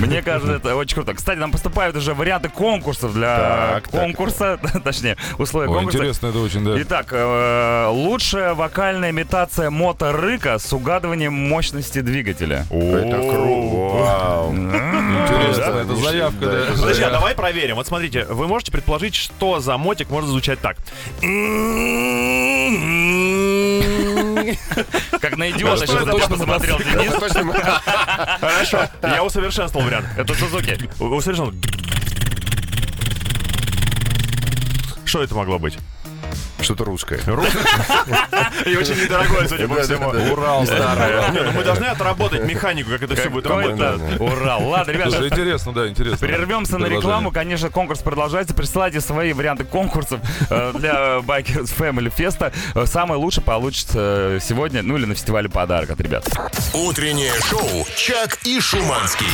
Мне 0.00 0.22
кажется, 0.22 0.54
это 0.54 0.76
очень 0.76 0.94
круто. 0.94 1.14
Кстати, 1.14 1.38
нам 1.38 1.50
поступают 1.52 1.96
уже 1.96 2.14
варианты 2.14 2.48
конкурсов 2.48 3.14
для 3.14 3.80
так. 3.82 3.88
Конкурса, 4.16 4.58
точнее, 4.84 5.16
условия 5.38 5.68
конкурса. 5.68 5.98
интересно 5.98 6.26
это 6.28 6.38
очень, 6.38 6.64
да. 6.64 6.80
Итак, 6.82 7.08
э, 7.10 7.88
лучшая 7.90 8.54
вокальная 8.54 9.10
имитация 9.10 9.70
моторыка 9.70 10.58
с 10.58 10.72
угадыванием 10.72 11.32
мощности 11.32 12.00
двигателя. 12.00 12.66
Это 12.70 13.18
круто. 13.18 13.96
Вау. 13.96 14.54
Интересно, 14.54 15.62
это 15.62 15.96
заявка, 15.96 16.46
Да, 16.46 16.66
Подожди, 16.80 17.02
а 17.02 17.10
давай 17.10 17.34
проверим. 17.34 17.76
Вот 17.76 17.86
смотрите, 17.86 18.24
вы 18.24 18.48
можете 18.48 18.72
предположить, 18.72 19.14
что 19.14 19.60
за 19.60 19.76
мотик 19.76 20.10
может 20.10 20.30
звучать 20.30 20.60
так. 20.60 20.76
Как 25.20 25.36
на 25.36 25.50
идиота 25.50 25.86
сейчас 25.86 26.04
точно 26.04 26.36
посмотрел 26.36 26.78
Денис. 26.78 27.12
Хорошо, 28.40 28.80
я 29.02 29.24
усовершенствовал 29.24 29.86
вариант. 29.86 30.06
Это 30.16 30.34
Сузуки. 30.34 30.78
Усовершенствовал. 31.00 31.52
Что 35.06 35.22
это 35.22 35.34
могло 35.34 35.58
быть? 35.58 35.78
Что-то 36.60 36.84
русское. 36.84 37.18
И 38.66 38.76
очень 38.76 39.00
недорогое, 39.00 39.46
судя 39.46 39.68
по 39.68 39.80
всему. 39.82 40.08
Урал 40.32 40.64
ну 40.64 41.52
мы 41.52 41.62
должны 41.62 41.84
отработать 41.84 42.42
механику, 42.44 42.90
как 42.90 43.02
это 43.02 43.14
все 43.14 43.30
будет 43.30 43.46
работать. 43.46 44.20
Урал. 44.20 44.66
Ладно, 44.66 44.90
ребята, 44.90 45.28
интересно, 45.28 45.72
да, 45.72 45.88
интересно. 45.88 46.26
Прервемся 46.26 46.78
на 46.78 46.86
рекламу. 46.86 47.30
Конечно, 47.30 47.70
конкурс 47.70 48.00
продолжается. 48.00 48.52
Присылайте 48.52 49.00
свои 49.00 49.32
варианты 49.32 49.64
конкурсов 49.64 50.20
э, 50.50 50.72
для 50.74 51.18
Bikers 51.18 51.72
Family 51.76 52.12
Festa. 52.14 52.52
Э, 52.74 52.86
Самый 52.86 53.16
лучший 53.16 53.44
получится 53.44 53.98
э, 54.36 54.38
сегодня, 54.42 54.82
ну 54.82 54.96
или 54.96 55.04
на 55.04 55.14
фестивале 55.14 55.48
подарок 55.48 55.90
от 55.90 56.00
ребят. 56.00 56.26
Утреннее 56.74 57.32
шоу 57.48 57.86
«Чак 57.96 58.38
и 58.44 58.58
Шуманский». 58.60 59.26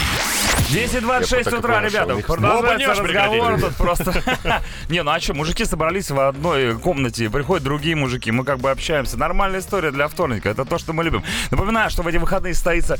10.26 0.73 1.37
Я 1.39 1.45
так 1.45 1.53
и 1.53 1.57
утра, 1.57 1.81
ребята. 1.83 2.16
Продолжается 2.27 2.95
разговор 2.95 3.61
тут 3.61 3.77
просто. 3.77 4.23
Не, 4.89 5.03
ну 5.03 5.11
а 5.11 5.20
что, 5.20 5.35
мужики 5.35 5.64
собрались 5.64 6.11
в 6.11 6.18
одной 6.18 6.79
комнате, 6.79 7.29
приходят 7.31 7.64
другие 7.64 7.97
мужики, 7.97 8.31
мы 8.31 8.45
как 8.45 8.59
бы 8.59 8.70
общаемся. 8.70 9.16
Нормальная 9.18 9.61
история 9.61 9.91
для 9.91 10.09
вторника, 10.09 10.49
это 10.49 10.64
то, 10.64 10.79
что 10.79 10.93
мы 10.93 11.05
любим. 11.05 11.23
Напоминаю, 11.51 11.91
что 11.91 12.03
в 12.03 12.07
эти 12.09 12.16
выходные 12.16 12.55
состоится 12.55 12.97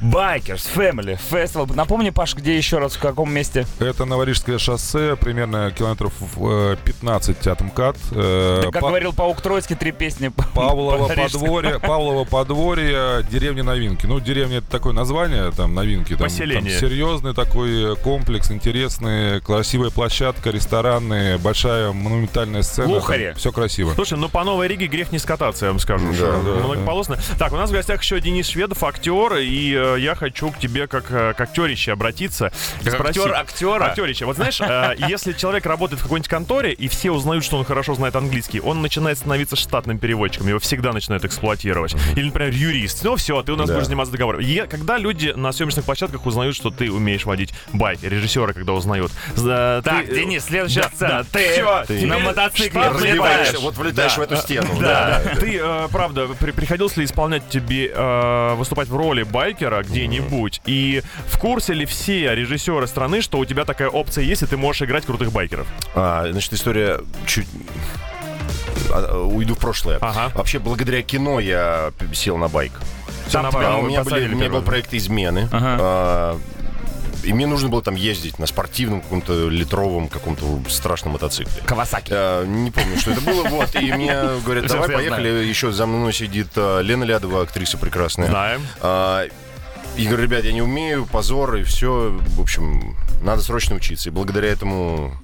Bikers 0.00 0.66
Family 0.74 1.18
Festival. 1.30 1.74
Напомни, 1.74 2.10
Паш, 2.10 2.34
где 2.34 2.56
еще 2.56 2.78
раз, 2.78 2.94
в 2.96 3.00
каком 3.00 3.32
месте? 3.32 3.66
Это 3.78 4.04
Новорижское 4.04 4.58
шоссе, 4.58 5.16
примерно 5.16 5.70
километров 5.72 6.12
э, 6.36 6.76
15 6.84 7.46
от 7.46 7.60
МКАД. 7.60 7.96
Э, 8.12 8.60
Как 8.72 8.82
Па- 8.82 8.88
говорил 8.88 9.12
Паук 9.12 9.40
Тройский, 9.40 9.76
три 9.76 9.92
песни. 9.92 10.28
Павлово 10.54 11.08
по-рижски. 11.08 11.32
подворье, 11.38 11.78
Павлово 11.80 12.24
подворье, 12.24 13.24
деревня 13.30 13.62
Новинки. 13.64 14.06
Ну, 14.06 14.20
деревня 14.20 14.58
это 14.58 14.70
такое 14.70 14.92
название, 14.92 15.50
там 15.52 15.74
Новинки. 15.74 16.10
Там, 16.14 16.24
Поселение. 16.28 16.70
там 16.78 16.88
серьезный 17.00 17.32
такой 17.32 17.96
комплекс, 17.96 18.50
интересный, 18.50 19.40
красивая 19.40 19.88
площадка, 19.88 20.50
рестораны, 20.50 21.38
большая 21.38 21.92
монументальная 21.92 22.60
сцена. 22.60 22.88
Глухари. 22.88 23.32
Все 23.38 23.50
красиво. 23.52 23.94
Слушай, 23.94 24.18
ну 24.18 24.28
по 24.28 24.44
Новой 24.44 24.68
Риге 24.68 24.86
грех 24.86 25.10
не 25.10 25.18
скататься, 25.18 25.64
я 25.64 25.70
вам 25.72 25.78
скажу. 25.80 26.12
Да, 26.12 26.32
да, 26.32 26.62
многополосно. 26.62 27.18
Так, 27.38 27.54
у 27.54 27.56
нас 27.56 27.70
в 27.70 27.72
гостях 27.72 28.02
еще 28.02 28.20
Денис 28.20 28.46
Шведов, 28.46 28.84
актер, 28.84 29.36
и 29.36 29.72
э, 29.74 29.96
я 29.98 30.14
хочу 30.14 30.50
к 30.50 30.58
тебе 30.58 30.86
как 30.86 31.10
э, 31.10 31.32
к 31.32 31.40
актерище 31.40 31.92
обратиться. 31.92 32.52
Как 32.84 32.92
Спросить- 32.92 33.22
актер 33.22 33.34
актера? 33.34 33.84
Актерище. 33.86 34.26
Вот 34.26 34.36
знаешь, 34.36 34.60
э, 34.60 34.94
если 35.08 35.32
человек 35.32 35.64
работает 35.64 36.00
в 36.00 36.02
какой-нибудь 36.02 36.28
конторе, 36.28 36.74
и 36.74 36.86
все 36.88 37.12
узнают, 37.12 37.44
что 37.44 37.56
он 37.56 37.64
хорошо 37.64 37.94
знает 37.94 38.14
английский, 38.14 38.60
он 38.60 38.82
начинает 38.82 39.16
становиться 39.16 39.56
штатным 39.56 39.98
переводчиком, 39.98 40.48
его 40.48 40.58
всегда 40.58 40.92
начинают 40.92 41.24
эксплуатировать. 41.24 41.94
Или, 42.14 42.26
например, 42.26 42.52
юрист. 42.52 43.02
Ну 43.04 43.16
все, 43.16 43.42
ты 43.42 43.52
у 43.52 43.56
нас 43.56 43.68
Да. 43.68 43.74
будешь 43.76 43.86
заниматься 43.86 44.12
договором. 44.12 44.42
Когда 44.68 44.98
люди 44.98 45.32
на 45.34 45.50
съемочных 45.52 45.86
площадках 45.86 46.26
узнают, 46.26 46.54
что 46.54 46.70
ты 46.70 46.89
умеешь 46.90 47.24
водить 47.24 47.52
байк, 47.72 48.00
режиссеры, 48.02 48.52
когда 48.52 48.72
узнают. 48.72 49.12
За- 49.34 49.80
Так, 49.84 50.06
ты- 50.06 50.14
Денис, 50.14 50.44
следующая 50.44 50.82
Да, 50.82 50.88
сцена. 50.94 51.08
да. 51.10 51.24
Ты, 51.32 51.52
Всё, 51.52 51.64
на 51.78 51.84
теперь 51.86 52.18
мотоцикле. 52.18 52.90
Влетаешь, 52.90 53.54
вот 53.60 53.76
влетаешь 53.76 54.16
в 54.16 54.20
эту 54.20 54.36
стену. 54.36 54.68
Да, 54.80 55.20
да. 55.24 55.36
Ты, 55.36 55.58
э, 55.62 55.88
правда, 55.90 56.28
при- 56.38 56.50
приходилось 56.52 56.96
ли 56.96 57.04
исполнять 57.04 57.48
тебе 57.48 57.90
э, 57.94 58.54
выступать 58.54 58.88
в 58.88 58.96
роли 58.96 59.22
байкера 59.22 59.82
где-нибудь? 59.82 60.60
И 60.66 61.02
в 61.26 61.38
курсе 61.38 61.72
ли 61.72 61.84
все 61.86 62.34
режиссеры 62.34 62.86
страны, 62.86 63.22
что 63.22 63.38
у 63.38 63.44
тебя 63.44 63.64
такая 63.64 63.88
опция 63.88 64.24
есть, 64.24 64.42
и 64.42 64.46
ты 64.46 64.56
можешь 64.56 64.82
играть 64.82 65.06
крутых 65.06 65.32
байкеров? 65.32 65.66
А, 65.94 66.26
значит, 66.30 66.52
история 66.52 67.00
чуть... 67.26 67.46
а, 68.92 69.18
Уйду 69.26 69.54
в 69.54 69.58
прошлое. 69.58 69.98
Ага. 70.00 70.30
Вообще, 70.34 70.58
благодаря 70.58 71.02
кино 71.02 71.40
я 71.40 71.92
сел 72.12 72.36
на 72.36 72.48
байк. 72.48 72.72
Сам 73.28 73.42
Там 73.42 73.52
тебя 73.52 73.68
А, 73.72 73.76
у 73.76 73.82
меня, 73.86 74.02
были- 74.02 74.26
у 74.32 74.36
меня 74.36 74.48
был 74.50 74.62
проект 74.62 74.92
измены. 74.92 75.48
Ага. 75.52 75.76
А, 75.80 76.38
И 77.24 77.32
мне 77.32 77.46
нужно 77.46 77.68
было 77.68 77.82
там 77.82 77.94
ездить 77.94 78.38
на 78.38 78.46
спортивном 78.46 79.00
каком-то 79.00 79.48
литровом 79.48 80.08
каком-то 80.08 80.62
страшном 80.68 81.12
мотоцикле. 81.14 81.62
Кавасаки. 81.66 82.10
А, 82.12 82.44
не 82.44 82.70
помню, 82.70 82.98
что 82.98 83.10
это 83.12 83.20
было. 83.20 83.44
Вот, 83.48 83.74
и 83.76 83.92
мне 83.92 84.14
говорят, 84.44 84.66
давай 84.66 84.88
поехали. 84.88 85.28
Еще 85.44 85.72
за 85.72 85.86
мной 85.86 86.12
сидит 86.12 86.48
а, 86.56 86.80
Лена 86.80 87.04
Лядова, 87.04 87.42
актриса 87.42 87.78
прекрасная. 87.78 88.28
Знаем. 88.28 88.60
А, 88.80 89.26
И 89.96 90.06
говорю, 90.06 90.22
ребят, 90.24 90.44
я 90.44 90.52
не 90.52 90.62
умею, 90.62 91.06
позор, 91.06 91.56
и 91.56 91.62
все. 91.64 92.10
В 92.36 92.40
общем, 92.40 92.96
надо 93.22 93.42
срочно 93.42 93.76
учиться. 93.76 94.08
И 94.08 94.12
благодаря 94.12 94.48
этому... 94.48 95.14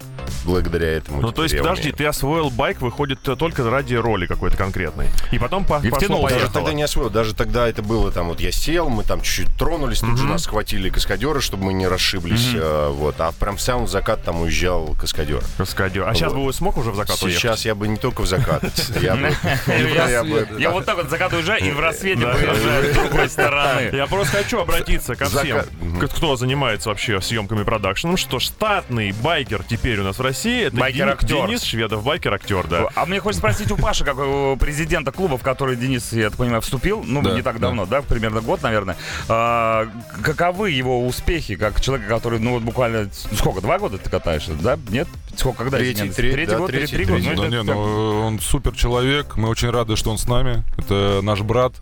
Благодаря 0.45 0.89
этому... 0.89 1.21
Ну, 1.21 1.33
то 1.33 1.43
есть, 1.43 1.57
подожди, 1.57 1.83
умею. 1.83 1.97
ты 1.97 2.07
освоил 2.07 2.51
байк, 2.51 2.81
выходит, 2.81 3.27
э, 3.29 3.37
только 3.37 3.69
ради 3.69 3.95
роли 3.95 4.27
какой-то 4.27 4.57
конкретной. 4.57 5.09
И 5.33 5.39
потом 5.39 5.65
по 5.65 5.79
И 5.79 5.91
пошло 5.91 5.99
втянул. 5.99 6.29
Даже 6.29 6.51
тогда 6.51 6.73
не 6.73 6.83
освоил. 6.83 7.11
Даже 7.11 7.35
тогда 7.35 7.69
это 7.69 7.83
было 7.83 8.11
там, 8.13 8.29
вот 8.29 8.41
я 8.41 8.53
сел, 8.53 8.89
мы 8.89 9.05
там 9.05 9.21
чуть-чуть 9.21 9.57
тронулись, 9.57 10.01
тут 10.01 10.19
же 10.19 10.25
нас 10.25 10.45
схватили 10.45 10.91
каскадеры, 10.91 11.41
чтобы 11.41 11.65
мы 11.65 11.73
не 11.73 11.87
расшиблись. 11.87 12.53
а, 12.55 12.91
вот. 12.91 13.21
А 13.21 13.33
прям 13.33 13.57
в 13.57 13.61
самый 13.61 13.87
закат 13.89 14.23
там 14.25 14.43
уезжал 14.43 14.95
каскадер. 14.99 15.43
Каскадер. 15.59 16.09
А 16.09 16.15
сейчас 16.15 16.33
бы 16.33 16.53
смог 16.53 16.77
уже 16.77 16.91
в 16.91 16.97
закат 16.97 17.23
уехать? 17.23 17.41
Сейчас 17.41 17.65
я 17.65 17.75
бы 17.75 17.89
не 17.89 17.97
только 17.97 18.23
в 18.23 18.27
закат. 18.27 18.63
Я 19.01 19.17
вот 20.71 20.85
так 20.85 20.97
вот 20.97 21.11
закат 21.11 21.33
уезжаю 21.33 21.65
и 21.65 21.71
в 21.71 21.81
рассвете 21.81 22.27
выезжаю 22.27 22.93
с 22.93 22.97
другой 22.97 23.29
стороны. 23.29 23.91
Я 23.97 24.07
просто 24.07 24.39
хочу 24.39 24.61
обратиться 24.61 25.15
ко 25.15 25.27
всем, 25.27 25.63
кто 26.01 26.37
занимается 26.37 26.89
вообще 26.89 27.21
съемками 27.21 27.63
продакшеном, 27.63 28.17
что 28.17 28.39
штатный 28.39 29.13
байкер 29.13 29.63
теперь 29.63 30.01
у 30.01 30.05
нас 30.05 30.16
в 30.19 30.21
России 30.23 30.65
это 30.65 30.77
Байкер-актер. 30.77 31.27
Ден- 31.29 31.47
Денис 31.47 31.63
Шведов, 31.63 32.05
байкер-актер, 32.05 32.67
да. 32.67 32.89
А 32.95 33.07
мне 33.07 33.21
хочется 33.21 33.41
спросить 33.41 33.71
у 33.71 33.77
Паши, 33.77 34.05
как 34.05 34.19
у 34.19 34.57
президента 34.59 35.13
клуба, 35.13 35.39
в 35.39 35.43
который 35.43 35.77
Денис, 35.77 36.13
я 36.13 36.31
так 36.31 36.39
понимаю, 36.39 36.61
вступил, 36.63 37.03
ну, 37.05 37.23
Да, 37.23 37.35
не 37.35 37.43
так 37.43 37.57
да. 37.57 37.69
давно, 37.69 37.87
да, 37.87 38.03
примерно 38.03 38.41
год, 38.41 38.63
наверное. 38.63 38.97
А, 39.29 39.89
каковы 40.23 40.71
его 40.71 41.07
успехи, 41.07 41.57
как 41.57 41.81
человека, 41.81 42.09
который, 42.09 42.39
ну, 42.39 42.53
вот 42.53 42.63
буквально, 42.63 43.11
сколько, 43.33 43.61
два 43.61 43.79
года 43.79 43.99
ты 43.99 44.09
катаешься, 44.11 44.53
да? 44.55 44.79
Нет? 44.89 45.09
Сколько, 45.37 45.65
когда? 45.65 45.79
Третий, 45.79 46.09
третий, 46.11 46.33
третий 46.33 46.51
да, 46.53 46.59
год, 46.59 46.71
третий, 46.71 46.97
три 46.97 47.05
года? 47.05 47.23
Ну, 47.23 47.25
Да 47.27 47.33
это 47.33 47.49
не, 47.51 47.57
как- 47.59 47.67
ну, 47.77 48.27
он 48.27 48.41
супер 48.41 48.73
человек, 48.75 49.37
мы 49.37 49.49
очень 49.49 49.71
рады, 49.71 49.97
что 49.97 50.11
он 50.11 50.19
с 50.19 50.27
нами. 50.27 50.65
Это 50.79 51.21
наш 51.23 51.41
брат. 51.43 51.75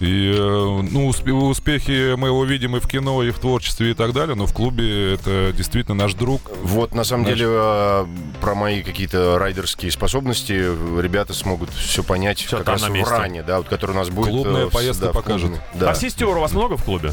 И 0.00 0.32
э, 0.36 0.38
ну, 0.38 1.08
усп- 1.08 1.30
успехи 1.30 2.14
мы 2.16 2.28
его 2.28 2.44
видим 2.44 2.76
и 2.76 2.80
в 2.80 2.88
кино, 2.88 3.22
и 3.22 3.30
в 3.30 3.38
творчестве, 3.38 3.92
и 3.92 3.94
так 3.94 4.12
далее, 4.12 4.34
но 4.34 4.46
в 4.46 4.52
клубе 4.52 5.14
это 5.14 5.52
действительно 5.56 5.94
наш 5.94 6.14
друг. 6.14 6.40
Вот, 6.62 6.94
на 6.94 7.04
самом 7.04 7.24
Наш- 7.24 7.34
деле, 7.34 7.48
э, 7.50 8.06
про 8.40 8.54
мои 8.54 8.82
какие-то 8.82 9.38
райдерские 9.38 9.90
способности 9.92 10.52
ребята 11.00 11.32
смогут 11.34 11.70
все 11.70 12.02
понять 12.02 12.38
Всё 12.38 12.58
как 12.58 12.68
раз 12.68 12.82
в 12.82 13.08
ране, 13.08 13.42
да, 13.42 13.58
вот, 13.58 13.68
который 13.68 13.92
у 13.92 13.94
нас 13.94 14.08
будет. 14.10 14.28
Клубная 14.30 14.62
э, 14.64 14.66
в- 14.66 14.72
поездка 14.72 15.06
да, 15.06 15.12
покажет. 15.12 15.52
Да, 15.74 15.90
А 15.90 15.94
сестер 15.94 16.28
у 16.28 16.40
вас 16.40 16.52
много 16.52 16.76
в 16.76 16.84
клубе? 16.84 17.12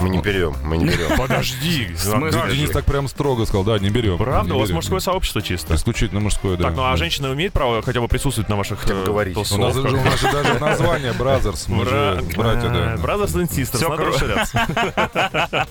Мы 0.00 0.08
не 0.08 0.18
берем, 0.18 0.54
мы 0.64 0.76
не 0.76 0.84
берем. 0.84 1.16
Подожди. 1.16 1.86
Денис 1.96 2.70
так 2.70 2.84
прям 2.84 3.08
строго 3.08 3.44
сказал, 3.46 3.64
да, 3.64 3.78
не 3.78 3.90
берем. 3.90 4.18
Правда? 4.18 4.54
У 4.54 4.58
вас 4.58 4.70
мужское 4.70 5.00
сообщество 5.00 5.42
чисто? 5.42 5.74
Исключительно 5.74 6.20
мужское, 6.20 6.56
да. 6.56 6.64
Так, 6.64 6.76
ну 6.76 6.84
а 6.84 6.90
Да. 6.92 6.96
женщина 6.96 7.32
имеет 7.32 7.52
право 7.52 7.82
хотя 7.82 8.00
бы 8.00 8.08
присутствовать 8.08 8.48
на 8.48 8.56
ваших 8.56 8.80
Хотя 8.80 8.94
бы 8.94 9.00
э, 9.02 9.04
говорить. 9.04 9.36
У 9.36 9.56
нас, 9.56 9.74
же, 9.74 9.82
даже 9.82 10.54
название 10.60 11.12
Brothers, 11.12 11.64
мы 11.68 11.84
же 11.84 12.22
братья, 12.36 12.68
да. 12.68 12.94
Brothers 12.94 13.34
and 13.34 13.48
Sisters, 13.50 13.76
Всё 13.76 13.88
надо 13.88 14.04
расширяться. 14.04 14.66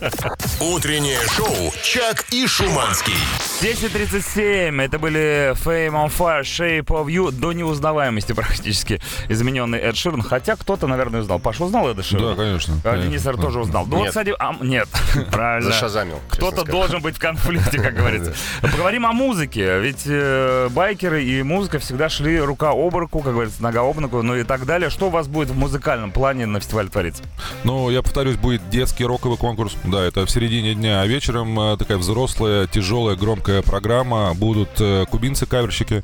Утреннее 0.59 1.19
шоу 1.35 1.73
«Чак 1.83 2.25
и 2.31 2.47
Шуманский». 2.47 3.13
10.37. 3.61 4.81
Это 4.81 4.99
были 4.99 5.53
Fame 5.63 5.93
on 5.93 6.11
Fire, 6.15 6.41
Shape 6.41 6.85
of 6.87 7.05
You. 7.07 7.31
До 7.31 7.53
неузнаваемости 7.53 8.33
практически 8.33 9.01
измененный 9.29 9.79
Эд 9.79 9.95
Ширн. 9.95 10.21
Хотя 10.21 10.55
кто-то, 10.55 10.87
наверное, 10.87 11.21
узнал. 11.21 11.39
Паша 11.39 11.65
узнал 11.65 11.89
Эда 11.89 12.03
Ширна? 12.03 12.29
Да, 12.29 12.35
конечно. 12.35 12.75
А. 12.83 12.97
Денис 12.97 13.21
тоже 13.21 13.59
узнал. 13.59 13.85
Ну, 13.85 14.03
Нет, 14.03 14.13
кстати, 14.17 14.35
а, 14.39 14.55
нет, 14.61 14.87
правильно. 15.31 15.71
Зашазамил. 15.71 16.19
Кто-то 16.29 16.63
должен 16.63 17.01
быть 17.03 17.17
в 17.17 17.19
конфликте, 17.19 17.79
как 17.79 17.93
говорится. 17.95 18.33
Поговорим 18.63 19.05
о 19.05 19.13
музыке. 19.13 19.79
Ведь 19.79 20.03
э, 20.07 20.69
байкеры 20.71 21.23
и 21.23 21.43
музыка 21.43 21.77
всегда 21.77 22.09
шли 22.09 22.39
рука 22.39 22.71
об 22.71 22.95
руку, 22.95 23.19
как 23.19 23.33
говорится, 23.33 23.61
нога 23.61 23.81
об 23.87 23.99
ногу, 23.99 24.23
ну 24.23 24.35
и 24.35 24.43
так 24.43 24.65
далее. 24.65 24.89
Что 24.89 25.07
у 25.07 25.09
вас 25.11 25.27
будет 25.27 25.49
в 25.51 25.55
музыкальном 25.55 26.11
плане 26.11 26.47
на 26.47 26.59
фестивале 26.59 26.89
твориться? 26.89 27.21
Ну, 27.63 27.91
я 27.91 28.01
повторюсь, 28.01 28.37
будет 28.37 28.67
детский 28.71 29.05
роковый 29.05 29.37
конкурс. 29.37 29.75
Да, 29.83 30.03
это 30.03 30.25
в 30.25 30.31
середине 30.31 30.73
дня. 30.73 31.01
А 31.01 31.05
вечером 31.05 31.59
э, 31.59 31.77
такая 31.77 31.99
взрослая, 31.99 32.65
тяжелая, 32.65 33.15
громкая 33.15 33.61
программа. 33.61 34.33
Будут 34.33 34.69
э, 34.79 35.05
кубинцы-каверщики. 35.11 36.03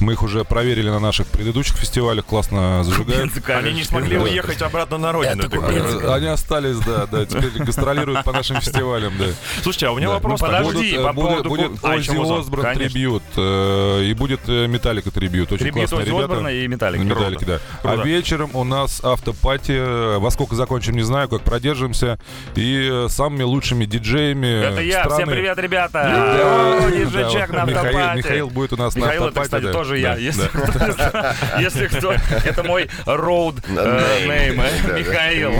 Мы 0.00 0.14
их 0.14 0.22
уже 0.22 0.44
проверили 0.44 0.88
на 0.88 0.98
наших 0.98 1.26
предыдущих 1.26 1.76
фестивалях. 1.76 2.24
Классно 2.24 2.82
зажигают. 2.84 3.32
Они 3.50 3.74
не 3.74 3.84
смогли 3.84 4.16
Да. 4.16 4.22
уехать 4.22 4.62
обратно 4.62 4.96
на 4.96 5.12
родину. 5.12 5.42
Они 6.10 6.26
остались, 6.26 6.78
да, 6.78 7.04
да, 7.04 7.26
теперь 7.26 7.49
гастролируют 7.58 8.24
по 8.24 8.32
нашим 8.32 8.60
фестивалям, 8.60 9.12
да. 9.18 9.26
Слушайте, 9.62 9.86
а 9.86 9.92
у 9.92 9.96
меня 9.96 10.08
Да. 10.08 10.14
вопрос 10.14 10.40
Ну, 10.40 10.46
подожди. 10.46 10.72
Будут, 10.72 10.92
э, 10.92 11.02
по 11.04 11.12
будет, 11.12 11.28
поводу 11.28 11.48
будет 11.48 11.70
А, 11.84 11.94
Оззи 11.94 12.38
Осборн 12.40 12.62
конечно. 12.62 12.88
трибют, 12.88 13.22
э, 13.36 14.02
и 14.04 14.14
будет 14.14 14.40
э, 14.48 14.66
Металлика 14.66 15.10
трибют. 15.10 15.52
Очень 15.52 15.64
Трибют 15.66 15.88
классные 15.90 16.00
Оззи 16.02 16.08
ребята. 16.10 16.24
Осборна 16.24 16.48
и 16.48 16.66
Металлики. 16.68 17.02
Металлики, 17.02 17.44
да. 17.44 17.58
Круто. 17.82 18.02
А 18.02 18.04
вечером 18.04 18.50
у 18.54 18.64
нас 18.64 19.00
автопати. 19.02 20.16
Во 20.18 20.30
сколько 20.30 20.54
закончим, 20.54 20.94
не 20.96 21.02
знаю, 21.02 21.28
как 21.28 21.42
продержимся. 21.42 22.18
И 22.54 22.88
э, 22.90 23.08
самыми 23.08 23.42
лучшими 23.42 23.84
диджеями 23.84 24.64
Это 24.72 24.80
я. 24.82 25.00
страны. 25.04 25.14
Всем 25.16 25.28
привет, 25.28 25.58
ребята. 25.58 26.02
Да, 26.02 26.90
диджей-чек 26.90 27.50
на 27.50 27.64
Михаил, 27.64 27.86
автопате. 27.98 28.16
Михаил 28.18 28.50
будет 28.50 28.72
у 28.72 28.76
нас 28.76 28.94
на 28.94 29.00
Михаил, 29.00 29.26
это, 29.26 29.40
кстати, 29.40 29.62
да. 29.64 29.72
тоже 29.72 29.90
Да, 30.00 30.16
я. 30.16 30.16
Если, 31.60 31.86
кто, 31.88 32.12
это 32.44 32.62
мой 32.64 32.88
роуд 33.06 33.56
Name. 33.68 34.26
нейм. 34.26 34.56
Михаил. 34.96 35.52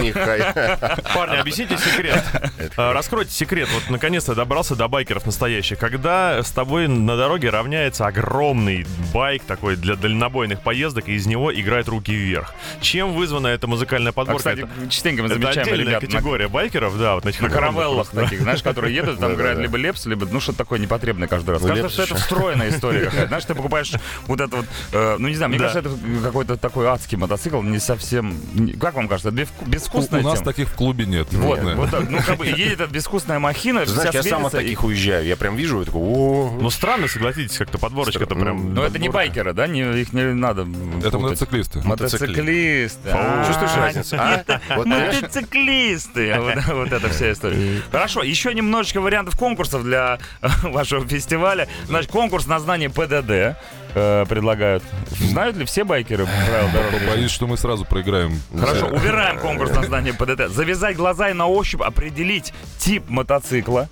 Парни, 1.14 1.36
объясните 1.36 1.76
секрет. 1.80 2.24
А, 2.76 2.92
Раскройте 2.92 3.32
секрет. 3.32 3.68
Вот 3.74 3.90
наконец-то 3.90 4.34
добрался 4.34 4.76
до 4.76 4.86
байкеров 4.88 5.26
настоящих. 5.26 5.78
Когда 5.78 6.42
с 6.42 6.50
тобой 6.50 6.88
на 6.88 7.16
дороге 7.16 7.50
равняется 7.50 8.06
огромный 8.06 8.86
байк 9.12 9.42
такой 9.44 9.76
для 9.76 9.96
дальнобойных 9.96 10.60
поездок, 10.62 11.08
и 11.08 11.12
из 11.14 11.26
него 11.26 11.52
играют 11.54 11.88
руки 11.88 12.12
вверх. 12.14 12.54
Чем 12.80 13.12
вызвана 13.12 13.48
эта 13.48 13.66
музыкальная 13.66 14.10
А, 14.10 14.12
подборка? 14.12 14.38
кстати, 14.38 14.58
это, 14.60 14.90
частенько 14.90 15.22
мы 15.22 15.28
это 15.28 15.34
замечаем 15.40 15.66
отдельная 15.66 15.84
ребят 15.86 16.02
на- 16.02 16.08
категория 16.08 16.48
байкеров, 16.48 16.98
да, 16.98 17.14
вот 17.14 17.24
на 17.24 17.30
этих 17.30 17.40
на 17.40 17.50
каравеллах 17.50 18.10
таких, 18.10 18.40
знаешь, 18.40 18.62
которые 18.62 18.94
едут, 18.94 19.18
там 19.18 19.34
играют 19.34 19.58
либо 19.60 19.76
лепс, 19.76 20.06
либо, 20.06 20.26
ну, 20.30 20.40
что-то 20.40 20.58
такое 20.58 20.78
непотребное 20.78 21.28
каждый 21.28 21.50
раз. 21.50 21.62
Кажется, 21.62 21.88
что 21.90 22.02
это 22.04 22.14
встроенная 22.16 22.68
история 22.70 23.06
какая-то. 23.06 23.28
Знаешь, 23.28 23.44
ты 23.44 23.54
покупаешь 23.54 23.92
вот 24.26 24.40
это 24.40 24.56
вот, 24.56 24.66
э, 24.92 25.16
ну, 25.18 25.28
не 25.28 25.34
знаю, 25.34 25.50
мне 25.50 25.58
кажется, 25.58 25.80
это 25.80 25.90
какой-то 26.22 26.56
такой 26.56 26.86
адский 26.88 27.16
мотоцикл, 27.16 27.62
не 27.62 27.78
совсем... 27.78 28.34
не- 28.54 28.72
Как 28.74 28.94
вам 28.94 29.08
кажется, 29.08 29.28
это 29.30 29.38
безвку- 29.38 29.64
У, 29.66 29.68
безвкусная 29.68 30.20
у 30.20 30.24
нас 30.24 30.40
таких 30.40 30.68
в 30.68 30.74
клубе 30.74 31.06
нет. 31.06 31.28
Вот, 31.32 31.60
Да. 31.70 31.76
вот 31.76 31.90
так. 31.90 32.08
Ну, 32.10 32.18
как 32.24 32.36
бы 32.36 32.46
едет 32.46 32.80
эта 32.80 32.92
безвкусная 32.92 33.38
махина, 33.38 33.86
Знаешь, 33.86 34.10
вся 34.10 34.18
я 34.18 34.22
сам 34.22 34.46
от 34.46 34.52
таких 34.52 34.84
уезжаю. 34.84 35.26
Я 35.26 35.36
прям 35.36 35.56
вижу, 35.56 35.82
и 35.82 35.84
такой, 35.84 36.00
о 36.02 36.58
Ну, 36.60 36.70
странно, 36.70 37.08
согласитесь, 37.08 37.56
как-то 37.58 37.78
подборочка-то 37.78 38.34
прям... 38.34 38.74
Но 38.74 38.84
это 38.84 38.98
не 38.98 39.08
байкеры, 39.08 39.52
да? 39.52 39.66
Не, 39.66 40.00
их 40.00 40.12
не 40.12 40.22
надо 40.34 40.66
Это 41.04 41.18
мотоциклисты. 41.18 41.80
Мотоциклисты. 41.84 43.10
А, 43.12 43.44
Чувствуешь 43.46 43.74
разницу? 43.76 44.16
А? 44.18 44.44
Мотоциклисты. 44.84 46.36
Вот, 46.70 46.92
эта 46.92 47.08
вся 47.08 47.32
история. 47.32 47.82
Хорошо, 47.90 48.22
еще 48.22 48.52
немножечко 48.54 49.00
вариантов 49.00 49.36
конкурсов 49.36 49.84
для 49.84 50.18
вашего 50.62 51.06
фестиваля. 51.06 51.68
Значит, 51.86 52.10
конкурс 52.10 52.46
на 52.46 52.60
знание 52.60 52.90
ПДД 52.90 53.58
э, 53.94 54.24
предлагают. 54.28 54.82
Знают 55.10 55.56
ли 55.56 55.64
все 55.64 55.84
байкеры 55.84 56.26
правила 56.26 56.70
дорожного? 56.72 57.14
Боюсь, 57.14 57.30
что 57.30 57.46
мы 57.46 57.56
сразу 57.56 57.84
проиграем. 57.84 58.40
Хорошо, 58.58 58.86
убираем 58.86 59.38
конкурс 59.38 59.70
на 59.70 59.82
знание 59.82 60.12
ПДД. 60.14 60.48
Завязать 60.48 60.96
глаза 60.96 61.30
и 61.30 61.32
на 61.32 61.46
ощупь 61.46 61.82
определить 61.82 62.52
тип 62.78 63.08
мотоцикла. 63.08 63.88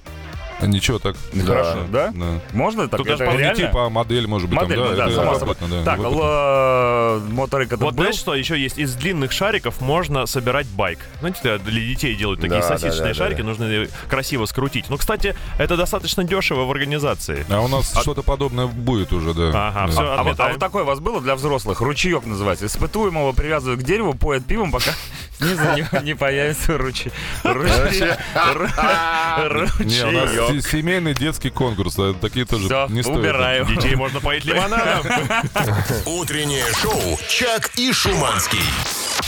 Ничего 0.62 0.98
так. 0.98 1.16
Хорошо, 1.46 1.78
да? 1.90 2.10
Да. 2.14 2.40
Можно 2.52 2.88
так? 2.88 2.98
Тут 2.98 3.06
Это 3.06 3.18
даже 3.18 3.30
Не 3.32 3.38
реально? 3.38 3.56
типа, 3.56 3.86
а 3.86 3.90
модель, 3.90 4.26
может 4.26 4.48
быть, 4.48 4.58
Модель, 4.60 4.78
там, 4.78 4.90
ну 4.90 4.96
да, 4.96 5.06
да, 5.06 5.12
само 5.14 5.38
собой. 5.38 5.56
да, 5.60 5.84
Так, 5.84 5.98
моторик 7.30 7.72
это 7.72 7.84
Вот 7.84 7.94
был? 7.94 8.02
знаешь, 8.04 8.16
что 8.16 8.34
еще 8.34 8.58
есть? 8.58 8.78
Из 8.78 8.94
длинных 8.94 9.32
шариков 9.32 9.80
можно 9.80 10.26
собирать 10.26 10.66
байк. 10.66 10.98
Знаете, 11.20 11.58
для 11.58 11.80
детей 11.80 12.14
делают 12.14 12.40
такие 12.40 12.60
Да, 12.60 12.68
да, 12.68 12.78
сосисочные 12.78 13.14
да, 13.14 13.18
шарики, 13.18 13.38
да. 13.38 13.44
нужно 13.44 13.86
красиво 14.08 14.46
скрутить. 14.46 14.86
Ну, 14.88 14.96
кстати, 14.96 15.34
это 15.58 15.76
достаточно 15.76 16.24
дешево 16.24 16.64
в 16.64 16.70
организации. 16.70 17.46
А 17.48 17.60
у 17.60 17.68
нас 17.68 17.92
что-то 18.00 18.22
подобное 18.22 18.66
будет 18.66 19.12
уже, 19.12 19.34
да. 19.34 19.48
Ага, 19.68 19.86
Да. 19.86 19.92
всё, 19.92 20.12
А 20.18 20.22
вот, 20.22 20.40
а 20.40 20.48
вот 20.50 20.58
такое 20.58 20.82
у 20.82 20.86
вас 20.86 21.00
было 21.00 21.20
для 21.20 21.34
взрослых? 21.36 21.80
Ручеек 21.80 22.26
называется. 22.26 22.66
Испытуемого 22.66 23.32
привязывают 23.32 23.80
к 23.80 23.84
дереву, 23.84 24.14
поет 24.14 24.44
пивом, 24.44 24.72
пока 24.72 24.90
не, 25.40 26.02
не 26.04 26.14
появится 26.14 26.78
ручей. 26.78 27.12
Не, 29.84 30.04
у 30.04 30.10
нас 30.10 30.66
семейный 30.66 31.14
детский 31.14 31.50
конкурс, 31.50 31.96
такие 32.20 32.44
тоже 32.44 32.64
не 32.90 33.02
стоят. 33.02 33.18
убираю. 33.18 33.66
Детей 33.66 33.94
можно 33.94 34.20
поить 34.20 34.44
лимонадом. 34.44 35.06
Утреннее 36.06 36.64
шоу 36.80 37.18
«Чак 37.28 37.70
и 37.76 37.92
Шуманский». 37.92 38.58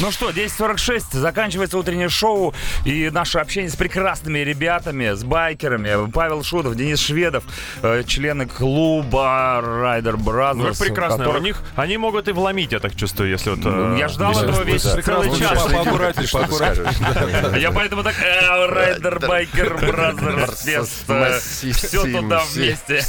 Ну 0.00 0.10
что, 0.10 0.30
10.46, 0.30 1.02
заканчивается 1.12 1.76
утреннее 1.76 2.08
шоу 2.08 2.54
и 2.86 3.10
наше 3.10 3.38
общение 3.38 3.70
с 3.70 3.76
прекрасными 3.76 4.38
ребятами, 4.38 5.12
с 5.12 5.22
байкерами. 5.24 6.10
Павел 6.10 6.42
Шутов, 6.42 6.74
Денис 6.74 6.98
Шведов, 6.98 7.44
э, 7.82 8.02
члены 8.06 8.46
клуба 8.46 9.60
Rider 9.62 10.16
Brothers. 10.16 10.54
Ну, 10.54 10.74
прекрасно. 10.86 11.18
которых- 11.18 11.42
У 11.42 11.44
них, 11.44 11.62
они 11.76 11.98
могут 11.98 12.28
и 12.28 12.32
вломить, 12.32 12.72
я 12.72 12.78
так 12.78 12.96
чувствую, 12.96 13.28
если 13.30 13.50
вот... 13.50 13.58
Ну, 13.58 13.96
э, 13.96 13.98
Я 13.98 14.08
ждал 14.08 14.32
этого 14.32 14.62
весь 14.62 14.84
да. 14.84 15.02
целый 15.02 15.38
час. 15.38 15.68
Я 17.58 17.70
поэтому 17.70 18.02
так, 18.02 18.14
э, 18.22 18.66
Rider 18.66 19.18
Biker 19.20 19.76
Brothers 19.76 20.60
Fest, 20.64 21.04
все 21.76 22.02
туда 22.22 22.42
вместе. 22.54 23.00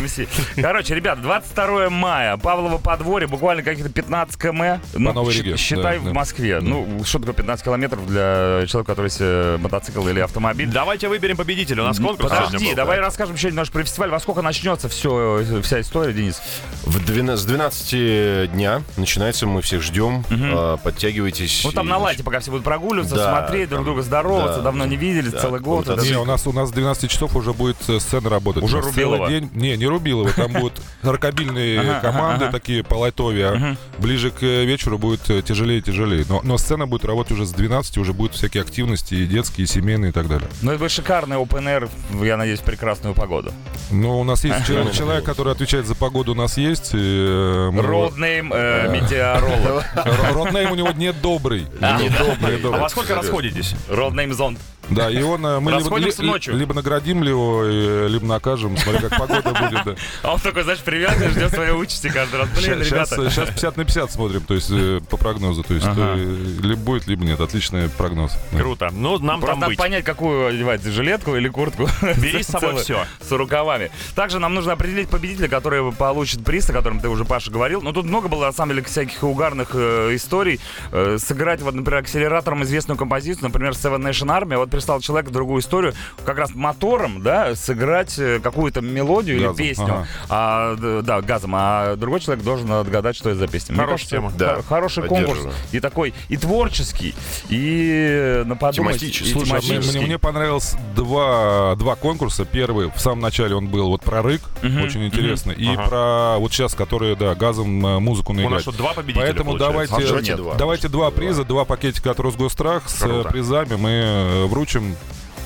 МС. 0.00 0.18
Короче, 0.60 0.94
ребят, 0.96 1.22
22 1.22 1.88
мая, 1.90 2.36
Павлово 2.36 2.78
подворье, 2.78 3.28
буквально 3.28 3.62
каких-то 3.62 3.90
15 3.90 4.36
км. 4.40 4.80
Ну, 4.94 5.12
Считай, 5.56 5.98
в. 5.98 6.15
Москве. 6.16 6.60
Ну, 6.60 7.04
что 7.04 7.18
такое 7.18 7.34
15 7.34 7.64
километров 7.64 8.06
для 8.06 8.64
человека, 8.66 8.84
который 8.84 9.10
себе 9.10 9.58
мотоцикл 9.58 10.06
или 10.08 10.20
автомобиль? 10.20 10.68
Давайте 10.68 11.08
выберем 11.08 11.36
победителя. 11.36 11.82
У 11.82 11.86
нас 11.86 11.98
конкурс 11.98 12.30
Подожди, 12.30 12.74
давай 12.74 12.98
расскажем 12.98 13.36
еще 13.36 13.48
немножко 13.48 13.74
про 13.74 13.84
фестиваль. 13.84 14.10
Во 14.10 14.20
сколько 14.20 14.42
начнется 14.42 14.88
все, 14.88 15.44
вся 15.62 15.80
история, 15.80 16.12
Денис? 16.12 16.40
В 16.84 17.04
12, 17.04 17.42
с 17.42 17.44
12 17.46 18.52
дня 18.52 18.82
начинается, 18.96 19.46
мы 19.46 19.60
всех 19.62 19.82
ждем. 19.82 20.24
А, 20.30 20.76
Подтягивайтесь. 20.78 21.62
Ну, 21.64 21.72
там 21.72 21.86
И, 21.86 21.90
на 21.90 21.98
лайте, 21.98 22.22
пока 22.22 22.40
все 22.40 22.50
будут 22.50 22.64
прогуливаться, 22.64 23.16
Да, 23.16 23.40
смотреть, 23.40 23.68
друг 23.68 23.80
там, 23.80 23.84
друга 23.84 24.02
здороваться, 24.02 24.58
да, 24.58 24.64
давно 24.64 24.86
не 24.86 24.96
виделись, 24.96 25.32
да, 25.32 25.40
целый 25.40 25.60
год. 25.60 25.86
вот 25.86 26.02
Не, 26.02 26.18
у 26.18 26.24
нас, 26.24 26.46
у 26.46 26.52
нас 26.52 26.70
с 26.70 26.72
12 26.72 27.10
часов 27.10 27.36
уже 27.36 27.52
будет 27.52 27.76
э, 27.88 28.00
сцена 28.00 28.30
работать. 28.30 28.62
Уже 28.62 28.80
Рубилова? 28.80 29.28
день. 29.28 29.50
Не, 29.52 29.76
не 29.76 29.86
Рубилова, 29.86 30.30
там 30.32 30.52
будут 30.60 30.80
рокобильные 31.02 32.00
команды 32.00 32.50
такие 32.50 32.82
по 32.82 32.94
лайтове, 32.94 33.76
ближе 33.98 34.30
к 34.30 34.42
э, 34.42 34.64
вечеру 34.64 34.98
будет 34.98 35.28
э, 35.30 35.42
тяжелее 35.42 35.78
и 35.78 35.82
тяжелее. 35.82 36.05
Но, 36.28 36.40
но 36.44 36.58
сцена 36.58 36.86
будет 36.86 37.04
работать 37.04 37.32
уже 37.32 37.46
с 37.46 37.50
12, 37.52 37.98
уже 37.98 38.12
будут 38.12 38.34
всякие 38.34 38.62
активности, 38.62 39.14
и 39.14 39.26
детские, 39.26 39.64
и 39.64 39.66
семейные 39.68 40.10
и 40.10 40.12
так 40.12 40.28
далее. 40.28 40.48
Ну, 40.62 40.70
это 40.70 40.78
будет 40.78 40.92
шикарный 40.92 41.36
open 41.36 41.64
air, 41.64 41.88
я 42.24 42.36
надеюсь, 42.36 42.60
прекрасную 42.60 43.14
погоду. 43.14 43.52
Но 43.90 44.20
у 44.20 44.24
нас 44.24 44.44
есть 44.44 44.66
человек, 44.66 44.92
человек, 44.92 45.24
который 45.24 45.52
отвечает 45.52 45.86
за 45.86 45.94
погоду, 45.94 46.32
у 46.32 46.34
нас 46.34 46.56
есть. 46.56 46.90
э, 46.94 46.96
Roadname 46.98 48.50
э, 48.52 48.88
метеоролог. 49.00 49.84
Роднейм 50.34 50.72
у 50.72 50.74
него 50.74 50.90
не 50.92 51.12
добрый. 51.12 51.66
А, 51.80 51.98
А 51.98 52.78
во 52.78 52.88
сколько 52.88 53.14
расходитесь? 53.14 53.74
Roadname 53.88 54.32
зонд. 54.32 54.58
Да, 54.88 55.10
и 55.10 55.20
он 55.20 55.44
э, 55.44 55.58
мы 55.58 55.72
либо, 55.72 55.96
ли- 55.96 56.12
ночью. 56.18 56.56
либо 56.56 56.72
наградим 56.72 57.22
его, 57.22 57.64
либо 57.64 58.24
накажем, 58.24 58.76
смотря 58.76 59.08
как 59.08 59.18
погода 59.18 59.50
будет. 59.50 59.84
да. 59.84 59.94
А 60.22 60.34
он 60.34 60.40
такой, 60.40 60.62
знаешь, 60.62 60.78
привязанный, 60.80 61.30
ждет 61.30 61.50
своей 61.50 61.72
участи 61.72 62.08
каждый 62.08 62.40
раз. 62.40 62.48
Блин, 62.50 62.84
Сейчас, 62.84 63.10
ребята. 63.12 63.30
сейчас 63.30 63.48
50 63.48 63.76
на 63.78 63.84
50 63.84 64.12
смотрим, 64.12 64.40
то 64.42 64.54
есть 64.54 64.70
по 65.08 65.16
прогнозу. 65.16 65.64
То 65.64 65.74
есть 65.74 65.85
Ага. 65.86 66.14
э, 66.16 66.46
либо 66.62 66.80
будет, 66.80 67.06
либо 67.06 67.24
нет. 67.24 67.40
Отличный 67.40 67.88
прогноз. 67.88 68.36
Круто. 68.56 68.90
Ну, 68.92 69.18
нам 69.18 69.40
Просто 69.40 69.46
там 69.52 69.60
надо 69.60 69.70
быть. 69.70 69.78
понять, 69.78 70.04
какую 70.04 70.46
одевать, 70.48 70.82
жилетку 70.82 71.36
или 71.36 71.48
куртку. 71.48 71.88
Бери 72.16 72.42
с 72.42 72.46
собой 72.48 72.76
все. 72.76 73.04
С 73.20 73.30
рукавами. 73.32 73.90
Также 74.14 74.38
нам 74.38 74.54
нужно 74.54 74.72
определить 74.72 75.08
победителя, 75.08 75.48
который 75.48 75.92
получит 75.92 76.44
приз, 76.44 76.68
о 76.70 76.72
котором 76.72 77.00
ты 77.00 77.08
уже, 77.08 77.24
Паша, 77.24 77.50
говорил. 77.50 77.82
Но 77.82 77.92
тут 77.92 78.06
много 78.06 78.28
было, 78.28 78.46
на 78.46 78.52
самом 78.52 78.70
деле, 78.74 78.82
всяких 78.82 79.22
угарных 79.22 79.70
э, 79.74 80.14
историй. 80.14 80.60
Э, 80.92 81.18
сыграть, 81.18 81.60
вот, 81.62 81.74
например, 81.74 82.00
акселератором 82.02 82.62
известную 82.64 82.96
композицию, 82.98 83.44
например, 83.44 83.72
Seven 83.72 83.98
Nation 84.02 84.28
Army. 84.28 84.56
Вот 84.56 84.70
прислал 84.70 85.00
человек 85.00 85.30
другую 85.30 85.60
историю. 85.60 85.94
Как 86.24 86.38
раз 86.38 86.54
мотором, 86.54 87.22
да, 87.22 87.54
сыграть 87.54 88.18
э, 88.18 88.40
какую-то 88.42 88.80
мелодию 88.80 89.40
Газом, 89.40 89.56
или 89.56 89.68
песню. 89.68 89.84
ага. 89.84 90.06
А, 90.28 90.76
да, 91.02 91.20
газом. 91.20 91.52
А 91.54 91.96
другой 91.96 92.20
человек 92.20 92.44
должен 92.44 92.70
отгадать, 92.72 93.16
что 93.16 93.30
это 93.30 93.40
за 93.40 93.48
песня. 93.48 93.74
Хорошая 93.74 93.92
кажется, 93.96 94.10
тема. 94.16 94.32
Да, 94.36 94.56
хо- 94.56 94.62
Хороший 94.68 95.08
конкурс. 95.08 95.40
И 95.76 95.80
такой, 95.80 96.14
и 96.28 96.36
творческий, 96.36 97.14
и 97.48 98.42
на 98.46 98.56
подумать, 98.56 98.98
Тематический. 98.98 99.32
Слушай, 99.32 99.50
а 99.50 99.54
Мне, 99.56 99.60
тематический. 99.62 99.98
мне- 99.98 100.06
мне 100.06 100.18
понравилось 100.18 100.74
два, 100.94 101.74
два 101.76 101.94
конкурса. 101.96 102.44
Первый, 102.44 102.90
в 102.94 102.98
самом 103.00 103.20
начале 103.20 103.54
он 103.54 103.66
был 103.68 103.88
вот 103.88 104.02
про 104.02 104.22
рык, 104.22 104.40
Мгм, 104.62 104.82
очень 104.82 105.06
интересно. 105.06 105.52
И 105.52 105.66
Ага. 105.68 105.88
про 105.88 106.38
вот 106.38 106.52
сейчас, 106.52 106.74
которые, 106.74 107.14
да, 107.16 107.34
газом 107.34 107.84
э, 107.86 107.98
музыку 107.98 108.32
У 108.32 108.34
нас 108.34 108.42
наиграть. 108.42 108.62
что, 108.62 108.72
два 108.72 108.92
победителя 108.94 109.24
Поэтому 109.24 109.50
получается? 109.58 109.72
давайте, 109.72 109.94
А 109.94 110.06
давайте 110.08 110.36
два. 110.36 110.54
давайте 110.54 110.88
два 110.88 111.10
приза, 111.10 111.44
два 111.44 111.64
пакетика 111.64 112.10
от 112.10 112.20
Росгострах 112.20 112.88
с 112.88 113.02
э, 113.02 113.06
Круто. 113.08 113.28
призами 113.28 113.74
мы 113.76 113.90
э, 113.90 114.44
вручим. 114.46 114.96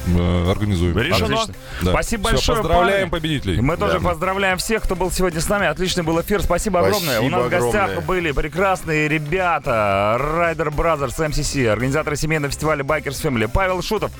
Э, 0.07 0.51
организуем. 0.51 0.98
Решено. 0.98 1.24
Отлично. 1.42 1.55
Да. 1.82 1.90
Спасибо 1.92 2.22
Всё, 2.28 2.36
большое, 2.36 2.59
Поздравляем 2.59 3.11
парни. 3.11 3.20
победителей. 3.22 3.61
Мы 3.61 3.76
тоже 3.76 4.01
Да. 4.01 4.09
поздравляем 4.09 4.59
всех, 4.59 4.82
кто 4.82 4.96
был 4.96 5.11
сегодня 5.11 5.40
с 5.40 5.48
нами. 5.48 5.66
Отличный 5.66 6.03
был 6.03 6.20
эфир. 6.20 6.42
Спасибо, 6.42 6.80
огромное. 6.80 7.20
У 7.20 7.28
Спасибо 7.28 7.36
нас 7.38 7.46
в 7.46 7.51
гостях 7.51 7.82
огромное. 7.84 8.07
были 8.07 8.32
прекрасные 8.32 9.09
ребята. 9.09 10.16
Rider 10.18 10.68
Brothers, 10.68 11.28
MCC, 11.28 11.57
организаторы 11.70 12.16
семейного 12.16 12.51
фестиваля 12.53 12.82
Bikers 12.84 13.22
Family. 13.22 13.48
Павел 13.53 13.82
Шутов, 13.82 14.11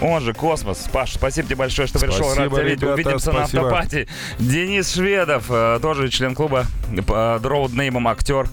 он 0.00 0.20
же 0.22 0.32
Космос. 0.34 0.88
Паш, 0.92 1.14
спасибо 1.14 1.46
тебе 1.48 1.56
большое, 1.56 1.88
что 1.88 1.98
пришел. 1.98 2.26
Рад 2.28 2.34
Спасибо, 2.34 2.56
тебя 2.56 2.64
видеть. 2.68 2.82
Увидимся 2.84 3.32
на 3.32 3.40
спасибо. 3.46 3.66
afterparty. 3.68 4.08
Денис 4.38 4.92
Шведов, 4.94 5.44
э, 5.48 5.78
тоже 5.82 6.08
член 6.08 6.34
клуба 6.34 6.66
под 7.06 7.44
road 7.44 7.70
name 7.70 7.95
ом 7.95 8.08
актер 8.08 8.46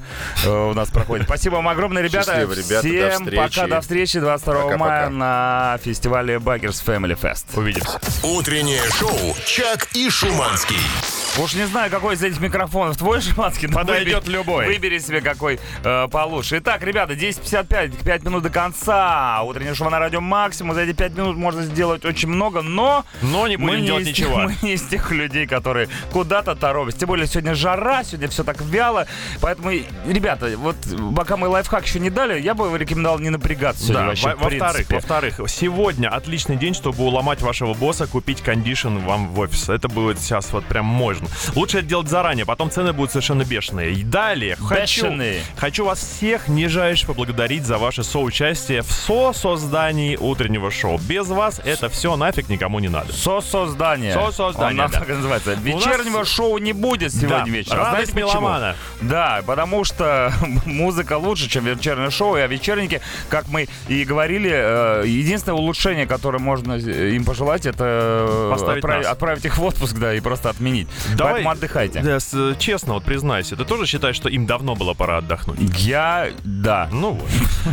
э, 0.46 0.50
у 0.50 0.74
нас 0.74 0.90
проходит. 0.90 1.26
Спасибо 1.26 1.56
вам 1.56 1.68
огромное, 1.70 2.02
ребята. 2.04 2.26
Счастливо, 2.32 2.54
ребята, 2.54 2.82
до 2.84 3.10
Всем 3.10 3.24
встречи. 3.26 3.56
пока, 3.56 3.68
до 3.68 3.82
встречи 3.82 4.20
22 4.20 4.54
Пока-пока. 4.64 4.78
мая 4.78 5.10
на 5.10 5.80
фестивале 5.84 6.36
Bikers 6.36 6.67
Family 6.74 7.20
Fest. 7.20 7.46
Увидимся. 7.56 8.00
Утреннее 8.24 8.84
шоу 8.92 9.36
«Чак 9.46 9.88
и 9.94 10.10
Шуманский». 10.10 10.78
Уж 11.40 11.54
не 11.54 11.66
знаю, 11.68 11.92
какой 11.92 12.16
из 12.16 12.24
этих 12.24 12.40
микрофонов 12.40 12.98
твой, 12.98 13.22
Шиманский. 13.22 13.68
Подойдет 13.70 14.24
выбери- 14.24 14.32
любой. 14.34 14.66
Выбери 14.66 14.98
себе 14.98 15.22
какой 15.22 15.60
э, 15.84 16.08
получше. 16.08 16.58
Итак, 16.58 16.82
ребята, 16.82 17.14
10.55, 17.14 18.04
5 18.04 18.24
минут 18.24 18.44
до 18.44 18.50
конца. 18.50 19.42
Утреннее 19.44 19.76
шоу 19.76 19.90
на 19.90 20.00
радио 20.00 20.20
Максимум. 20.20 20.74
За 20.74 20.82
эти 20.82 20.94
5 20.94 21.14
минут 21.16 21.38
можно 21.38 21.62
сделать 21.64 22.06
очень 22.06 22.30
много, 22.30 22.64
но... 22.64 23.06
Но 23.22 23.48
не 23.48 23.58
мы 23.58 23.72
будем 23.72 23.86
делать 23.86 24.04
из 24.04 24.08
ничего. 24.08 24.38
Мы 24.48 24.56
не 24.64 24.74
из 24.74 24.82
тех 24.84 25.12
людей, 25.12 25.46
которые 25.46 25.90
куда-то 26.12 26.56
торопятся. 26.56 27.02
Тем 27.02 27.08
более 27.10 27.28
сегодня 27.28 27.54
жара, 27.54 28.04
сегодня 28.04 28.30
все 28.30 28.44
так 28.44 28.60
вяло. 28.62 29.06
Поэтому, 29.40 29.70
ребята, 30.08 30.52
вот 30.58 30.76
пока 31.16 31.38
мы 31.38 31.48
лайфхак 31.50 31.86
еще 31.86 32.00
не 32.00 32.10
дали, 32.10 32.40
я 32.42 32.56
бы 32.56 32.76
рекомендовал 32.78 33.20
не 33.20 33.30
напрягаться 33.30 33.84
сегодня 33.84 34.02
Да, 34.02 34.08
вообще, 34.08 34.28
во- 34.30 34.36
во-вторых, 34.36 34.74
принципе. 34.88 34.96
во-вторых, 34.96 35.40
сегодня 35.48 36.08
отличный 36.10 36.56
день, 36.56 36.74
чтобы 36.74 37.04
уломать 37.04 37.42
вашего 37.42 37.74
босса, 37.76 38.08
купить 38.08 38.42
кондишн 38.42 38.98
вам 39.00 39.28
в 39.30 39.40
офис. 39.40 39.70
Это 39.70 39.88
будет 39.88 40.20
сейчас 40.20 40.52
вот 40.52 40.66
прям 40.66 40.86
можно. 40.86 41.27
Лучше 41.56 41.80
это 41.80 41.88
делать 41.88 42.08
заранее, 42.08 42.46
потом 42.46 42.70
цены 42.72 42.94
будут 42.94 43.12
совершенно 43.12 43.44
бешеные. 43.44 43.94
И 43.94 44.04
далее 44.04 44.56
хочу, 44.56 44.82
Бешеные. 45.06 45.42
хочу 45.58 45.86
вас 45.86 46.00
всех 46.00 46.48
нижайше 46.48 47.08
поблагодарить 47.08 47.66
за 47.66 47.78
ваше 47.78 48.04
соучастие 48.04 48.82
в 48.82 48.92
со-создании 48.92 50.16
утреннего 50.16 50.72
шоу. 50.72 50.98
Без 51.00 51.28
вас 51.28 51.60
это 51.64 51.90
все 51.90 52.16
нафиг 52.16 52.50
никому 52.50 52.80
не 52.80 52.90
надо. 52.90 53.14
Со-создание. 53.14 54.14
Со-создание, 54.14 54.86
Он 54.86 54.92
да. 54.92 55.00
так 55.00 55.10
и 55.10 55.14
называется. 55.14 55.52
У 55.52 55.56
нас- 55.56 55.64
Вечернего 55.64 56.26
шоу 56.26 56.58
не 56.58 56.74
будет 56.74 57.12
сегодня 57.14 57.30
Да, 57.30 57.44
вечером. 57.46 57.78
радость 57.78 57.92
Знаете 58.12 58.14
почему? 58.14 58.30
меломана. 58.42 58.76
Да, 59.02 59.42
потому 59.46 59.84
что 59.84 60.34
музыка 60.66 61.18
лучше, 61.18 61.50
чем 61.50 61.66
вечернее 61.66 62.10
шоу. 62.10 62.36
И 62.38 62.40
о 62.42 62.48
вечернике, 62.48 63.02
как 63.30 63.48
мы 63.48 63.68
и 63.88 64.04
говорили, 64.04 64.52
э, 64.54 65.04
единственное 65.08 65.56
улучшение, 65.58 66.06
которое 66.08 66.40
можно 66.40 66.74
им 66.74 67.26
пожелать, 67.26 67.66
это 67.66 67.84
э, 68.28 68.50
Поставить 68.52 68.84
нас. 68.84 69.06
отправить 69.06 69.46
их 69.46 69.58
в 69.58 69.64
отпуск, 69.64 69.96
да, 69.98 70.14
и 70.14 70.20
просто 70.20 70.50
отменить. 70.50 70.88
Давай- 71.16 71.34
Поэтому 71.34 71.50
отдыхайте. 71.52 72.02
Да, 72.02 72.20
с- 72.20 72.56
честно, 72.60 72.94
вот 72.94 73.04
признайся, 73.04 73.56
ты 73.56 73.66
тоже 73.66 73.86
считаешь, 73.86 74.16
что 74.16 74.30
им 74.30 74.46
давно 74.46 74.76
было 74.76 74.94
пора 74.94 75.18
отдохнуть? 75.18 75.60
Я, 75.80 76.30
да. 76.44 76.90
Ну 76.92 77.12
вот. 77.12 77.30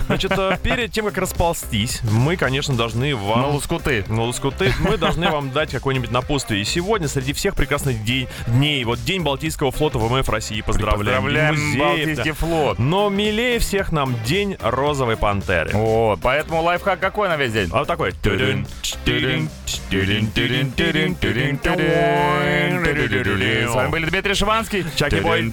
Значит, 0.07 0.33
э, 0.37 0.57
перед 0.63 0.93
тем, 0.93 1.07
как 1.07 1.19
расползтись, 1.19 2.01
мы, 2.03 2.37
конечно, 2.37 2.75
должны 2.75 3.15
вам... 3.17 3.43
На 3.43 3.49
лоскуты. 3.49 4.05
На 4.09 4.23
лоскуты. 4.25 4.73
Мы 4.81 4.97
должны 4.97 5.31
вам 5.31 5.51
дать 5.51 5.71
какое-нибудь 5.71 6.11
напутствие. 6.11 6.61
И 6.63 6.65
сегодня, 6.65 7.09
среди 7.09 7.33
всех 7.33 7.55
прекрасных 7.55 8.05
день, 8.05 8.29
дней, 8.47 8.85
вот 8.85 9.03
День 9.05 9.23
Балтийского 9.23 9.71
флота 9.71 9.99
ВМФ 9.99 10.29
России, 10.29 10.61
поздравляем. 10.61 11.23
Поздравляем 11.23 11.55
музеев, 11.55 11.79
Балтийский 11.79 12.31
да. 12.31 12.35
флот. 12.35 12.79
Но 12.79 13.09
милее 13.09 13.59
всех 13.59 13.93
нам 13.93 14.15
День 14.25 14.57
Розовой 14.61 15.17
Пантеры. 15.17 15.71
О, 15.75 16.17
поэтому 16.21 16.63
лайфхак 16.63 16.99
какой 17.01 17.29
на 17.29 17.37
весь 17.37 17.53
день? 17.53 17.69
А 17.73 17.79
вот 17.81 17.89
такой. 17.89 18.13
Тюдин, 18.13 18.67
тюдин, 19.05 19.49
тюдин, 19.91 20.31
тюдин, 20.31 20.71
тюдин, 20.73 21.15
тюдин, 21.17 21.59
тюдин. 21.59 23.24
С 23.25 23.75
вами 23.75 23.89
были 23.89 24.07
Дмитрий 24.07 24.35
Шиванский. 24.35 24.85
Чаки 24.97 25.21
Бой. 25.21 25.51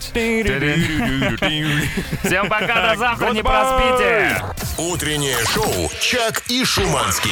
Всем 2.23 2.49
пока, 2.49 2.91
до 2.93 2.99
завтра, 2.99 3.31
не 3.31 3.41
проспите. 3.41 4.43
Утреннее 4.77 5.37
шоу 5.53 5.89
«Чак 5.99 6.43
и 6.47 6.65
Шуманский». 6.65 7.31